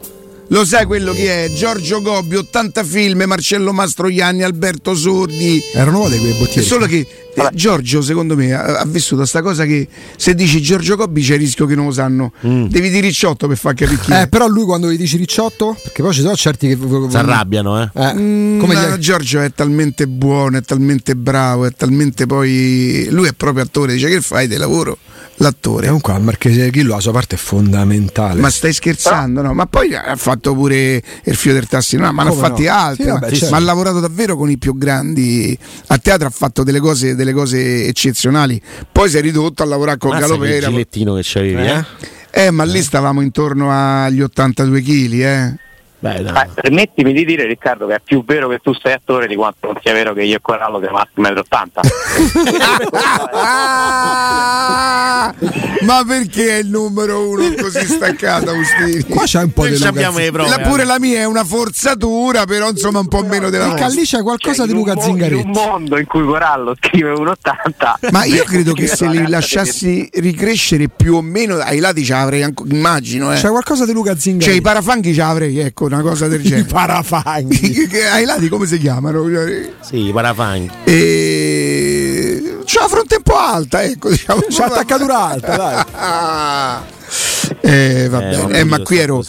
Lo 0.49 0.63
sai 0.63 0.85
quello 0.85 1.11
che 1.11 1.45
è? 1.45 1.51
Giorgio 1.51 2.01
Gobbi, 2.01 2.37
80 2.37 2.83
film, 2.85 3.23
Marcello 3.27 3.73
Mastroianni, 3.73 4.43
Alberto 4.43 4.95
Sordi. 4.95 5.61
Erano 5.73 5.99
uno 5.99 6.09
di 6.09 6.17
quei 6.19 6.31
bottiglie. 6.33 6.61
solo 6.63 6.85
che 6.85 7.05
eh, 7.35 7.49
Giorgio, 7.53 8.01
secondo 8.01 8.33
me, 8.35 8.53
ha, 8.53 8.79
ha 8.79 8.85
vissuto 8.85 9.25
sta 9.25 9.41
cosa 9.41 9.65
che 9.65 9.87
se 10.15 10.33
dici 10.35 10.61
Giorgio 10.61 10.95
Gobbi 10.95 11.21
c'è 11.21 11.33
il 11.33 11.39
rischio 11.39 11.65
che 11.65 11.75
non 11.75 11.87
lo 11.87 11.91
sanno. 11.91 12.31
Devi 12.39 12.89
dire 12.89 13.01
Ricciotto 13.07 13.47
per 13.47 13.57
far 13.57 13.73
capire 13.73 13.99
chi 13.99 14.11
è. 14.11 14.21
Eh, 14.21 14.27
però 14.29 14.47
lui 14.47 14.63
quando 14.63 14.89
gli 14.89 14.97
dici 14.97 15.17
ricciotto, 15.17 15.77
perché 15.83 16.01
poi 16.01 16.13
ci 16.13 16.21
sono 16.21 16.35
certi 16.35 16.67
che 16.69 16.77
Si 17.09 17.17
arrabbiano, 17.17 17.81
eh. 17.81 17.89
Eh, 17.93 18.13
Mm, 18.13 18.59
come 18.59 18.73
ma 18.73 18.95
gli 18.95 18.99
Giorgio 18.99 19.41
è 19.41 19.51
talmente 19.53 20.07
buono, 20.07 20.57
è 20.57 20.61
talmente 20.61 21.15
bravo, 21.15 21.65
è 21.65 21.71
talmente 21.73 22.25
poi. 22.25 23.07
Lui 23.11 23.27
è 23.27 23.33
proprio 23.33 23.63
attore, 23.63 23.93
dice 23.93 24.07
che 24.07 24.21
fai 24.21 24.47
di 24.47 24.55
lavoro? 24.55 24.97
L'attore. 25.39 25.85
Comunque 25.85 26.13
al 26.13 26.21
Marchese 26.21 26.69
Chillo 26.71 26.95
la 26.95 26.99
sua 26.99 27.11
parte 27.11 27.35
è 27.35 27.37
fondamentale. 27.37 28.41
Ma 28.41 28.49
stai 28.49 28.73
scherzando, 28.73 29.41
no? 29.41 29.53
Ma 29.53 29.67
poi 29.67 29.93
ha 29.93 30.15
fatto 30.15 30.53
pure 30.55 31.01
il 31.23 31.35
fio 31.35 31.53
del 31.53 31.67
tassino, 31.67 32.05
no, 32.05 32.11
ma 32.11 32.23
ne 32.23 32.29
ha 32.29 32.33
fatti 32.33 32.63
no? 32.63 32.73
altri. 32.73 33.03
Sì, 33.03 33.09
ma, 33.09 33.19
vabbè, 33.19 33.31
certo. 33.31 33.49
ma 33.51 33.57
ha 33.57 33.61
lavorato 33.61 33.99
davvero 33.99 34.35
con 34.35 34.49
i 34.49 34.57
più 34.57 34.77
grandi. 34.77 35.57
A 35.87 35.97
teatro 35.99 36.27
ha 36.27 36.31
fatto 36.31 36.63
delle 36.63 36.79
cose, 36.79 37.15
delle 37.15 37.33
cose 37.33 37.85
eccezionali. 37.85 38.59
Poi 38.91 39.09
si 39.09 39.17
è 39.17 39.21
ridotto 39.21 39.61
a 39.61 39.65
lavorare 39.67 39.97
con 39.97 40.11
che 40.11 40.19
Galopera. 40.19 40.69
gilettino 40.69 41.13
che 41.13 41.21
c'avevi, 41.23 41.67
eh? 41.67 41.85
Eh, 42.31 42.51
ma 42.51 42.63
lì 42.63 42.81
stavamo 42.81 43.21
intorno 43.21 43.69
agli 43.71 44.21
82 44.21 44.81
kg, 44.81 45.13
eh. 45.13 45.55
Beh, 45.99 46.21
dai. 46.21 46.43
Eh, 46.43 46.49
permettimi 46.61 47.11
di 47.11 47.25
dire 47.25 47.45
Riccardo 47.45 47.87
che 47.87 47.95
è 47.95 48.01
più 48.03 48.23
vero 48.23 48.47
che 48.47 48.59
tu 48.59 48.71
sei 48.73 48.93
attore 48.93 49.25
di 49.27 49.35
quanto 49.35 49.65
non 49.67 49.77
sia 49.81 49.93
vero 49.93 50.13
che 50.13 50.21
io 50.23 50.35
e 50.35 50.39
Corallo 50.41 50.79
siamo 50.79 50.97
alti 50.97 51.19
1,80 51.19 52.87
Ah, 53.59 55.33
ma 55.85 56.03
perché 56.07 56.49
è 56.57 56.59
il 56.59 56.67
numero 56.69 57.27
uno 57.29 57.51
così 57.59 57.85
staccato, 57.85 58.51
Agustini? 58.51 59.03
Qua 59.03 59.23
c'è 59.23 59.41
un 59.41 59.51
po' 59.53 59.63
Noi 59.63 59.75
di 59.77 59.83
abbiamo 59.85 60.19
le 60.19 60.31
prove. 60.31 60.49
La- 60.49 60.59
pure 60.59 60.83
la 60.83 60.99
mia 60.99 61.19
è 61.21 61.25
una 61.25 61.43
forzatura, 61.43 62.45
però 62.45 62.69
insomma 62.69 62.99
un 62.99 63.07
po' 63.07 63.23
meno 63.23 63.49
della 63.49 63.67
vostra. 63.69 63.87
lì 63.87 64.03
c'è 64.03 64.21
qualcosa 64.21 64.57
Cioè, 64.57 64.65
di 64.67 64.71
in 64.73 64.77
Luca 64.77 64.93
mo- 64.93 64.99
In 64.99 65.05
Zingaretti. 65.07 65.41
un 65.45 65.51
mondo 65.51 65.97
in 65.97 66.05
cui 66.05 66.23
Corallo 66.23 66.75
scrive 66.79 67.11
1,80 67.13 68.11
Ma 68.11 68.23
io 68.25 68.43
credo 68.43 68.73
che 68.73 68.85
se 68.87 69.07
li 69.07 69.27
lasciassi 69.27 70.07
ricrescere 70.13 70.89
più 70.89 71.15
o 71.15 71.21
meno 71.21 71.55
ai 71.57 71.79
lati 71.79 72.03
ce 72.05 72.13
l'avrei 72.13 72.43
ancora, 72.43 72.69
immagino, 72.73 73.33
eh. 73.33 73.37
C'è 73.37 73.49
qualcosa 73.49 73.85
di 73.85 73.93
Luca 73.93 74.11
Cioè 74.11 74.17
i 74.17 74.21
Zingaretti. 74.21 74.61
parafanghi 74.61 75.13
ce 75.13 75.19
l'avrei, 75.21 75.59
ecco, 75.59 75.86
una 75.87 76.01
cosa 76.01 76.27
del 76.27 76.39
I 76.45 76.47
genere. 76.47 76.67
parafanghi. 76.67 77.87
Che 77.87 78.05
ai 78.07 78.25
lati 78.25 78.47
come 78.49 78.65
si 78.67 78.77
chiamano? 78.77 79.23
Sì, 79.81 80.07
i 80.07 80.11
parafanghi. 80.11 80.69
E... 80.83 82.57
C'ha 82.65 82.81
la 82.81 82.87
fronte 82.87 83.15
un 83.15 83.23
po' 83.23 83.37
alta, 83.37 83.83
ecco, 83.83 84.09
diciamo. 84.09 84.41
C'ha 84.49 84.65
attaccatura 84.65 85.17
alta, 85.25 85.55
dai. 85.57 86.85
Eh, 87.61 88.07
va 88.09 88.19
Eh, 88.19 88.35
bene. 88.37 88.59
Eh, 88.59 88.63
ma 88.65 88.79
qui 88.81 88.97
ero 88.97 89.23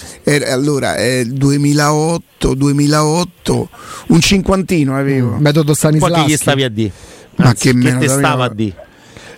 allora 0.49 0.97
eh, 0.97 1.25
2008 1.25 2.55
2008 2.55 3.69
un 4.09 4.21
cinquantino 4.21 4.97
avevo 4.97 5.37
Metodo 5.39 5.73
Poi 5.73 5.75
che 5.75 5.79
Stanislavski. 5.79 6.31
gli 6.33 6.37
stavi 6.37 6.63
a 6.65 6.69
dire? 6.69 6.93
Ma 7.37 7.45
Anzi, 7.51 7.69
che 7.69 7.75
meno 7.75 8.01
te 8.01 8.09
stava 8.09 8.45
a 8.47 8.53
dire? 8.53 8.75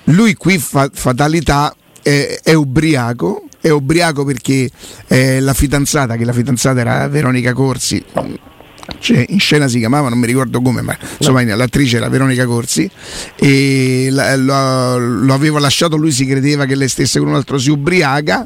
lui 0.05 0.35
qui 0.35 0.59
fa 0.59 0.89
fatalità 0.93 1.75
è, 2.03 2.41
è 2.43 2.55
ubriaco 2.55 3.43
è 3.61 3.69
ubriaco 3.69 4.25
perché 4.25 4.71
eh, 5.09 5.41
la 5.41 5.55
fidanzata 5.55 6.17
che 6.17 6.25
la 6.25 6.33
fidanzata 6.33 6.81
era 6.81 7.09
Veronica 7.09 7.53
Corsi. 7.53 8.03
Cioè, 8.99 9.25
in 9.29 9.39
scena 9.39 9.69
si 9.69 9.79
chiamava, 9.79 10.09
non 10.09 10.19
mi 10.19 10.27
ricordo 10.27 10.61
come, 10.61 10.83
ma 10.83 10.97
insomma 11.19 11.43
l'attrice 11.55 11.99
era 11.99 12.09
Veronica 12.09 12.45
Corsi. 12.45 12.91
E 13.37 14.09
la- 14.11 14.35
lo, 14.37 14.99
lo 14.99 15.33
aveva 15.33 15.61
lasciato, 15.61 15.97
lui 15.97 16.11
si 16.11 16.27
credeva 16.27 16.65
che 16.65 16.75
lei 16.75 16.89
stesse 16.89 17.21
con 17.21 17.29
un 17.29 17.35
altro, 17.37 17.57
si 17.57 17.71
ubriaca 17.71 18.43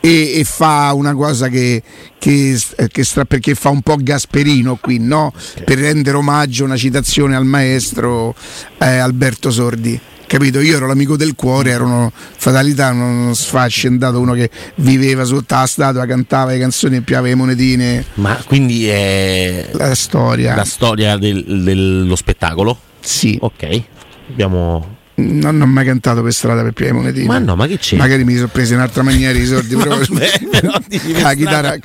e, 0.00 0.38
e 0.38 0.44
fa 0.44 0.92
una 0.92 1.14
cosa 1.14 1.48
che, 1.48 1.82
che, 2.18 2.60
che 2.88 3.04
stra- 3.04 3.24
perché 3.24 3.54
fa 3.54 3.70
un 3.70 3.80
po' 3.80 3.96
Gasperino 3.98 4.76
qui, 4.80 4.98
no? 4.98 5.32
Per 5.64 5.78
rendere 5.78 6.16
omaggio, 6.18 6.64
una 6.64 6.76
citazione 6.76 7.34
al 7.34 7.46
maestro 7.46 8.34
eh, 8.78 8.98
Alberto 8.98 9.50
Sordi. 9.50 9.98
Capito? 10.30 10.60
Io 10.60 10.76
ero 10.76 10.86
l'amico 10.86 11.16
del 11.16 11.34
cuore, 11.34 11.70
ero 11.70 11.86
uno 11.86 12.12
fatalità, 12.14 12.90
uno 12.90 13.34
sfascendato, 13.34 14.20
uno 14.20 14.32
che 14.34 14.48
viveva 14.76 15.24
sotto 15.24 15.56
la 15.56 15.66
statua, 15.66 16.06
cantava 16.06 16.52
le 16.52 16.60
canzoni 16.60 16.98
e 16.98 17.00
piava 17.00 17.26
le 17.26 17.34
monetine. 17.34 18.04
Ma 18.14 18.40
quindi 18.46 18.86
è 18.86 19.70
La 19.72 19.92
storia. 19.96 20.54
la 20.54 20.64
storia 20.64 21.16
del- 21.16 21.64
dello 21.64 22.14
spettacolo? 22.14 22.78
Sì. 23.00 23.36
Ok. 23.40 23.82
Abbiamo. 24.30 24.98
Non, 25.20 25.60
ho 25.60 25.66
mai 25.66 25.84
cantato 25.84 26.22
per 26.22 26.32
strada 26.32 26.62
per 26.62 26.72
piave 26.72 26.92
monetine. 26.92 27.26
Ma 27.26 27.38
no, 27.38 27.56
ma 27.56 27.66
che 27.66 27.78
c'è? 27.78 27.96
Magari 27.96 28.24
mi 28.24 28.34
sono 28.34 28.48
preso 28.48 28.74
in 28.74 28.80
altra 28.80 29.02
maniera 29.02 29.38
i 29.38 29.46
soldi. 29.46 29.76
per 29.76 31.22
la 31.22 31.34
chitarra. 31.34 31.76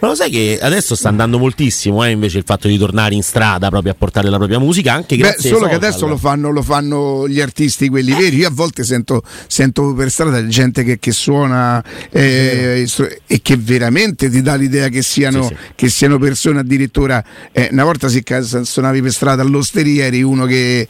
Ma 0.00 0.08
lo 0.08 0.14
sai 0.14 0.30
che 0.30 0.58
adesso 0.60 0.94
sta 0.94 1.08
andando 1.08 1.38
moltissimo 1.38 2.04
eh, 2.04 2.10
invece 2.10 2.38
il 2.38 2.44
fatto 2.44 2.68
di 2.68 2.78
tornare 2.78 3.14
in 3.14 3.22
strada 3.22 3.68
proprio 3.68 3.92
a 3.92 3.94
portare 3.98 4.28
la 4.30 4.36
propria 4.36 4.58
musica 4.58 4.92
anche 4.92 5.16
Beh, 5.16 5.22
grazie 5.22 5.50
ai 5.50 5.56
solo 5.56 5.68
che 5.68 5.74
adesso 5.74 6.06
lo 6.06 6.16
fanno, 6.16 6.50
lo 6.50 6.62
fanno 6.62 7.28
gli 7.28 7.40
artisti 7.40 7.88
quelli 7.88 8.12
veri. 8.12 8.36
Io 8.36 8.48
a 8.48 8.52
volte 8.52 8.84
sento, 8.84 9.22
sento 9.46 9.94
per 9.94 10.10
strada 10.10 10.46
gente 10.46 10.84
che, 10.84 10.98
che 10.98 11.12
suona 11.12 11.82
eh, 12.10 12.86
e 13.26 13.42
che 13.42 13.56
veramente 13.56 14.30
ti 14.30 14.40
dà 14.40 14.54
l'idea 14.54 14.88
che 14.88 15.02
siano, 15.02 15.42
Sì, 15.42 15.48
sì. 15.48 15.72
che 15.74 15.88
siano 15.88 16.18
persone 16.18 16.60
addirittura. 16.60 17.22
eh, 17.52 17.68
una 17.72 17.84
volta 17.84 18.08
si 18.08 18.22
suonavi 18.62 19.02
per 19.02 19.12
strada 19.12 19.42
all'osteria, 19.42 20.04
eri 20.04 20.22
uno 20.22 20.46
che, 20.46 20.88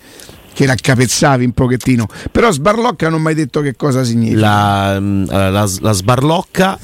che 0.58 0.66
raccapezzavi 0.66 1.44
un 1.44 1.52
pochettino. 1.52 2.08
Però 2.32 2.50
sbarlocca 2.50 3.08
non 3.08 3.20
ho 3.20 3.22
mai 3.22 3.34
detto 3.34 3.60
che 3.60 3.76
cosa 3.76 4.02
significa. 4.02 4.40
La, 4.40 4.98
mm, 4.98 5.24
la- 5.28 5.50
la 5.80 5.92
sbarlocca 5.92 6.76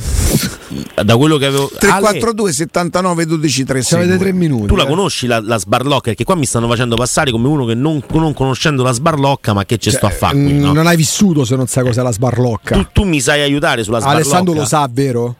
da 1.02 1.16
quello 1.16 1.38
che 1.38 1.46
avevo 1.46 1.64
Ale, 1.64 1.78
342 1.78 2.52
79 2.52 3.26
12 3.26 3.64
Se 3.82 3.94
avete 3.96 4.16
tre 4.16 4.16
36 4.30 4.32
minuti. 4.32 4.66
tu 4.66 4.76
la 4.76 4.84
eh. 4.84 4.86
conosci 4.86 5.26
la, 5.26 5.40
la 5.40 5.58
sbarlocca 5.58 6.02
perché 6.02 6.22
qua 6.22 6.36
mi 6.36 6.46
stanno 6.46 6.68
facendo 6.68 6.94
passare 6.94 7.32
come 7.32 7.48
uno 7.48 7.64
che 7.64 7.74
non, 7.74 8.00
non 8.12 8.32
conoscendo 8.32 8.84
la 8.84 8.92
sbarlocca 8.92 9.52
ma 9.54 9.64
che 9.64 9.78
ci 9.78 9.90
sto 9.90 10.06
a 10.06 10.10
fare 10.10 10.34
qui 10.40 10.52
Mm, 10.52 10.60
no? 10.60 10.72
Non 10.72 10.86
hai 10.86 10.96
vissuto 10.96 11.44
se 11.44 11.56
non 11.56 11.66
sai 11.66 11.82
cos'è 11.84 12.00
la 12.02 12.12
sbarlocca. 12.12 12.76
tu, 12.76 12.86
tu 12.92 13.02
mi 13.04 13.20
sai 13.20 13.40
aiutare 13.42 13.82
sulla 13.82 13.98
sbarlocca 13.98 14.24
Alessandro 14.24 14.54
lo 14.54 14.64
sa, 14.64 14.88
vero? 14.88 15.34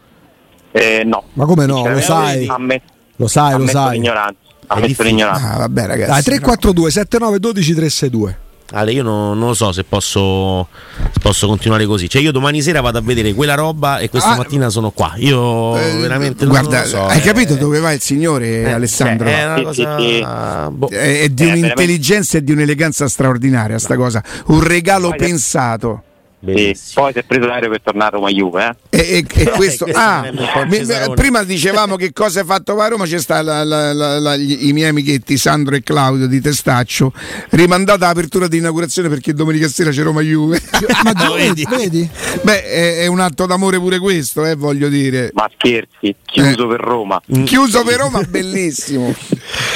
Eh, 0.73 1.03
no. 1.05 1.23
Ma 1.35 1.45
come 1.47 1.67
no? 1.67 1.87
Lo 1.89 2.01
Sinceramente, 2.01 2.47
sai? 2.47 2.81
Lo 3.17 3.27
sai, 3.29 3.59
lo 3.59 3.67
sai. 3.69 3.93
l'ignoranza. 3.99 4.39
È 4.67 4.73
Ammetto 4.73 4.87
difficile. 4.89 5.09
l'ignoranza. 5.11 5.53
Ah, 5.55 5.59
vabbè, 5.59 5.87
ragazzi. 5.87 6.09
Dai, 6.11 6.17
no. 6.17 6.23
342 6.23 6.91
79 6.91 7.39
12 7.41 7.75
362. 7.75 8.39
Ale, 8.73 8.93
io 8.93 9.03
non, 9.03 9.39
non 9.39 9.49
lo 9.49 9.55
so 9.55 9.71
se 9.73 9.85
posso, 9.85 10.67
se 10.97 11.21
posso 11.21 11.47
continuare 11.47 11.85
così. 11.85 12.09
Cioè, 12.09 12.23
io 12.23 12.33
domani 12.33 12.63
sera 12.63 12.81
vado 12.81 12.97
a 12.99 13.03
vedere 13.03 13.35
quella 13.35 13.55
roba 13.55 13.99
e 13.99 14.09
questa 14.09 14.31
Ah, 14.31 14.37
mattina 14.37 14.69
sono 14.71 14.91
qua. 14.91 15.13
Io 15.17 15.77
Eh, 15.77 15.97
veramente 15.99 16.47
guarda, 16.47 16.79
non 16.79 16.83
lo 16.83 16.89
so. 16.89 17.07
hai 17.07 17.19
eh. 17.19 17.21
capito 17.21 17.55
dove 17.57 17.79
va 17.79 17.93
il 17.93 18.01
signore 18.01 18.63
Eh, 18.63 18.71
Alessandro? 18.73 19.27
cioè, 19.29 19.39
è 19.41 19.45
una 19.45 19.63
cosa. 19.63 19.99
sì, 19.99 20.05
sì. 20.17 20.27
boh. 20.71 20.89
è, 20.89 21.21
è 21.21 21.29
di 21.29 21.43
Eh, 21.47 21.53
un'intelligenza 21.53 22.39
e 22.39 22.43
di 22.43 22.53
un'eleganza 22.53 23.07
straordinaria 23.07 23.79
sta 23.79 23.97
cosa, 23.97 24.23
un 24.47 24.63
regalo 24.65 25.11
pensato. 25.17 26.03
Sì, 26.45 26.53
Bellissimo. 26.53 27.03
Poi 27.05 27.13
si 27.13 27.19
è 27.19 27.23
preso 27.25 27.47
l'aereo 27.47 27.71
per 27.71 27.81
tornare 27.83 28.09
a 28.09 28.19
Roma 28.19 28.31
Juve. 28.31 28.77
Eh. 28.91 28.99
E, 28.99 29.01
e- 29.01 29.17
e 29.19 29.51
questo, 29.51 29.85
Questo 29.85 30.01
ah, 30.01 30.31
mi- 30.69 30.85
prima 31.15 31.43
dicevamo 31.43 31.97
che 31.97 32.13
cosa 32.13 32.41
hai 32.41 32.47
fatto 32.47 32.79
a 32.79 32.89
Roma, 32.89 33.05
c'è 33.07 33.19
sta 33.19 33.41
la- 33.43 33.65
la- 33.65 33.93
la- 33.93 34.19
la- 34.19 34.37
gli- 34.37 34.69
i 34.69 34.73
miei 34.73 34.89
amichetti 34.91 35.37
Sandro 35.39 35.75
e 35.75 35.83
Claudio 35.83 36.27
di 36.27 36.41
Testaccio, 36.41 37.13
rimandata 37.51 38.07
l'apertura 38.07 38.47
di 38.49 38.59
inaugurazione 38.59 39.09
perché 39.09 39.33
domenica 39.33 39.69
sera 39.69 39.91
c'è 39.91 40.03
Roma 40.03 40.21
Juve. 40.21 40.61
Ma 41.03 41.13
Ah, 41.25 41.33
vedi? 41.33 41.67
vedi? 41.69 42.09
Beh, 42.43 42.65
è, 42.65 42.99
è 43.03 43.07
un 43.07 43.21
atto 43.21 43.47
d'amore 43.47 43.79
pure 43.79 43.99
questo, 43.99 44.45
eh, 44.45 44.55
voglio 44.57 44.89
dire. 44.89 45.31
Ma 45.33 45.49
scherzi, 45.55 46.15
chiuso 46.25 46.65
Eh. 46.65 46.77
per 46.77 46.81
Roma. 46.81 47.21
Chiuso 47.45 47.83
per 47.85 47.99
Roma, 48.01 48.21
bellissimo. 48.29 49.15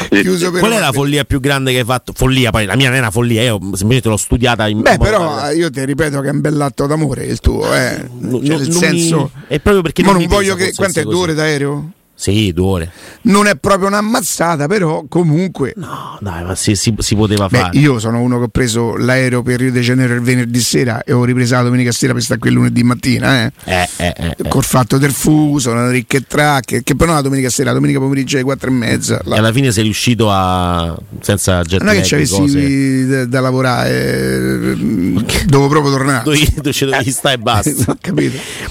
Chiuso 0.09 0.51
per 0.51 0.61
Qual 0.61 0.73
è 0.73 0.75
Roma, 0.77 0.87
la 0.87 0.93
follia 0.93 1.25
più 1.25 1.41
grande 1.41 1.73
che 1.73 1.79
hai 1.79 1.85
fatto? 1.85 2.13
Follia, 2.15 2.51
poi 2.51 2.67
la 2.67 2.77
mia 2.77 2.89
non 2.89 2.97
è 2.97 3.01
una 3.01 3.11
follia, 3.11 3.43
io 3.43 3.59
semplicemente 3.59 4.09
l'ho 4.09 4.17
studiata 4.17 4.67
in 4.69 4.81
Beh, 4.81 4.99
però 4.99 5.51
io 5.51 5.71
ti 5.71 5.85
ripeto 5.85 6.21
che 6.21 6.29
è 6.29 6.31
un 6.33 6.41
bell'atto 6.59 6.87
d'amore 6.87 7.25
il 7.25 7.39
tuo, 7.41 7.73
eh. 7.75 8.05
No, 8.19 8.39
Cioè, 8.45 8.49
no, 8.57 8.57
nel 8.59 8.73
senso. 8.73 9.31
mi- 9.35 9.43
è 9.47 9.61
proprio 9.61 9.83
perché 9.83 10.03
Ma 10.03 10.11
non 10.13 10.19
non 10.23 10.27
voglio 10.29 10.55
che. 10.57 10.73
Quanto 10.75 11.01
è 11.01 11.05
due 11.05 11.15
ore 11.15 11.35
d'aereo? 11.35 11.91
Sì, 12.21 12.53
due 12.53 12.67
ore. 12.67 12.93
Non 13.23 13.47
è 13.47 13.55
proprio 13.55 13.87
un'ammazzata, 13.87 14.67
però 14.67 15.05
comunque. 15.09 15.73
No, 15.77 16.19
dai, 16.21 16.43
ma 16.43 16.57
si, 16.57 16.75
si- 16.75 16.93
si 16.99 17.15
poteva 17.15 17.47
Beh, 17.47 17.59
fare. 17.61 17.79
io 17.79 18.01
sono 18.01 18.21
uno 18.21 18.39
che 18.39 18.45
ho 18.47 18.49
preso 18.49 18.97
l'aereo 18.97 19.43
per 19.43 19.61
Rio 19.61 19.71
de 19.71 19.81
Janeiro 19.83 20.15
il 20.15 20.21
venerdì 20.23 20.59
sera 20.59 21.05
e 21.05 21.13
ho 21.13 21.23
ripreso 21.23 21.55
la 21.55 21.63
domenica 21.63 21.93
sera 21.93 22.13
per 22.15 22.23
stare 22.25 22.41
qui 22.41 22.51
lunedì 22.51 22.83
mattina, 22.83 23.45
eh. 23.45 23.53
Eh, 23.67 23.89
eh, 23.99 24.15
eh, 24.17 24.35
eh. 24.37 24.49
Col 24.49 24.65
fatto 24.65 24.99
del 24.99 25.13
fuso, 25.13 25.71
una 25.71 25.89
ricca 25.91 26.17
e 26.17 26.25
track, 26.27 26.83
che 26.83 26.97
però 26.97 27.13
la 27.13 27.21
domenica 27.21 27.51
sera, 27.51 27.69
la 27.69 27.75
domenica 27.77 28.01
pomeriggio 28.01 28.35
alle 28.35 28.45
quattro 28.45 28.69
e 28.69 28.73
mezza. 28.73 29.19
E 29.19 29.23
La- 29.23 29.37
alla 29.37 29.53
fine 29.53 29.71
sei 29.71 29.85
riuscito 29.85 30.29
a. 30.29 30.99
senza 31.21 31.63
jet 31.63 31.83
non 31.83 31.95
è 31.95 31.99
che 31.99 32.05
ci 32.05 32.15
avessi 32.17 33.07
da, 33.07 33.27
da 33.27 33.39
lavorare, 33.41 33.91
eh, 33.93 35.18
devo 35.49 35.69
proprio 35.69 35.93
tornare. 35.93 36.25
Dove, 36.25 36.39
dove 36.55 36.73
ci 36.73 36.85
dovevi 36.85 37.11
stare 37.11 37.35
e 37.35 37.39
basta. 37.39 37.97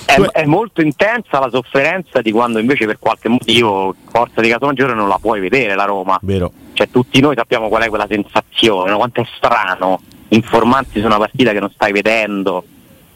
È, 0.05 0.19
è 0.19 0.45
molto 0.45 0.81
intensa 0.81 1.39
la 1.39 1.49
sofferenza 1.51 2.21
di 2.21 2.31
quando 2.31 2.59
invece 2.59 2.85
per 2.85 2.97
qualche 2.99 3.29
motivo, 3.29 3.93
forza 4.09 4.41
di 4.41 4.49
caso 4.49 4.65
maggiore, 4.65 4.93
non 4.93 5.07
la 5.07 5.17
puoi 5.19 5.39
vedere 5.39 5.75
la 5.75 5.85
Roma. 5.85 6.17
Vero. 6.21 6.51
Cioè 6.73 6.89
tutti 6.89 7.19
noi 7.19 7.35
sappiamo 7.35 7.67
qual 7.67 7.83
è 7.83 7.89
quella 7.89 8.07
sensazione, 8.09 8.91
no? 8.91 8.97
quanto 8.97 9.21
è 9.21 9.25
strano 9.35 10.01
informarsi 10.29 10.99
su 10.99 11.05
una 11.05 11.17
partita 11.17 11.51
che 11.51 11.59
non 11.59 11.71
stai 11.71 11.91
vedendo. 11.91 12.63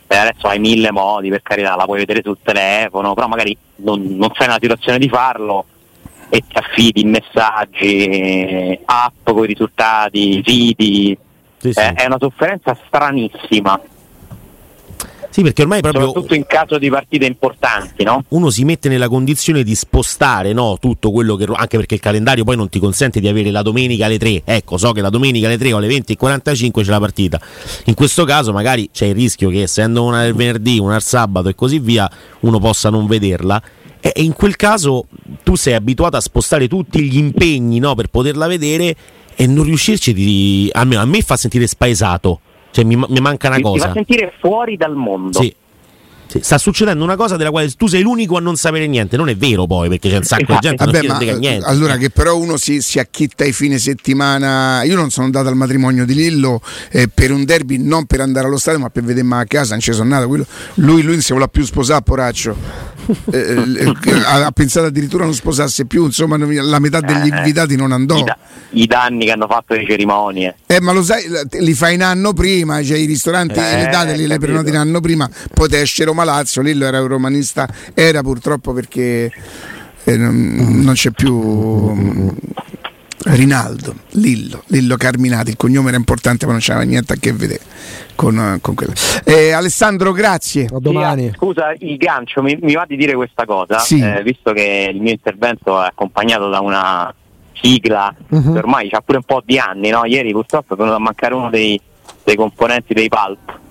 E 0.07 0.15
adesso 0.15 0.47
hai 0.47 0.59
mille 0.59 0.91
modi, 0.91 1.29
per 1.29 1.41
carità, 1.41 1.75
la 1.75 1.85
puoi 1.85 1.99
vedere 1.99 2.21
sul 2.23 2.37
telefono, 2.43 3.13
però 3.13 3.27
magari 3.27 3.55
non, 3.77 4.01
non 4.17 4.31
sei 4.33 4.47
nella 4.47 4.59
situazione 4.61 4.97
di 4.97 5.07
farlo 5.07 5.65
e 6.29 6.43
ti 6.47 6.57
affidi 6.57 7.01
in 7.01 7.09
messaggi, 7.09 8.79
app 8.85 9.29
con 9.29 9.43
i 9.43 9.47
risultati, 9.47 10.41
siti. 10.45 11.17
Sì, 11.61 11.73
sì. 11.73 11.79
Eh, 11.79 11.93
è 11.93 12.05
una 12.07 12.17
sofferenza 12.19 12.75
stranissima, 12.87 13.79
Sì, 15.29 15.43
perché 15.43 15.61
ormai 15.61 15.81
proprio 15.81 16.07
soprattutto 16.07 16.33
in 16.33 16.45
caso 16.47 16.79
di 16.79 16.89
partite 16.89 17.25
importanti, 17.25 18.03
no? 18.03 18.23
uno 18.29 18.49
si 18.49 18.65
mette 18.65 18.89
nella 18.89 19.07
condizione 19.07 19.61
di 19.61 19.75
spostare 19.75 20.53
no, 20.53 20.77
tutto 20.79 21.11
quello 21.11 21.35
che. 21.35 21.45
anche 21.53 21.77
perché 21.77 21.93
il 21.93 21.99
calendario 22.01 22.43
poi 22.43 22.55
non 22.55 22.67
ti 22.67 22.79
consente 22.79 23.19
di 23.19 23.27
avere 23.27 23.51
la 23.51 23.61
domenica 23.61 24.05
alle 24.05 24.17
3. 24.17 24.41
Ecco, 24.43 24.77
so 24.77 24.91
che 24.91 25.01
la 25.01 25.11
domenica 25.11 25.45
alle 25.45 25.59
3 25.59 25.71
o 25.73 25.77
alle 25.77 25.87
20.45 25.87 26.83
c'è 26.83 26.89
la 26.89 26.99
partita. 26.99 27.39
In 27.85 27.93
questo 27.93 28.25
caso, 28.25 28.51
magari 28.51 28.89
c'è 28.91 29.05
il 29.05 29.15
rischio 29.15 29.49
che 29.51 29.61
essendo 29.61 30.03
una 30.03 30.23
del 30.23 30.33
venerdì, 30.33 30.79
una 30.79 30.95
al 30.95 31.03
sabato 31.03 31.47
e 31.47 31.53
così 31.53 31.77
via, 31.77 32.09
uno 32.39 32.57
possa 32.59 32.89
non 32.89 33.05
vederla. 33.05 33.61
E 34.01 34.11
e 34.15 34.23
in 34.23 34.33
quel 34.33 34.55
caso 34.55 35.05
tu 35.43 35.55
sei 35.55 35.75
abituato 35.75 36.17
a 36.17 36.21
spostare 36.21 36.67
tutti 36.67 37.03
gli 37.03 37.17
impegni 37.17 37.77
no, 37.77 37.93
per 37.93 38.07
poterla 38.07 38.47
vedere 38.47 38.95
e 39.41 39.47
non 39.47 39.63
riuscirci 39.63 40.13
di. 40.13 40.69
almeno 40.71 41.01
a 41.01 41.05
me 41.05 41.21
fa 41.21 41.35
sentire 41.35 41.65
spaesato. 41.65 42.41
Cioè, 42.69 42.85
mi, 42.85 42.95
mi 42.95 43.19
manca 43.19 43.47
una 43.47 43.59
cosa. 43.59 43.87
fa 43.87 43.93
sentire 43.93 44.33
fuori 44.39 44.77
dal 44.77 44.95
mondo. 44.95 45.41
Sì. 45.41 45.53
Sì, 46.31 46.39
Sta 46.41 46.57
succedendo 46.57 47.03
una 47.03 47.17
cosa 47.17 47.35
della 47.35 47.49
quale 47.49 47.69
tu 47.71 47.87
sei 47.87 48.01
l'unico 48.03 48.37
a 48.37 48.39
non 48.39 48.55
sapere 48.55 48.87
niente. 48.87 49.17
Non 49.17 49.27
è 49.27 49.35
vero 49.35 49.65
poi, 49.67 49.89
perché 49.89 50.09
c'è 50.09 50.15
un 50.15 50.23
sacco 50.23 50.53
di 50.53 50.59
gente 50.61 50.85
che 50.85 50.91
non 51.07 51.17
Vabbè, 51.17 51.31
ma 51.33 51.37
niente. 51.37 51.65
allora 51.65 51.97
che 51.97 52.09
però 52.09 52.37
uno 52.37 52.55
si, 52.55 52.81
si 52.81 52.99
acchitta 52.99 53.43
i 53.43 53.51
fine 53.51 53.77
settimana. 53.77 54.83
Io 54.83 54.95
non 54.95 55.09
sono 55.09 55.25
andato 55.25 55.49
al 55.49 55.55
matrimonio 55.55 56.05
di 56.05 56.13
Lillo 56.13 56.61
eh, 56.89 57.09
per 57.09 57.31
un 57.33 57.43
derby, 57.43 57.77
non 57.79 58.05
per 58.05 58.21
andare 58.21 58.47
allo 58.47 58.57
stadio, 58.57 58.79
ma 58.79 58.89
per 58.89 59.03
vedermi 59.03 59.33
a 59.33 59.45
casa. 59.45 59.71
Non 59.71 59.81
ci 59.81 59.91
sono 59.91 60.07
nato. 60.07 60.27
Quello- 60.27 60.45
lui, 60.75 61.01
lui 61.01 61.13
non 61.13 61.21
si 61.21 61.33
vuole 61.33 61.49
più 61.49 61.65
sposare, 61.65 62.01
poraccio. 62.01 62.55
Eh, 63.31 63.37
eh, 63.39 63.93
ha, 64.25 64.45
ha 64.45 64.51
pensato 64.51 64.85
addirittura 64.85 65.23
a 65.23 65.25
non 65.25 65.35
sposarsi 65.35 65.85
più. 65.85 66.05
Insomma, 66.05 66.37
la 66.37 66.79
metà 66.79 67.01
degli 67.01 67.29
Eh, 67.29 67.37
invitati 67.37 67.75
non 67.75 67.91
andò. 67.91 68.17
I, 68.17 68.23
da- 68.23 68.37
i 68.71 68.85
danni 68.87 69.25
che 69.25 69.31
hanno 69.31 69.47
fatto 69.47 69.73
le 69.73 69.85
cerimonie. 69.85 70.55
Eh, 70.65 70.79
ma 70.79 70.93
lo 70.93 71.03
sai, 71.03 71.23
li 71.59 71.73
fai 71.73 71.95
in 71.95 72.03
anno 72.03 72.31
prima, 72.31 72.81
cioè 72.83 72.97
i 72.97 73.05
ristoranti 73.05 73.59
Eh, 73.59 73.75
le 73.83 73.89
date 73.91 74.15
li 74.15 74.27
le 74.27 74.37
prenoti 74.37 74.69
in 74.69 74.77
anno 74.77 75.01
prima, 75.01 75.29
poi 75.53 75.67
te 75.67 75.81
esce 75.81 76.05
Roma 76.05 76.20
Lazio, 76.23 76.61
Lillo 76.61 76.85
era 76.85 77.01
un 77.01 77.07
romanista, 77.07 77.67
era 77.93 78.21
purtroppo 78.21 78.73
perché 78.73 79.31
eh, 80.03 80.17
non, 80.17 80.81
non 80.83 80.93
c'è 80.93 81.11
più 81.11 82.33
Rinaldo, 83.23 83.93
Lillo, 84.11 84.63
Lillo 84.67 84.97
Carminati, 84.97 85.51
il 85.51 85.57
cognome 85.57 85.89
era 85.89 85.97
importante 85.97 86.45
ma 86.47 86.53
non 86.53 86.61
c'aveva 86.63 86.85
niente 86.85 87.13
a 87.13 87.15
che 87.19 87.31
vedere 87.33 87.61
con, 88.15 88.57
con 88.61 88.73
quello. 88.73 88.93
Eh, 89.23 89.51
Alessandro, 89.51 90.11
grazie. 90.11 90.65
A 90.73 90.79
domani. 90.79 91.31
Scusa, 91.35 91.71
il 91.77 91.97
gancio, 91.97 92.41
mi, 92.41 92.57
mi 92.61 92.73
va 92.73 92.85
di 92.87 92.95
dire 92.95 93.13
questa 93.13 93.45
cosa, 93.45 93.77
Sì. 93.79 93.99
eh, 93.99 94.23
visto 94.23 94.51
che 94.53 94.89
il 94.91 94.99
mio 94.99 95.11
intervento 95.11 95.79
è 95.81 95.85
accompagnato 95.87 96.49
da 96.49 96.61
una 96.61 97.13
sigla 97.61 98.11
Mhm. 98.29 98.53
che 98.53 98.57
ormai 98.57 98.89
ha 98.91 99.01
pure 99.01 99.17
un 99.17 99.23
po' 99.23 99.43
di 99.45 99.59
anni, 99.59 99.89
no? 99.89 100.03
Ieri 100.05 100.31
purtroppo 100.31 100.73
è 100.73 100.77
venuto 100.77 100.95
a 100.95 100.99
mancare 100.99 101.35
uno 101.35 101.49
dei, 101.51 101.79
dei 102.23 102.35
componenti 102.35 102.93
dei 102.95 103.07
Pulp, 103.07 103.59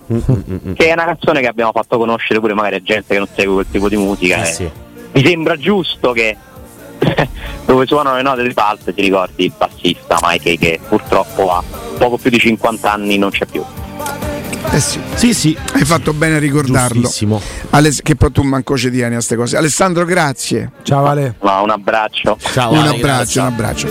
che 0.75 0.87
è 0.89 0.93
una 0.93 1.05
canzone 1.05 1.41
che 1.41 1.47
abbiamo 1.47 1.71
fatto 1.73 1.97
conoscere 1.97 2.39
pure 2.39 2.53
magari 2.53 2.75
a 2.75 2.81
gente 2.81 3.13
che 3.13 3.17
non 3.17 3.27
segue 3.33 3.53
quel 3.53 3.65
tipo 3.71 3.89
di 3.89 3.97
musica. 3.97 4.37
Eh 4.37 4.41
e 4.41 4.45
sì. 4.45 4.69
Mi 5.13 5.25
sembra 5.25 5.57
giusto 5.57 6.11
che 6.11 6.35
dove 7.65 7.85
suonano 7.85 8.15
le 8.17 8.21
note 8.21 8.43
dei 8.43 8.53
Pulp 8.53 8.93
ti 8.93 9.01
ricordi 9.01 9.45
il 9.45 9.53
bassista 9.57 10.17
Mike 10.21 10.57
che 10.57 10.79
purtroppo 10.87 11.51
ha 11.51 11.63
poco 11.97 12.17
più 12.17 12.29
di 12.29 12.37
50 12.39 12.91
anni 12.91 13.17
non 13.17 13.29
c'è 13.31 13.45
più. 13.45 13.63
Eh 14.73 14.79
sì, 14.79 15.01
Sì, 15.15 15.33
sì. 15.33 15.57
hai 15.73 15.83
fatto 15.83 16.13
bene 16.13 16.35
a 16.35 16.39
ricordarlo. 16.39 17.11
Aless- 17.71 18.01
che 18.03 18.15
poi 18.15 18.31
tu 18.31 18.41
manco 18.43 18.77
ci 18.77 18.89
tieni 18.89 19.07
a 19.13 19.15
queste 19.15 19.35
cose. 19.35 19.57
Alessandro, 19.57 20.05
grazie. 20.05 20.71
Ciao 20.83 21.05
Ale. 21.07 21.35
No, 21.41 21.63
un 21.63 21.71
abbraccio. 21.71 22.37
Ciao, 22.39 22.71
un 22.71 22.77
Ale, 22.77 22.89
abbraccio, 22.95 23.01
grazie. 23.01 23.41
un 23.41 23.47
abbraccio. 23.47 23.87